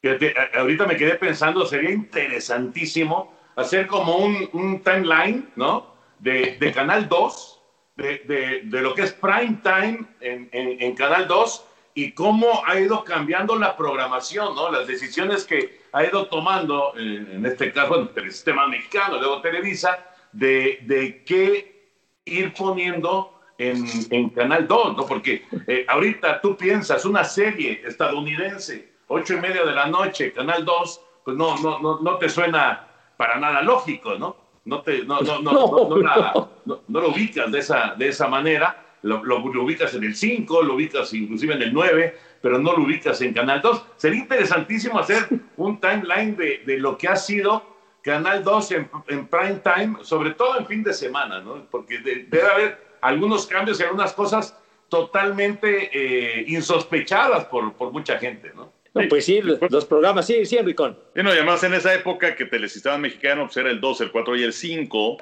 Fíjate, 0.00 0.34
ahorita 0.54 0.86
me 0.86 0.96
quedé 0.96 1.16
pensando, 1.16 1.64
sería 1.66 1.90
interesantísimo 1.90 3.30
hacer 3.56 3.86
como 3.86 4.16
un, 4.18 4.48
un 4.52 4.80
timeline, 4.82 5.50
¿no? 5.56 5.88
De, 6.18 6.56
de 6.60 6.72
Canal 6.72 7.08
2, 7.08 7.53
de, 7.96 8.62
de- 8.64 8.80
lo 8.80 8.94
que 8.94 9.02
es 9.02 9.12
prime 9.12 9.58
time 9.62 10.04
en, 10.20 10.48
en- 10.52 10.82
en 10.82 10.94
Canal 10.94 11.28
2 11.28 11.64
y 11.94 12.10
cómo 12.12 12.62
ha 12.66 12.78
ido 12.80 13.04
cambiando 13.04 13.56
la 13.56 13.76
programación, 13.76 14.54
¿no? 14.56 14.70
Las 14.70 14.86
decisiones 14.86 15.44
que 15.44 15.80
ha 15.92 16.04
ido 16.04 16.26
tomando, 16.26 16.92
eh, 16.98 17.24
en 17.32 17.46
este 17.46 17.72
caso, 17.72 17.88
bueno, 17.90 18.10
el 18.16 18.32
sistema 18.32 18.66
mexicano, 18.66 19.18
luego 19.18 19.40
Televisa, 19.40 20.04
de, 20.32 20.80
de 20.82 21.22
qué 21.24 21.88
ir 22.24 22.52
poniendo 22.52 23.38
en, 23.58 23.84
en 24.10 24.30
Canal 24.30 24.66
2, 24.66 24.96
¿no? 24.96 25.06
Porque 25.06 25.44
eh, 25.68 25.86
ahorita 25.88 26.40
tú 26.40 26.56
piensas 26.56 27.04
una 27.04 27.22
serie 27.22 27.80
estadounidense, 27.86 28.88
ocho 29.06 29.34
y 29.34 29.40
media 29.40 29.64
de 29.64 29.72
la 29.72 29.86
noche, 29.86 30.32
Canal 30.32 30.64
2, 30.64 31.00
pues 31.24 31.36
no, 31.36 31.56
no, 31.58 31.78
no, 31.78 32.00
no 32.00 32.18
te 32.18 32.28
suena 32.28 32.88
para 33.16 33.38
nada 33.38 33.62
lógico, 33.62 34.16
¿no? 34.16 34.43
No, 34.64 34.82
te, 34.82 35.04
no, 35.04 35.20
no, 35.20 35.40
no, 35.40 35.52
no, 35.52 35.88
no 35.88 35.96
la- 35.98 36.32
no- 36.64 36.80
no 36.86 37.00
lo 37.00 37.08
ubicas 37.10 37.50
de 37.52 37.58
esa, 37.58 37.94
de 37.96 38.08
esa 38.08 38.28
manera, 38.28 38.80
lo, 39.02 39.22
lo- 39.24 39.38
lo 39.52 39.62
ubicas 39.64 39.92
en 39.94 40.04
el 40.04 40.14
5, 40.14 40.62
lo 40.62 40.74
ubicas 40.74 41.12
inclusive 41.12 41.54
en 41.54 41.62
el 41.62 41.72
9, 41.74 42.14
pero 42.40 42.58
no 42.58 42.72
lo 42.72 42.84
ubicas 42.84 43.20
en 43.20 43.32
Canal 43.34 43.60
2. 43.60 43.84
Sería 43.96 44.20
interesantísimo 44.20 44.98
hacer 44.98 45.28
un 45.56 45.78
timeline 45.80 46.36
de, 46.36 46.62
de 46.64 46.78
lo 46.78 46.96
que 46.96 47.08
ha 47.08 47.16
sido 47.16 47.62
Canal 48.02 48.42
2 48.44 48.70
en, 48.72 48.90
en 49.08 49.26
prime 49.28 49.60
time, 49.64 49.96
sobre 50.02 50.32
todo 50.32 50.58
en 50.58 50.66
fin 50.66 50.82
de 50.82 50.92
semana, 50.94 51.40
¿no? 51.40 51.66
Porque 51.70 51.98
de- 51.98 52.24
debe 52.24 52.46
haber 52.50 52.78
algunos 53.00 53.46
cambios 53.46 53.78
y 53.80 53.82
algunas 53.82 54.12
cosas 54.14 54.58
totalmente 54.88 55.90
eh, 55.92 56.44
insospechadas 56.48 57.44
por, 57.46 57.74
por 57.74 57.92
mucha 57.92 58.18
gente, 58.18 58.52
¿no? 58.54 58.73
No, 58.94 59.08
pues 59.08 59.24
sí, 59.24 59.40
los 59.42 59.84
programas, 59.86 60.24
sí, 60.24 60.46
sí, 60.46 60.56
Enricón. 60.56 60.96
Y 61.16 61.22
no, 61.24 61.30
y 61.30 61.32
además 61.32 61.64
en 61.64 61.74
esa 61.74 61.92
época 61.92 62.36
que 62.36 62.44
Telesistema 62.44 62.96
Mexicano 62.96 63.46
pues 63.46 63.56
era 63.56 63.70
el 63.70 63.80
2, 63.80 64.02
el 64.02 64.12
4 64.12 64.36
y 64.36 64.42
el 64.44 64.52
5, 64.52 65.16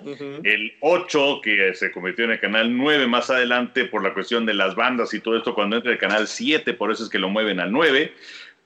el 0.44 0.74
8 0.80 1.40
que 1.42 1.72
se 1.72 1.90
convirtió 1.90 2.26
en 2.26 2.32
el 2.32 2.40
canal 2.40 2.76
9 2.76 3.06
más 3.06 3.30
adelante 3.30 3.86
por 3.86 4.02
la 4.02 4.12
cuestión 4.12 4.44
de 4.44 4.52
las 4.52 4.74
bandas 4.74 5.14
y 5.14 5.20
todo 5.20 5.38
esto 5.38 5.54
cuando 5.54 5.76
entra 5.76 5.90
el 5.90 5.96
canal 5.96 6.28
7, 6.28 6.74
por 6.74 6.92
eso 6.92 7.02
es 7.02 7.08
que 7.08 7.18
lo 7.18 7.30
mueven 7.30 7.60
al 7.60 7.72
9. 7.72 8.12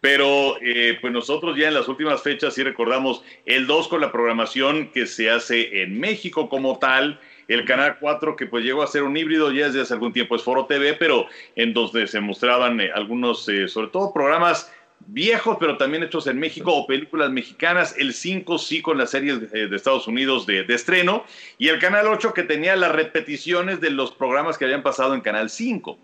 Pero 0.01 0.57
eh, 0.61 0.99
pues 1.01 1.13
nosotros 1.13 1.57
ya 1.57 1.69
en 1.69 1.75
las 1.75 1.87
últimas 1.87 2.23
fechas 2.23 2.55
sí 2.55 2.65
recordamos 2.65 3.23
el 3.45 3.69
2 3.69 3.87
con 3.87 4.01
la 4.01 4.11
programación 4.11 4.91
que 4.91 5.07
se 5.07 5.31
hace 5.31 5.83
en 5.83 6.01
México 6.01 6.49
como 6.49 6.81
tal, 6.81 7.21
el 7.47 7.65
canal 7.65 7.99
4 8.01 8.35
que 8.35 8.47
pues 8.47 8.65
llegó 8.65 8.83
a 8.83 8.89
ser 8.89 9.05
un 9.05 9.17
híbrido 9.17 9.53
ya 9.53 9.67
desde 9.67 9.83
hace 9.83 9.95
algún 9.95 10.13
tiempo 10.13 10.35
es 10.35 10.43
Foro 10.43 10.67
TV, 10.67 10.95
pero 10.95 11.29
en 11.55 11.73
donde 11.73 12.09
se 12.09 12.19
mostraban 12.19 12.81
eh, 12.81 12.91
algunos, 12.93 13.49
eh, 13.49 13.69
sobre 13.69 13.89
todo 13.89 14.13
programas 14.13 14.73
viejos, 15.09 15.57
pero 15.61 15.77
también 15.77 16.03
hechos 16.03 16.27
en 16.27 16.39
México 16.39 16.75
o 16.75 16.87
películas 16.87 17.31
mexicanas. 17.31 17.95
El 17.99 18.13
5 18.13 18.59
sí 18.59 18.83
con 18.83 18.99
las 18.99 19.11
series 19.11 19.41
eh, 19.53 19.69
de 19.69 19.77
Estados 19.77 20.07
Unidos 20.09 20.47
de, 20.47 20.65
de 20.65 20.75
estreno. 20.75 21.25
Y 21.59 21.69
el 21.69 21.79
Canal 21.79 22.07
8 22.09 22.35
que 22.35 22.43
tenía 22.43 22.77
las 22.77 22.93
repeticiones 22.93 23.81
de 23.81 23.91
los 23.91 24.13
programas 24.13 24.59
que 24.59 24.65
habían 24.65 24.83
pasado 24.83 25.15
en 25.15 25.21
Canal 25.21 25.51
5. 25.51 25.99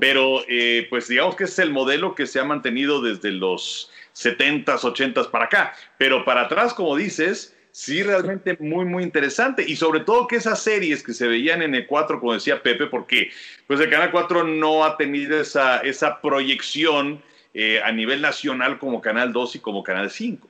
Pero 0.00 0.42
eh, 0.48 0.86
pues 0.90 1.08
digamos 1.08 1.36
que 1.36 1.44
es 1.44 1.58
el 1.58 1.70
modelo 1.70 2.14
que 2.14 2.26
se 2.26 2.40
ha 2.40 2.44
mantenido 2.44 3.00
desde 3.00 3.30
los 3.30 3.90
70s, 4.14 4.80
80s 4.80 5.30
para 5.30 5.44
acá. 5.46 5.74
Pero 5.96 6.24
para 6.24 6.42
atrás, 6.42 6.74
como 6.74 6.96
dices, 6.96 7.56
sí 7.70 8.02
realmente 8.02 8.56
muy, 8.60 8.84
muy 8.84 9.04
interesante. 9.04 9.64
Y 9.66 9.76
sobre 9.76 10.00
todo 10.00 10.26
que 10.26 10.36
esas 10.36 10.60
series 10.60 11.02
que 11.02 11.14
se 11.14 11.28
veían 11.28 11.62
en 11.62 11.74
el 11.74 11.86
4, 11.86 12.18
como 12.18 12.34
decía 12.34 12.62
Pepe, 12.62 12.86
porque 12.86 13.30
pues 13.66 13.78
el 13.80 13.90
Canal 13.90 14.10
4 14.10 14.44
no 14.44 14.84
ha 14.84 14.96
tenido 14.96 15.40
esa, 15.40 15.78
esa 15.78 16.20
proyección 16.20 17.22
eh, 17.60 17.80
a 17.82 17.90
nivel 17.90 18.20
nacional 18.20 18.78
como 18.78 19.00
Canal 19.00 19.32
2 19.32 19.56
y 19.56 19.58
como 19.58 19.82
Canal 19.82 20.10
5. 20.10 20.46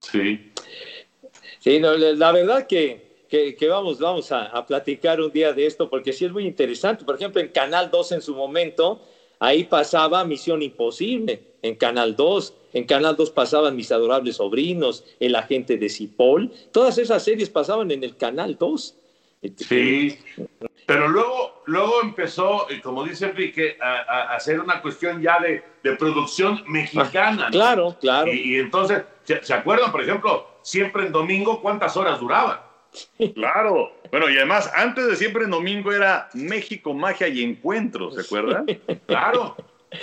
Sí. 0.00 0.52
Sí, 1.58 1.80
no, 1.80 1.96
la 1.96 2.30
verdad 2.30 2.68
que, 2.68 3.24
que, 3.28 3.56
que 3.56 3.66
vamos, 3.66 3.98
vamos 3.98 4.30
a, 4.30 4.44
a, 4.44 4.64
platicar 4.64 5.20
un 5.20 5.32
día 5.32 5.52
de 5.52 5.66
esto 5.66 5.90
porque 5.90 6.12
sí 6.12 6.24
es 6.24 6.30
muy 6.30 6.46
interesante. 6.46 7.04
Por 7.04 7.16
ejemplo, 7.16 7.40
en 7.40 7.48
Canal 7.48 7.90
2 7.90 8.12
en 8.12 8.22
su 8.22 8.36
momento, 8.36 9.02
ahí 9.40 9.64
pasaba 9.64 10.24
Misión 10.24 10.62
Imposible, 10.62 11.42
en 11.62 11.74
Canal 11.74 12.14
2. 12.14 12.54
En 12.74 12.84
Canal 12.84 13.16
2 13.16 13.28
pasaban 13.32 13.74
Mis 13.74 13.90
Adorables 13.90 14.36
Sobrinos, 14.36 15.02
El 15.18 15.34
Agente 15.34 15.76
de 15.76 15.88
Cipol. 15.88 16.52
Todas 16.70 16.96
esas 16.98 17.24
series 17.24 17.50
pasaban 17.50 17.90
en 17.90 18.04
el 18.04 18.16
Canal 18.16 18.56
2. 18.56 18.94
Sí, 19.56 20.16
pero 20.86 21.08
luego, 21.08 21.62
luego 21.66 22.00
empezó, 22.00 22.68
como 22.82 23.02
dice 23.04 23.26
Enrique, 23.26 23.76
a, 23.82 24.32
a 24.32 24.36
hacer 24.36 24.60
una 24.60 24.80
cuestión 24.80 25.20
ya 25.20 25.40
de, 25.40 25.64
de 25.82 25.96
producción 25.96 26.62
mexicana. 26.68 27.46
¿no? 27.46 27.50
Claro, 27.50 27.96
claro. 28.00 28.32
Y, 28.32 28.54
y 28.54 28.60
entonces, 28.60 29.02
¿se, 29.24 29.44
¿se, 29.44 29.52
acuerdan, 29.52 29.90
por 29.90 30.02
ejemplo, 30.02 30.48
siempre 30.62 31.04
en 31.04 31.12
domingo 31.12 31.60
cuántas 31.60 31.96
horas 31.96 32.20
duraba? 32.20 32.70
Claro. 33.34 33.92
Bueno, 34.12 34.30
y 34.30 34.36
además, 34.36 34.70
antes 34.74 35.06
de 35.08 35.16
siempre 35.16 35.44
en 35.44 35.50
domingo 35.50 35.92
era 35.92 36.30
México, 36.34 36.94
magia 36.94 37.26
y 37.28 37.42
encuentros, 37.42 38.14
¿se 38.14 38.20
acuerdan? 38.20 38.66
Claro, 39.06 39.56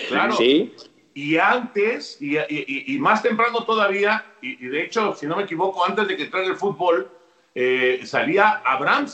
claro. 0.09 0.33
Sí. 0.35 0.75
Y 1.13 1.37
antes, 1.37 2.17
y, 2.21 2.37
y, 2.37 2.95
y 2.95 2.99
más 2.99 3.23
temprano 3.23 3.63
todavía, 3.63 4.25
y, 4.41 4.55
de 4.55 4.83
hecho, 4.83 5.15
si 5.15 5.27
no 5.27 5.37
me 5.37 5.43
equivoco, 5.43 5.85
antes 5.85 6.07
de 6.07 6.17
que 6.17 6.23
entrara 6.23 6.45
el 6.45 6.55
fútbol, 6.55 7.09
eh, 7.55 8.01
salía 8.03 8.61
Abraham 8.65 9.07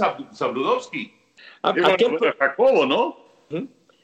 Sabludowski. 1.61 2.05
Aquel, 2.05 2.33
Jacobo, 2.37 2.85
¿no? 2.85 3.17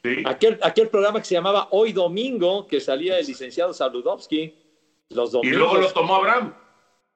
Sí. 0.03 0.23
Aquel, 0.25 0.59
aquel, 0.61 0.89
programa 0.89 1.19
que 1.19 1.25
se 1.25 1.35
llamaba 1.35 1.67
Hoy 1.71 1.91
Domingo, 1.91 2.67
que 2.67 2.79
salía 2.79 3.17
el 3.17 3.25
licenciado 3.25 3.73
Sabludowski. 3.73 4.53
Los 5.09 5.31
domingos. 5.31 5.55
Y 5.55 5.59
luego 5.59 5.77
lo 5.77 5.91
tomó 5.91 6.15
Abraham. 6.15 6.53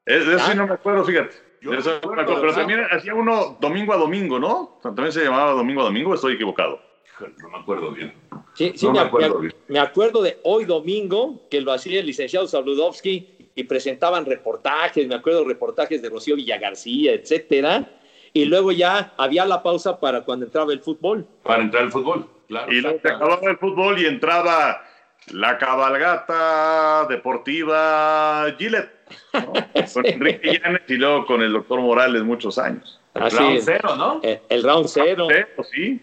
Es, 0.06 0.28
eso 0.28 0.40
sí 0.40 0.58
no 0.58 0.68
me 0.68 0.74
acuerdo, 0.74 1.04
fíjate. 1.04 1.36
Yo 1.62 1.74
Eso, 1.74 1.90
me 1.92 1.98
acuerdo, 1.98 2.40
pero 2.40 2.54
también 2.54 2.82
hacía 2.90 3.14
uno 3.14 3.58
domingo 3.60 3.94
a 3.94 3.98
domingo, 3.98 4.40
¿no? 4.40 4.80
También 4.82 5.12
se 5.12 5.24
llamaba 5.24 5.52
domingo 5.52 5.82
a 5.82 5.86
domingo, 5.86 6.14
estoy 6.14 6.36
equivocado. 6.36 6.82
No 7.20 7.50
me 7.50 7.58
acuerdo 7.58 7.92
bien. 7.92 8.14
Sí, 8.54 8.72
sí 8.76 8.86
No 8.86 8.94
me, 8.94 9.02
me 9.02 9.06
acuerdo 9.08 9.36
me- 9.36 9.42
bien. 9.42 9.54
me 9.68 9.80
acuerdo 9.80 10.22
de 10.22 10.40
Hoy 10.44 10.64
Domingo, 10.66 11.48
que 11.50 11.60
lo 11.60 11.74
hacía 11.74 12.00
el 12.00 12.06
licenciado 12.06 12.48
Sabludowski 12.48 13.52
y 13.56 13.64
presentaban 13.66 14.26
reportajes, 14.26 15.06
me 15.08 15.16
acuerdo 15.16 15.44
reportajes 15.44 16.02
de 16.02 16.10
Rocío 16.10 16.38
Villagarcía, 16.38 17.12
etcétera. 17.14 17.99
Y 18.34 18.46
luego 18.46 18.72
ya 18.72 19.14
había 19.18 19.46
la 19.46 19.64
pausa 19.64 20.00
para 20.00 20.22
cuando 20.22 20.46
entraba 20.46 20.72
el 20.74 20.80
fútbol. 20.82 21.26
Para 21.44 21.64
entrar 21.64 21.84
al 21.84 21.92
fútbol, 21.92 22.28
claro. 22.48 22.72
Y 22.72 22.82
luego 22.82 23.00
se 23.02 23.10
acababa 23.10 23.50
el 23.50 23.58
fútbol 23.58 24.00
y 24.00 24.06
entraba 24.06 24.84
la 25.32 25.58
cabalgata 25.58 27.06
deportiva 27.10 28.46
Gillette, 28.58 28.92
¿no? 29.34 29.54
con 29.94 30.06
Enrique 30.06 30.60
Llanes 30.64 30.82
y 30.88 30.94
luego 30.94 31.26
con 31.26 31.42
el 31.42 31.54
doctor 31.54 31.82
Morales 31.82 32.24
muchos 32.24 32.58
años. 32.58 33.00
Así 33.16 33.38
Round 33.38 33.58
es. 33.58 33.66
cero, 33.66 33.96
¿no? 33.98 34.20
El, 34.24 34.40
el 34.50 34.64
round 34.64 34.88
cero. 34.88 35.28
Sí, 35.72 36.02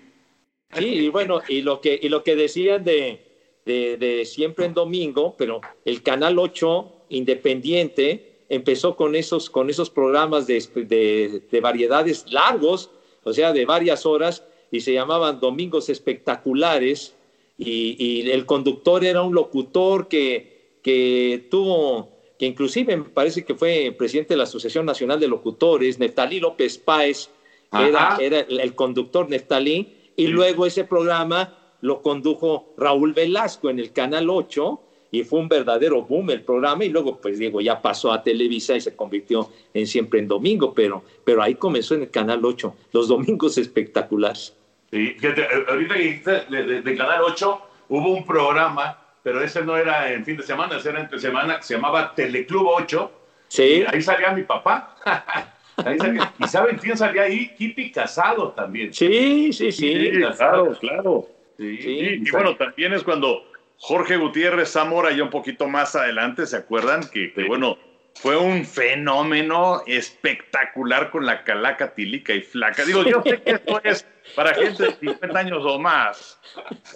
Sí, 0.73 0.85
y 0.85 1.09
bueno, 1.09 1.41
y 1.49 1.63
lo 1.63 1.81
que, 1.81 1.99
y 2.01 2.09
lo 2.09 2.23
que 2.25 2.35
decían 2.37 2.85
de, 2.85 3.61
de, 3.65 3.97
de 3.97 4.25
siempre 4.25 4.67
en 4.67 4.75
domingo, 4.75 5.37
pero 5.39 5.61
el 5.85 6.03
Canal 6.03 6.39
8 6.39 6.93
Independiente 7.09 8.36
empezó 8.49 8.97
con 8.97 9.15
esos, 9.15 9.51
con 9.51 9.71
esos 9.71 9.91
programas 9.91 10.47
de, 10.47 10.63
de, 10.75 11.43
de 11.51 11.61
variedades 11.61 12.31
largos, 12.31 12.91
o 13.25 13.33
sea, 13.33 13.53
de 13.53 13.65
varias 13.65 14.07
horas, 14.07 14.45
y 14.71 14.81
se 14.81 14.93
llamaban 14.93 15.41
Domingos 15.41 15.89
Espectaculares, 15.89 17.15
y, 17.59 17.97
y 17.99 18.31
el 18.31 18.47
conductor 18.47 19.05
era 19.05 19.23
un 19.23 19.35
locutor 19.35 20.09
que, 20.09 20.79
que 20.83 21.47
tuvo, 21.51 22.13
que 22.39 22.47
inclusive 22.47 22.97
me 22.97 23.05
parece 23.05 23.45
que 23.45 23.55
fue 23.55 23.95
presidente 23.97 24.35
de 24.35 24.39
la 24.39 24.45
Asociación 24.45 24.87
Nacional 24.87 25.19
de 25.19 25.29
Locutores, 25.29 25.99
Neftalí 25.99 26.41
López 26.41 26.79
Páez, 26.79 27.31
era, 27.73 28.17
era 28.21 28.41
el, 28.41 28.61
el 28.61 28.75
conductor 28.75 29.29
Neftalí, 29.29 29.95
y 30.17 30.29
luego 30.29 30.67
ese 30.67 30.85
programa 30.85 31.59
lo 31.81 32.01
condujo 32.03 32.75
Raúl 32.77 33.13
Velasco 33.13 33.71
en 33.71 33.79
el 33.79 33.93
Canal 33.93 34.31
8 34.31 34.81
y 35.21 35.25
fue 35.25 35.41
un 35.41 35.49
verdadero 35.49 36.03
boom 36.03 36.31
el 36.31 36.43
programa 36.43 36.85
y 36.85 36.89
luego 36.89 37.19
pues 37.21 37.39
digo 37.39 37.61
ya 37.61 37.81
pasó 37.81 38.13
a 38.13 38.23
Televisa 38.23 38.77
y 38.77 38.81
se 38.81 38.95
convirtió 38.97 39.51
en 39.75 39.87
siempre 39.87 40.21
en 40.21 40.29
domingo, 40.29 40.73
pero, 40.75 41.03
pero 41.25 41.43
ahí 41.43 41.55
comenzó 41.55 41.95
en 41.95 42.03
el 42.03 42.11
Canal 42.11 42.45
8, 42.45 42.75
los 42.93 43.09
domingos 43.09 43.59
espectaculares. 43.59 44.55
Sí, 44.91 45.17
fíjate, 45.19 45.43
eh, 45.43 45.65
ahorita 45.69 45.95
que 45.95 46.01
dijiste 46.03 46.31
de, 46.49 46.63
de- 46.65 46.83
de 46.83 46.97
Canal 46.97 47.23
8, 47.27 47.61
hubo 47.89 48.13
un 48.15 48.25
programa, 48.25 48.99
pero 49.23 49.43
ese 49.43 49.63
no 49.65 49.77
era 49.77 50.13
en 50.13 50.25
fin 50.25 50.37
de 50.37 50.43
semana, 50.45 50.77
ese 50.77 50.91
era 50.91 51.01
entre 51.01 51.19
semana, 51.19 51.57
que 51.57 51.63
se 51.65 51.75
llamaba 51.75 52.15
Teleclub 52.15 52.67
8. 52.69 53.11
Sí. 53.49 53.63
Y 53.63 53.85
ahí 53.95 54.01
salía 54.03 54.33
mi 54.33 54.43
papá. 54.45 54.97
Ahí 55.85 55.99
salía- 55.99 56.33
¿Y 56.39 56.49
saben 56.49 56.79
quién 56.79 56.97
salía 56.97 57.23
ahí? 57.25 57.55
Kitty 57.55 57.91
Casado 57.93 58.49
también. 58.53 58.95
Sí, 58.95 59.53
sí, 59.53 59.71
sí. 59.71 59.93
Sí, 60.11 60.11
claro, 60.37 60.73
claro. 60.81 61.29
Sí, 61.59 61.65
Y, 61.65 62.27
y 62.27 62.31
bueno, 62.31 62.57
también 62.57 62.95
es 62.95 63.03
cuando 63.03 63.45
Jorge 63.79 64.17
Gutiérrez 64.17 64.71
Zamora, 64.73 65.13
ya 65.13 65.23
un 65.23 65.31
poquito 65.31 65.69
más 65.69 65.95
adelante, 65.95 66.47
¿se 66.47 66.57
acuerdan? 66.57 67.09
Que, 67.09 67.33
que, 67.33 67.45
bueno, 67.45 67.79
fue 68.15 68.37
un 68.37 68.65
fenómeno 68.65 69.83
espectacular 69.87 71.11
con 71.11 71.27
la 71.27 71.45
calaca 71.45 71.95
tilica 71.95 72.33
y 72.33 72.41
flaca. 72.41 72.85
Digo, 72.85 73.05
yo 73.05 73.23
sé 73.23 73.43
que 73.43 73.53
esto 73.53 73.81
es 73.85 74.07
para 74.35 74.55
gente 74.55 74.85
de 74.85 74.95
50 74.95 75.39
años 75.39 75.63
o 75.63 75.79
más. 75.79 76.41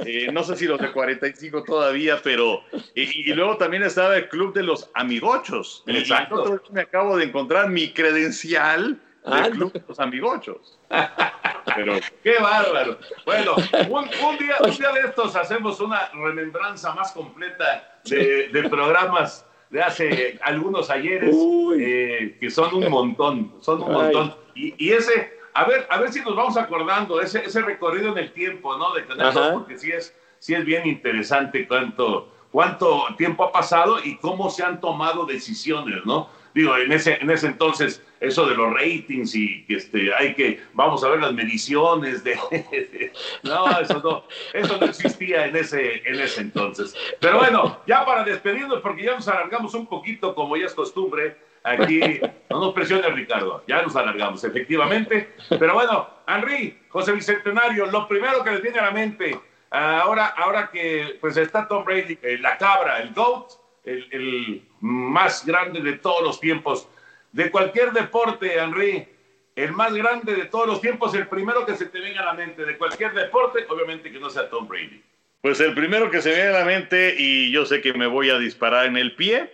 Eh, 0.04 0.30
no 0.32 0.42
sé 0.42 0.56
si 0.56 0.66
los 0.66 0.80
de 0.80 0.90
45 0.90 1.64
todavía, 1.64 2.18
pero... 2.22 2.62
Y, 2.94 3.30
y 3.30 3.34
luego 3.34 3.56
también 3.58 3.82
estaba 3.82 4.16
el 4.16 4.28
Club 4.28 4.54
de 4.54 4.62
los 4.62 4.90
Amigochos. 4.94 5.84
Exacto. 5.86 6.62
me 6.72 6.82
acabo 6.82 7.16
de 7.16 7.24
encontrar 7.24 7.68
mi 7.68 7.92
credencial 7.92 8.98
del 9.24 9.50
Club 9.50 9.72
de 9.72 9.82
los 9.86 10.00
Amigochos. 10.00 10.78
Pero 11.74 11.94
¡Qué 12.22 12.38
bárbaro! 12.38 12.98
Bueno, 13.24 13.54
un, 13.88 14.04
un 14.04 14.38
día, 14.38 14.56
un 14.60 14.70
día 14.70 14.92
de 14.92 15.00
estos 15.08 15.36
hacemos 15.36 15.80
una 15.80 16.08
remembranza 16.12 16.94
más 16.94 17.12
completa 17.12 18.00
de, 18.04 18.48
de 18.48 18.68
programas 18.68 19.46
de 19.70 19.82
hace 19.82 20.38
algunos 20.42 20.90
ayeres, 20.90 21.34
eh, 21.78 22.36
que 22.40 22.50
son 22.50 22.74
un 22.74 22.90
montón, 22.90 23.54
son 23.60 23.82
un 23.82 23.92
montón. 23.92 24.34
Y, 24.54 24.74
y 24.84 24.92
ese, 24.92 25.38
a 25.54 25.64
ver, 25.64 25.86
a 25.88 25.98
ver 25.98 26.12
si 26.12 26.20
nos 26.20 26.34
vamos 26.34 26.56
acordando, 26.56 27.20
ese, 27.20 27.44
ese 27.44 27.62
recorrido 27.62 28.10
en 28.12 28.18
el 28.18 28.32
tiempo, 28.32 28.76
¿no? 28.76 28.92
De. 28.92 29.02
2, 29.02 29.52
porque 29.52 29.78
sí 29.78 29.90
es, 29.92 30.14
sí 30.40 30.54
es 30.54 30.64
bien 30.64 30.86
interesante 30.86 31.68
cuánto, 31.68 32.32
cuánto 32.50 33.06
tiempo 33.16 33.44
ha 33.44 33.52
pasado 33.52 33.98
y 34.02 34.16
cómo 34.18 34.50
se 34.50 34.64
han 34.64 34.80
tomado 34.80 35.24
decisiones, 35.24 36.04
¿no? 36.04 36.28
Digo, 36.54 36.76
en 36.76 36.92
ese, 36.92 37.14
en 37.20 37.30
ese 37.30 37.46
entonces, 37.46 38.04
eso 38.20 38.46
de 38.46 38.54
los 38.54 38.72
ratings 38.72 39.34
y 39.34 39.64
que 39.64 39.76
este, 39.76 40.14
hay 40.14 40.34
que, 40.34 40.60
vamos 40.74 41.04
a 41.04 41.08
ver 41.08 41.20
las 41.20 41.32
mediciones 41.32 42.24
de... 42.24 42.36
no, 43.42 43.80
eso 43.80 44.00
no, 44.02 44.24
eso 44.52 44.76
no 44.78 44.86
existía 44.86 45.46
en 45.46 45.56
ese, 45.56 46.02
en 46.08 46.20
ese 46.20 46.40
entonces. 46.40 46.94
Pero 47.20 47.38
bueno, 47.38 47.80
ya 47.86 48.04
para 48.04 48.24
despedirnos, 48.24 48.80
porque 48.80 49.04
ya 49.04 49.14
nos 49.14 49.28
alargamos 49.28 49.74
un 49.74 49.86
poquito, 49.86 50.34
como 50.34 50.56
ya 50.56 50.66
es 50.66 50.74
costumbre, 50.74 51.36
aquí, 51.62 52.20
no 52.50 52.60
nos 52.60 52.74
presiones, 52.74 53.12
Ricardo, 53.14 53.62
ya 53.66 53.82
nos 53.82 53.94
alargamos, 53.96 54.42
efectivamente. 54.44 55.34
Pero 55.48 55.74
bueno, 55.74 56.08
Henry, 56.26 56.78
José 56.88 57.12
Bicentenario, 57.12 57.86
lo 57.86 58.08
primero 58.08 58.42
que 58.42 58.50
le 58.50 58.60
tiene 58.60 58.78
a 58.78 58.86
la 58.86 58.90
mente, 58.90 59.38
ahora, 59.70 60.26
ahora 60.36 60.70
que 60.70 61.16
pues 61.20 61.36
está 61.36 61.68
Tom 61.68 61.84
Brady, 61.84 62.18
eh, 62.22 62.38
la 62.38 62.58
cabra, 62.58 63.00
el 63.00 63.12
GOAT, 63.14 63.52
el, 63.84 64.08
el 64.10 64.69
más 64.80 65.44
grande 65.44 65.80
de 65.80 65.98
todos 65.98 66.22
los 66.22 66.40
tiempos, 66.40 66.88
de 67.32 67.50
cualquier 67.50 67.92
deporte, 67.92 68.58
Henry, 68.58 69.06
el 69.54 69.72
más 69.72 69.92
grande 69.94 70.34
de 70.34 70.46
todos 70.46 70.66
los 70.66 70.80
tiempos, 70.80 71.14
el 71.14 71.26
primero 71.28 71.64
que 71.66 71.76
se 71.76 71.86
te 71.86 72.00
venga 72.00 72.20
a 72.22 72.24
la 72.26 72.34
mente 72.34 72.64
de 72.64 72.76
cualquier 72.78 73.12
deporte, 73.12 73.66
obviamente 73.68 74.10
que 74.10 74.18
no 74.18 74.30
sea 74.30 74.48
Tom 74.48 74.66
Brady. 74.66 75.02
Pues 75.42 75.60
el 75.60 75.74
primero 75.74 76.10
que 76.10 76.20
se 76.20 76.30
viene 76.30 76.48
a 76.48 76.60
la 76.60 76.64
mente, 76.64 77.14
y 77.18 77.50
yo 77.50 77.64
sé 77.64 77.80
que 77.80 77.92
me 77.92 78.06
voy 78.06 78.30
a 78.30 78.38
disparar 78.38 78.86
en 78.86 78.96
el 78.96 79.14
pie, 79.14 79.50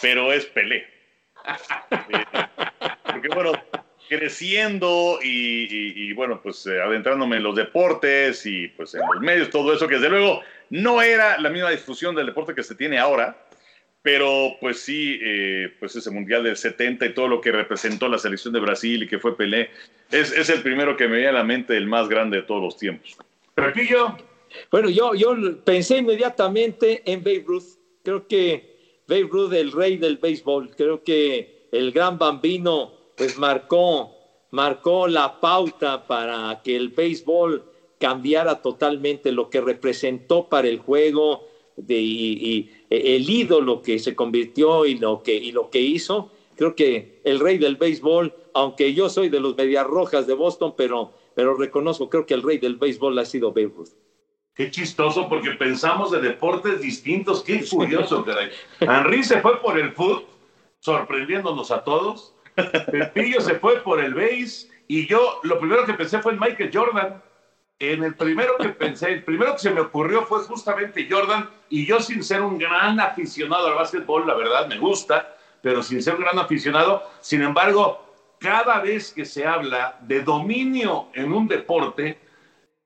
pero 0.00 0.32
es 0.32 0.46
Pelé. 0.46 0.86
Porque 3.04 3.28
bueno, 3.28 3.52
creciendo 4.08 5.18
y, 5.22 5.28
y- 5.28 6.08
y, 6.08 6.12
bueno, 6.12 6.40
pues 6.42 6.66
eh, 6.66 6.80
adentrándome 6.82 7.36
en 7.36 7.42
los 7.42 7.54
deportes 7.56 8.44
y 8.46 8.68
pues 8.68 8.94
en 8.94 9.02
los 9.12 9.20
medios, 9.20 9.50
todo 9.50 9.72
eso, 9.74 9.86
que 9.88 9.94
desde 9.94 10.08
luego 10.10 10.42
no 10.70 11.00
era 11.02 11.38
la 11.38 11.50
misma 11.50 11.70
difusión 11.70 12.14
del 12.14 12.26
deporte 12.26 12.54
que 12.54 12.62
se 12.62 12.74
tiene 12.74 12.98
ahora, 12.98 13.36
pero 14.02 14.56
pues 14.60 14.80
sí, 14.80 15.18
eh, 15.22 15.72
pues 15.78 15.94
ese 15.94 16.10
Mundial 16.10 16.44
del 16.44 16.56
70 16.56 17.06
y 17.06 17.14
todo 17.14 17.28
lo 17.28 17.40
que 17.40 17.52
representó 17.52 18.08
la 18.08 18.18
selección 18.18 18.54
de 18.54 18.60
Brasil 18.60 19.02
y 19.02 19.08
que 19.08 19.18
fue 19.18 19.36
Pelé, 19.36 19.70
es, 20.10 20.32
es 20.32 20.48
el 20.48 20.62
primero 20.62 20.96
que 20.96 21.06
me 21.06 21.16
viene 21.16 21.28
a 21.28 21.32
la 21.32 21.44
mente, 21.44 21.76
el 21.76 21.86
más 21.86 22.08
grande 22.08 22.38
de 22.38 22.42
todos 22.44 22.62
los 22.62 22.76
tiempos. 22.76 23.16
Pepillo, 23.54 24.16
Bueno, 24.70 24.88
yo, 24.88 25.14
yo 25.14 25.34
pensé 25.64 25.98
inmediatamente 25.98 27.02
en 27.04 27.22
Babe 27.22 27.44
Ruth. 27.46 27.78
Creo 28.02 28.26
que 28.26 29.02
Babe 29.06 29.28
Ruth, 29.30 29.52
el 29.52 29.72
rey 29.72 29.98
del 29.98 30.16
béisbol, 30.16 30.74
creo 30.74 31.02
que 31.04 31.68
el 31.72 31.92
gran 31.92 32.18
bambino, 32.18 32.92
pues 33.16 33.36
marcó, 33.36 34.16
marcó 34.50 35.08
la 35.08 35.40
pauta 35.40 36.06
para 36.06 36.60
que 36.64 36.74
el 36.74 36.88
béisbol 36.88 37.64
cambiara 37.98 38.62
totalmente 38.62 39.30
lo 39.30 39.50
que 39.50 39.60
representó 39.60 40.48
para 40.48 40.68
el 40.68 40.78
juego 40.78 41.49
y, 41.88 42.48
y 42.48 42.68
el 42.90 43.28
ídolo 43.28 43.82
que 43.82 43.98
se 43.98 44.14
convirtió 44.14 44.86
y 44.86 44.96
lo 44.98 45.22
que, 45.22 45.34
y 45.34 45.52
lo 45.52 45.70
que 45.70 45.80
hizo. 45.80 46.30
creo 46.56 46.74
que 46.74 47.20
el 47.24 47.40
rey 47.40 47.58
del 47.58 47.76
béisbol, 47.76 48.32
aunque 48.54 48.92
yo 48.94 49.08
soy 49.08 49.28
de 49.28 49.40
los 49.40 49.56
Medias 49.56 49.86
Rojas 49.86 50.26
de 50.26 50.34
Boston, 50.34 50.74
pero, 50.76 51.12
pero 51.34 51.54
reconozco, 51.54 52.08
creo 52.08 52.26
que 52.26 52.34
el 52.34 52.42
rey 52.42 52.58
del 52.58 52.76
béisbol 52.76 53.18
ha 53.18 53.24
sido 53.24 53.52
Babe 53.52 53.72
Ruth. 53.74 53.90
Qué 54.54 54.70
chistoso, 54.70 55.28
porque 55.28 55.52
pensamos 55.52 56.10
de 56.10 56.20
deportes 56.20 56.80
distintos. 56.82 57.42
Qué 57.42 57.64
curioso. 57.66 58.24
Henry 58.80 59.24
se 59.24 59.40
fue 59.40 59.58
por 59.60 59.78
el 59.78 59.92
fútbol, 59.92 60.24
sorprendiéndonos 60.80 61.70
a 61.70 61.82
todos. 61.82 62.34
Pepillo 62.90 63.40
se 63.40 63.54
fue 63.54 63.80
por 63.80 64.00
el 64.00 64.12
base. 64.12 64.68
Y 64.86 65.06
yo, 65.06 65.40
lo 65.44 65.58
primero 65.58 65.86
que 65.86 65.94
pensé 65.94 66.18
fue 66.20 66.32
en 66.32 66.40
Michael 66.40 66.70
Jordan. 66.74 67.22
En 67.80 68.04
el 68.04 68.14
primero 68.14 68.58
que 68.58 68.68
pensé, 68.68 69.10
el 69.10 69.24
primero 69.24 69.54
que 69.54 69.60
se 69.60 69.70
me 69.70 69.80
ocurrió 69.80 70.26
fue 70.26 70.40
justamente 70.40 71.08
Jordan. 71.10 71.48
Y 71.70 71.86
yo, 71.86 71.98
sin 72.00 72.22
ser 72.22 72.42
un 72.42 72.58
gran 72.58 73.00
aficionado 73.00 73.68
al 73.68 73.74
básquetbol, 73.74 74.26
la 74.26 74.34
verdad 74.34 74.68
me 74.68 74.78
gusta, 74.78 75.34
pero 75.62 75.82
sin 75.82 76.02
ser 76.02 76.16
un 76.16 76.20
gran 76.20 76.38
aficionado, 76.38 77.02
sin 77.20 77.40
embargo, 77.40 78.06
cada 78.38 78.80
vez 78.80 79.14
que 79.14 79.24
se 79.24 79.46
habla 79.46 79.98
de 80.02 80.22
dominio 80.22 81.08
en 81.14 81.32
un 81.32 81.48
deporte, 81.48 82.18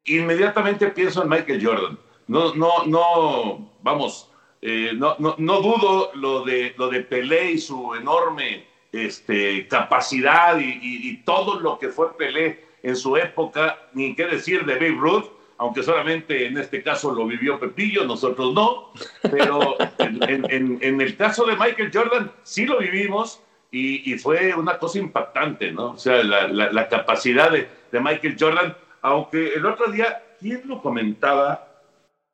inmediatamente 0.04 0.86
pienso 0.88 1.24
en 1.24 1.28
Michael 1.28 1.66
Jordan. 1.66 1.98
No, 2.28 2.54
no, 2.54 2.84
no, 2.86 3.72
vamos, 3.82 4.30
eh, 4.62 4.92
no, 4.94 5.16
no, 5.18 5.34
no, 5.38 5.60
dudo 5.60 6.12
lo 6.14 6.44
de, 6.44 6.72
lo 6.78 6.88
de 6.88 7.00
Pelé 7.00 7.52
y 7.52 7.58
su 7.58 7.96
enorme 7.96 8.66
este, 8.92 9.66
capacidad 9.66 10.56
y, 10.58 10.78
y, 10.80 11.16
todo 11.24 11.58
lo 11.58 11.78
que 11.78 11.88
fue 11.88 12.16
Pelé 12.16 12.64
en 12.84 12.96
su 12.96 13.16
época, 13.16 13.78
ni 13.94 14.14
qué 14.14 14.26
decir 14.26 14.64
de 14.64 14.74
Babe 14.74 14.98
Ruth, 15.00 15.24
aunque 15.56 15.82
solamente 15.82 16.46
en 16.46 16.58
este 16.58 16.82
caso 16.82 17.12
lo 17.12 17.26
vivió 17.26 17.58
Pepillo, 17.58 18.04
nosotros 18.04 18.52
no, 18.52 18.92
pero 19.22 19.76
en, 19.98 21.00
el 21.00 21.16
caso 21.16 21.46
de 21.46 21.56
Michael 21.56 21.90
Jordan 21.92 22.30
sí 22.42 22.66
lo 22.66 22.78
vivimos 22.78 23.40
y, 23.70 24.16
fue 24.18 24.54
una 24.54 24.78
cosa 24.78 24.98
impactante, 24.98 25.72
¿no? 25.72 25.92
O 25.92 25.98
sea, 25.98 26.22
la, 26.22 26.88
capacidad 26.88 27.50
de, 27.50 27.68
Michael 27.92 28.36
Jordan 28.38 28.76
aunque 29.00 29.54
el 29.54 29.66
otro 29.66 29.90
día, 29.90 30.22
¿quién 30.38 30.62
lo 30.66 30.80
comentaba? 30.80 31.66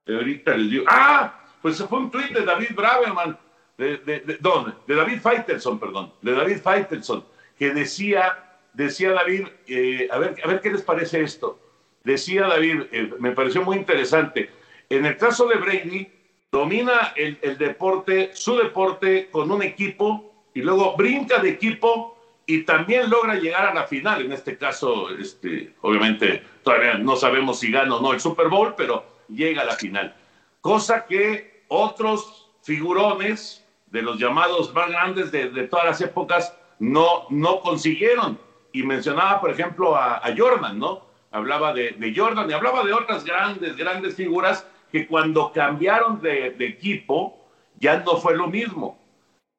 Ahorita 0.07 0.57
les 0.57 0.70
digo, 0.70 0.84
ah, 0.88 1.40
pues 1.62 1.82
fue 1.84 1.98
un 1.98 2.11
tweet 2.11 2.32
de 2.32 2.44
David 2.44 2.74
Braverman, 2.74 3.38
de, 3.78 3.96
de, 3.98 4.20
de 4.20 4.94
David 4.94 5.20
Faitelson, 5.20 5.78
perdón, 5.78 6.12
de 6.22 6.32
David 6.32 6.59
Faitelson, 6.62 7.24
que 7.59 7.72
decía, 7.72 8.49
decía 8.72 9.12
David, 9.12 9.48
eh, 9.66 10.08
a, 10.10 10.18
ver, 10.18 10.36
a 10.42 10.48
ver 10.48 10.60
qué 10.60 10.70
les 10.70 10.82
parece 10.82 11.22
esto. 11.22 11.58
Decía 12.04 12.46
David, 12.46 12.82
eh, 12.92 13.10
me 13.18 13.32
pareció 13.32 13.62
muy 13.62 13.76
interesante, 13.76 14.50
en 14.88 15.06
el 15.06 15.16
caso 15.16 15.46
de 15.46 15.56
Brady, 15.56 16.08
domina 16.50 17.12
el, 17.14 17.38
el 17.42 17.58
deporte, 17.58 18.30
su 18.34 18.56
deporte 18.56 19.28
con 19.30 19.50
un 19.50 19.62
equipo 19.62 20.48
y 20.54 20.62
luego 20.62 20.96
brinca 20.96 21.38
de 21.38 21.50
equipo 21.50 22.16
y 22.46 22.64
también 22.64 23.08
logra 23.08 23.36
llegar 23.36 23.66
a 23.66 23.74
la 23.74 23.86
final. 23.86 24.22
En 24.22 24.32
este 24.32 24.58
caso, 24.58 25.10
este, 25.10 25.74
obviamente, 25.82 26.42
todavía 26.64 26.94
no 26.94 27.14
sabemos 27.14 27.60
si 27.60 27.70
gana 27.70 27.94
o 27.94 28.00
no 28.00 28.12
el 28.12 28.20
Super 28.20 28.48
Bowl, 28.48 28.74
pero 28.76 29.04
llega 29.28 29.62
a 29.62 29.64
la 29.64 29.76
final. 29.76 30.16
Cosa 30.60 31.06
que 31.06 31.62
otros 31.68 32.50
figurones 32.62 33.64
de 33.86 34.02
los 34.02 34.18
llamados 34.18 34.74
más 34.74 34.88
grandes 34.88 35.30
de, 35.30 35.50
de 35.50 35.68
todas 35.68 35.86
las 35.86 36.00
épocas 36.00 36.56
no, 36.80 37.26
no 37.30 37.60
consiguieron. 37.60 38.38
Y 38.72 38.82
mencionaba, 38.82 39.40
por 39.40 39.50
ejemplo, 39.50 39.96
a, 39.96 40.22
Jordan, 40.36 40.78
¿no? 40.78 41.06
Hablaba 41.30 41.72
de, 41.72 42.12
Jordan 42.14 42.50
y 42.50 42.52
hablaba 42.52 42.84
de 42.84 42.92
otras 42.92 43.24
grandes, 43.24 43.76
grandes 43.76 44.14
figuras 44.14 44.66
que 44.90 45.06
cuando 45.06 45.52
cambiaron 45.52 46.20
de, 46.20 46.54
equipo 46.58 47.36
ya 47.78 47.98
no 47.98 48.16
fue 48.16 48.36
lo 48.36 48.48
mismo 48.48 49.00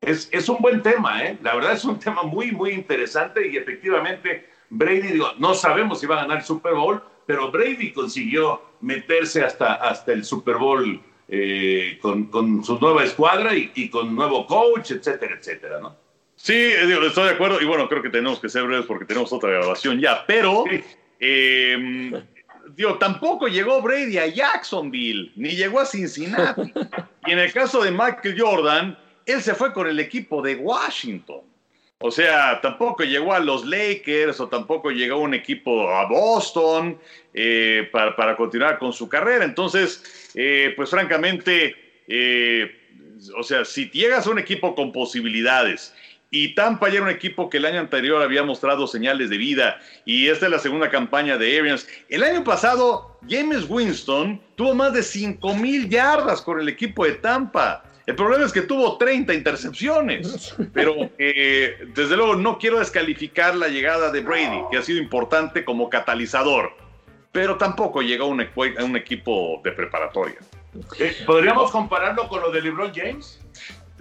es, 0.01 0.30
es, 0.32 0.49
un 0.49 0.57
buen 0.59 0.82
tema, 0.82 1.24
¿eh? 1.24 1.38
La 1.43 1.55
verdad 1.55 1.74
es 1.74 1.86
un 1.86 1.99
tema 2.05 2.24
muy, 2.24 2.51
muy 2.51 2.72
interesante 2.72 3.47
y 3.47 3.57
efectivamente 3.57 4.49
Brady, 4.70 5.14
digo, 5.14 5.28
no 5.38 5.53
sabemos 5.53 5.99
si 5.99 6.07
va 6.07 6.16
a 6.16 6.22
ganar 6.24 6.39
el 6.39 6.43
Super 6.43 6.74
Bowl, 6.74 7.01
pero 7.26 7.51
Brady 7.51 7.91
consiguió 7.91 8.62
meterse 8.82 9.43
hasta, 9.43 9.76
hasta 9.76 10.12
el 10.14 10.26
Super 10.26 10.57
Bowl 10.57 10.99
eh, 11.28 11.99
con, 12.01 12.26
con, 12.26 12.64
su 12.64 12.80
nueva 12.80 13.03
escuadra 13.03 13.55
y, 13.55 13.89
con 13.89 14.16
nuevo 14.16 14.45
coach, 14.47 14.91
etcétera, 14.91 15.36
etcétera, 15.39 15.80
¿no? 15.80 15.95
Sí, 16.44 16.56
estoy 16.56 17.26
de 17.26 17.30
acuerdo 17.30 17.62
y 17.62 17.66
bueno, 17.66 17.88
creo 17.88 18.02
que 18.02 18.10
tenemos 18.10 18.39
que 18.39 18.50
ser 18.50 18.64
breves 18.64 18.88
porque 18.88 19.06
tenemos 19.06 19.32
otra 19.32 19.52
grabación 19.52 20.00
ya, 20.00 20.26
pero... 20.26 20.64
Sí. 20.70 20.84
Eh, 21.20 22.12
digo, 22.76 22.98
tampoco 22.98 23.48
llegó 23.48 23.80
Brady 23.80 24.18
a 24.18 24.26
Jacksonville, 24.26 25.32
ni 25.36 25.50
llegó 25.50 25.80
a 25.80 25.86
Cincinnati. 25.86 26.74
y 27.28 27.32
en 27.32 27.38
el 27.38 27.54
caso 27.54 27.84
de 27.84 27.92
Michael 27.92 28.36
Jordan, 28.36 28.98
él 29.28 29.39
se 29.39 29.54
fue 29.54 29.72
con 29.72 29.88
el 29.88 30.00
equipo 30.00 30.42
de 30.42 30.56
Washington. 30.56 31.42
O 32.00 32.10
sea, 32.10 32.60
tampoco 32.60 33.04
llegó 33.04 33.34
a 33.34 33.39
los 33.39 33.64
Lakers 33.64 34.39
o 34.39 34.50
tampoco 34.50 34.89
llegó 34.89 35.20
un 35.20 35.36
equipo 35.36 35.88
a 35.92 36.08
Boston 36.08 37.00
eh, 37.36 37.88
para, 37.92 38.16
para, 38.16 38.36
continuar 38.36 38.80
con 38.80 38.92
su 38.92 39.08
carrera. 39.08 39.46
Entonces, 39.46 40.32
eh, 40.34 40.74
pues 40.76 40.89
francamente, 40.89 41.76
eh, 42.08 42.76
o 43.38 43.44
sea, 43.44 43.64
si 43.64 43.92
llegas 43.92 44.26
a 44.26 44.32
un 44.32 44.39
equipo 44.39 44.74
con 44.74 44.92
posibilidades 44.92 45.94
y 46.34 46.56
Tampa 46.56 46.88
ya 46.88 46.96
era 46.96 47.04
un 47.04 47.10
equipo 47.10 47.50
que 47.50 47.58
el 47.58 47.66
año 47.66 47.82
anterior 47.82 48.24
había 48.24 48.42
mostrado 48.42 48.88
señales 48.88 49.30
de 49.30 49.38
vida 49.38 49.80
y 50.06 50.30
esta 50.30 50.46
es 50.46 50.52
la 50.52 50.60
segunda 50.60 50.90
campaña 50.90 51.38
de 51.38 51.60
Arians. 51.60 51.88
El 52.08 52.24
año 52.24 52.44
pasado, 52.44 53.20
James 53.30 53.66
Winston 53.70 54.42
tuvo 54.56 54.74
más 54.74 54.94
de 54.94 55.04
5 55.04 55.54
mil 55.56 55.90
yardas 55.90 56.42
con 56.42 56.60
el 56.62 56.70
equipo 56.70 57.06
de 57.06 57.14
Tampa. 57.16 57.84
El 58.08 58.16
problema 58.16 58.46
es 58.46 58.54
que 58.54 58.62
tuvo 58.62 58.98
30 58.98 59.34
intercepciones, 59.34 60.56
pero 60.74 61.10
eh, 61.18 61.76
desde 61.94 62.16
luego 62.16 62.36
no 62.36 62.58
quiero 62.58 62.80
descalificar 62.80 63.54
la 63.56 63.68
llegada 63.68 64.10
de 64.10 64.22
Brady, 64.22 64.64
que 64.72 64.78
ha 64.78 64.82
sido 64.82 65.00
importante 65.00 65.66
como 65.66 65.90
catalizador, 65.90 66.72
pero 67.34 67.58
tampoco 67.58 68.02
llegó 68.02 68.26
a 68.26 68.28
un, 68.28 68.96
equipo 68.96 69.62
de 69.66 69.72
preparatoria. 69.74 70.38
Eh, 70.98 71.14
¿Podríamos 71.26 71.72
compararlo 71.72 72.30
con 72.30 72.42
lo 72.42 72.52
de 72.52 72.62
LeBron 72.62 72.94
James? 72.96 73.41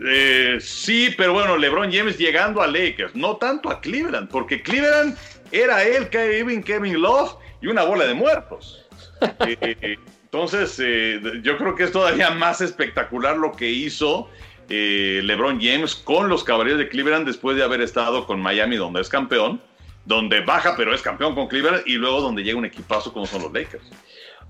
Eh, 0.07 0.59
sí, 0.61 1.15
pero 1.17 1.35
bueno, 1.35 1.57
LeBron 1.57 1.93
James 1.93 2.17
llegando 2.19 2.63
a 2.63 2.67
Lakers, 2.67 3.15
no 3.15 3.37
tanto 3.37 3.71
a 3.71 3.81
Cleveland, 3.81 4.29
porque 4.31 4.63
Cleveland 4.63 5.17
era 5.53 5.85
él, 5.85 6.09
Kevin, 6.09 6.63
Kevin 6.63 7.01
Love 7.01 7.35
y 7.61 7.67
una 7.67 7.85
bola 7.85 8.07
de 8.07 8.15
muertos. 8.15 8.87
Eh, 9.47 9.99
entonces, 10.33 10.81
eh, 10.83 11.21
yo 11.43 11.59
creo 11.59 11.75
que 11.75 11.83
es 11.83 11.93
todavía 11.93 12.31
más 12.31 12.61
espectacular 12.61 13.37
lo 13.37 13.53
que 13.53 13.69
hizo 13.69 14.31
eh, 14.69 15.21
LeBron 15.25 15.61
James 15.61 15.97
con 15.97 16.29
los 16.29 16.45
Caballeros 16.45 16.79
de 16.79 16.89
Cleveland 16.89 17.27
después 17.27 17.57
de 17.57 17.65
haber 17.65 17.81
estado 17.81 18.25
con 18.25 18.41
Miami, 18.41 18.77
donde 18.77 19.01
es 19.01 19.09
campeón, 19.09 19.61
donde 20.05 20.41
baja, 20.41 20.77
pero 20.77 20.95
es 20.95 21.03
campeón 21.03 21.35
con 21.35 21.49
Cleveland, 21.49 21.83
y 21.87 21.95
luego 21.95 22.21
donde 22.21 22.45
llega 22.45 22.57
un 22.57 22.65
equipazo 22.65 23.13
como 23.13 23.27
son 23.27 23.43
los 23.43 23.53
Lakers. 23.53 23.83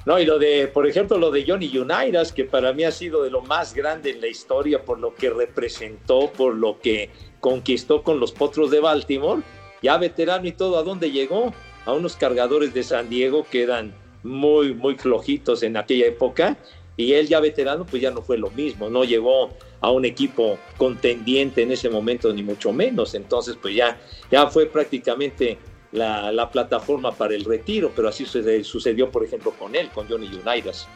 No, 0.06 0.18
y 0.18 0.24
lo 0.24 0.38
de, 0.38 0.66
por 0.66 0.86
ejemplo, 0.86 1.18
lo 1.18 1.30
de 1.30 1.44
Johnny 1.46 1.76
Unitas, 1.76 2.32
que 2.32 2.44
para 2.44 2.72
mí 2.72 2.84
ha 2.84 2.90
sido 2.90 3.22
de 3.22 3.30
lo 3.30 3.42
más 3.42 3.74
grande 3.74 4.10
en 4.10 4.20
la 4.20 4.28
historia 4.28 4.82
por 4.82 4.98
lo 4.98 5.14
que 5.14 5.28
representó, 5.28 6.32
por 6.32 6.54
lo 6.54 6.80
que 6.80 7.10
conquistó 7.40 8.02
con 8.02 8.18
los 8.18 8.32
Potros 8.32 8.70
de 8.70 8.80
Baltimore, 8.80 9.42
ya 9.82 9.98
veterano 9.98 10.46
y 10.46 10.52
todo, 10.52 10.78
¿a 10.78 10.82
dónde 10.82 11.10
llegó? 11.10 11.52
A 11.84 11.92
unos 11.92 12.16
cargadores 12.16 12.72
de 12.72 12.82
San 12.82 13.10
Diego 13.10 13.46
que 13.50 13.62
eran 13.62 13.94
muy, 14.22 14.74
muy 14.74 14.96
flojitos 14.96 15.62
en 15.62 15.76
aquella 15.76 16.06
época. 16.06 16.56
Y 16.96 17.14
él 17.14 17.28
ya 17.28 17.40
veterano, 17.40 17.86
pues 17.86 18.02
ya 18.02 18.10
no 18.10 18.20
fue 18.20 18.36
lo 18.36 18.50
mismo, 18.50 18.90
no 18.90 19.04
llegó 19.04 19.50
a 19.80 19.90
un 19.90 20.04
equipo 20.04 20.58
contendiente 20.76 21.62
en 21.62 21.72
ese 21.72 21.88
momento, 21.88 22.30
ni 22.32 22.42
mucho 22.42 22.72
menos. 22.72 23.14
Entonces, 23.14 23.56
pues 23.60 23.74
ya, 23.74 23.98
ya 24.30 24.48
fue 24.48 24.66
prácticamente 24.66 25.56
la, 25.92 26.30
la 26.32 26.50
plataforma 26.50 27.12
para 27.12 27.34
el 27.34 27.44
retiro, 27.44 27.92
pero 27.94 28.08
así 28.08 28.26
sucedió, 28.26 29.10
por 29.10 29.24
ejemplo, 29.24 29.52
con 29.52 29.74
él, 29.74 29.90
con 29.90 30.08
Johnny 30.08 30.26
Unitas. 30.26 30.88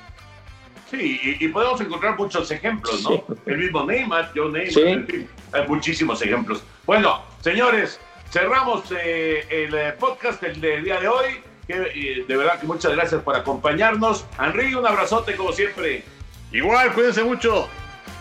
Sí, 0.91 1.21
y, 1.23 1.45
y, 1.45 1.49
podemos 1.49 1.81
encontrar 1.81 2.17
muchos 2.17 2.51
ejemplos, 2.51 3.03
¿no? 3.03 3.11
Sí. 3.11 3.23
El 3.47 3.59
mismo 3.59 3.85
Neymar, 3.85 4.33
John 4.35 4.53
Neymar, 4.53 4.73
sí. 4.73 4.83
en 4.83 5.07
fin, 5.07 5.29
hay 5.53 5.67
muchísimos 5.67 6.23
ejemplos. 6.23 6.63
Bueno, 6.87 7.23
señores, 7.41 7.99
cerramos 8.31 8.85
eh, 8.91 9.45
el 9.51 9.95
podcast 9.95 10.43
del, 10.43 10.61
del 10.61 10.85
día 10.85 11.01
de 11.01 11.09
hoy. 11.09 11.41
Que, 11.67 12.25
de 12.29 12.37
verdad 12.37 12.61
que 12.61 12.67
muchas 12.67 12.93
gracias 12.93 13.23
por 13.23 13.35
acompañarnos. 13.35 14.27
Henry, 14.39 14.75
un 14.75 14.87
abrazote 14.87 15.35
como 15.35 15.51
siempre. 15.53 16.05
Igual, 16.53 16.93
cuídense 16.93 17.25
mucho. 17.25 17.69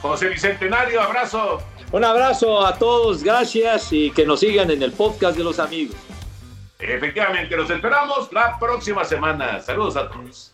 José 0.01 0.29
Bicentenario, 0.29 1.01
abrazo. 1.01 1.61
Un 1.91 2.03
abrazo 2.03 2.65
a 2.65 2.77
todos, 2.77 3.23
gracias 3.23 3.91
y 3.91 4.11
que 4.11 4.25
nos 4.25 4.39
sigan 4.39 4.71
en 4.71 4.81
el 4.81 4.93
podcast 4.93 5.37
de 5.37 5.43
los 5.43 5.59
amigos. 5.59 5.95
Efectivamente, 6.85 7.55
los 7.55 7.69
esperamos 7.69 8.31
la 8.33 8.59
próxima 8.59 9.05
semana. 9.05 9.59
Saludos 9.61 9.95
a 9.95 10.09
todos. 10.09 10.49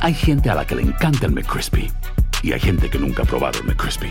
Hay 0.00 0.14
gente 0.14 0.48
a 0.48 0.54
la 0.54 0.64
que 0.64 0.76
le 0.76 0.82
encanta 0.82 1.26
el 1.26 1.32
McCrispy 1.32 1.90
y 2.42 2.52
hay 2.52 2.60
gente 2.60 2.88
que 2.88 2.98
nunca 2.98 3.24
ha 3.24 3.26
probado 3.26 3.58
el 3.58 3.66
McCrispy 3.66 4.10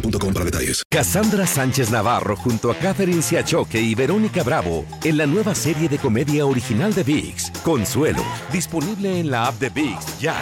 boostmobile.com 0.00 0.32
para 0.32 0.44
detalles. 0.44 0.82
Cassandra 0.90 1.46
Sánchez 1.46 1.90
Navarro 1.90 2.36
junto 2.36 2.70
a 2.70 2.74
Catherine 2.74 3.22
Siachoque 3.22 3.80
y 3.80 3.94
Verónica 3.94 4.42
Bravo 4.42 4.84
en 5.04 5.16
la 5.16 5.26
nueva 5.26 5.54
serie 5.54 5.88
de 5.88 5.98
comedia 5.98 6.46
original 6.46 6.94
de 6.94 7.02
VIX, 7.02 7.50
Consuelo, 7.62 8.22
disponible 8.52 9.20
en 9.20 9.30
la 9.30 9.46
app 9.46 9.58
de 9.58 9.70
VIX 9.70 10.18
ya. 10.20 10.36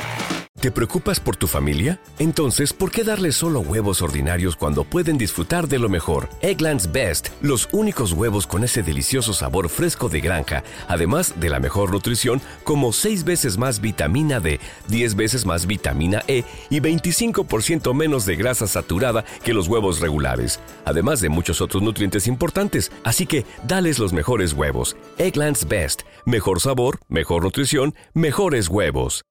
¿Te 0.61 0.73
preocupas 0.73 1.21
por 1.21 1.37
tu 1.37 1.47
familia? 1.47 2.01
Entonces, 2.19 2.73
¿por 2.73 2.91
qué 2.91 3.05
darles 3.05 3.37
solo 3.37 3.61
huevos 3.61 4.01
ordinarios 4.01 4.57
cuando 4.57 4.85
pueden 4.85 5.19
disfrutar 5.19 5.69
de 5.69 5.79
lo 5.79 5.91
mejor? 5.91 6.31
Eggland's 6.41 6.91
Best, 6.91 7.29
los 7.43 7.69
únicos 7.73 8.13
huevos 8.13 8.47
con 8.47 8.65
ese 8.65 8.83
delicioso 8.83 9.35
sabor 9.35 9.69
fresco 9.69 10.09
de 10.09 10.23
granja, 10.23 10.65
además 10.89 11.35
de 11.39 11.51
la 11.51 11.61
mejor 11.61 11.93
nutrición, 11.93 12.41
como 12.65 12.95
6 12.95 13.25
veces 13.25 13.59
más 13.59 13.83
vitamina 13.83 14.41
D, 14.41 14.59
10 14.89 15.15
veces 15.15 15.45
más 15.45 15.67
vitamina 15.67 16.23
E 16.27 16.45
y 16.71 16.81
25% 16.81 17.95
menos 17.95 18.25
de 18.25 18.37
grasa 18.37 18.67
saturada 18.67 19.27
que 19.45 19.53
los 19.53 19.69
huevos 19.69 20.01
regulares, 20.01 20.61
además 20.85 21.21
de 21.21 21.29
muchos 21.29 21.61
otros 21.61 21.83
nutrientes 21.83 22.27
importantes. 22.27 22.91
Así 23.05 23.27
que, 23.27 23.45
dales 23.67 23.99
los 23.99 24.13
mejores 24.13 24.55
huevos. 24.55 24.97
Eggland's 25.19 25.69
Best, 25.69 26.03
mejor 26.25 26.61
sabor, 26.61 27.01
mejor 27.09 27.45
nutrición, 27.45 27.95
mejores 28.15 28.69
huevos. 28.69 29.27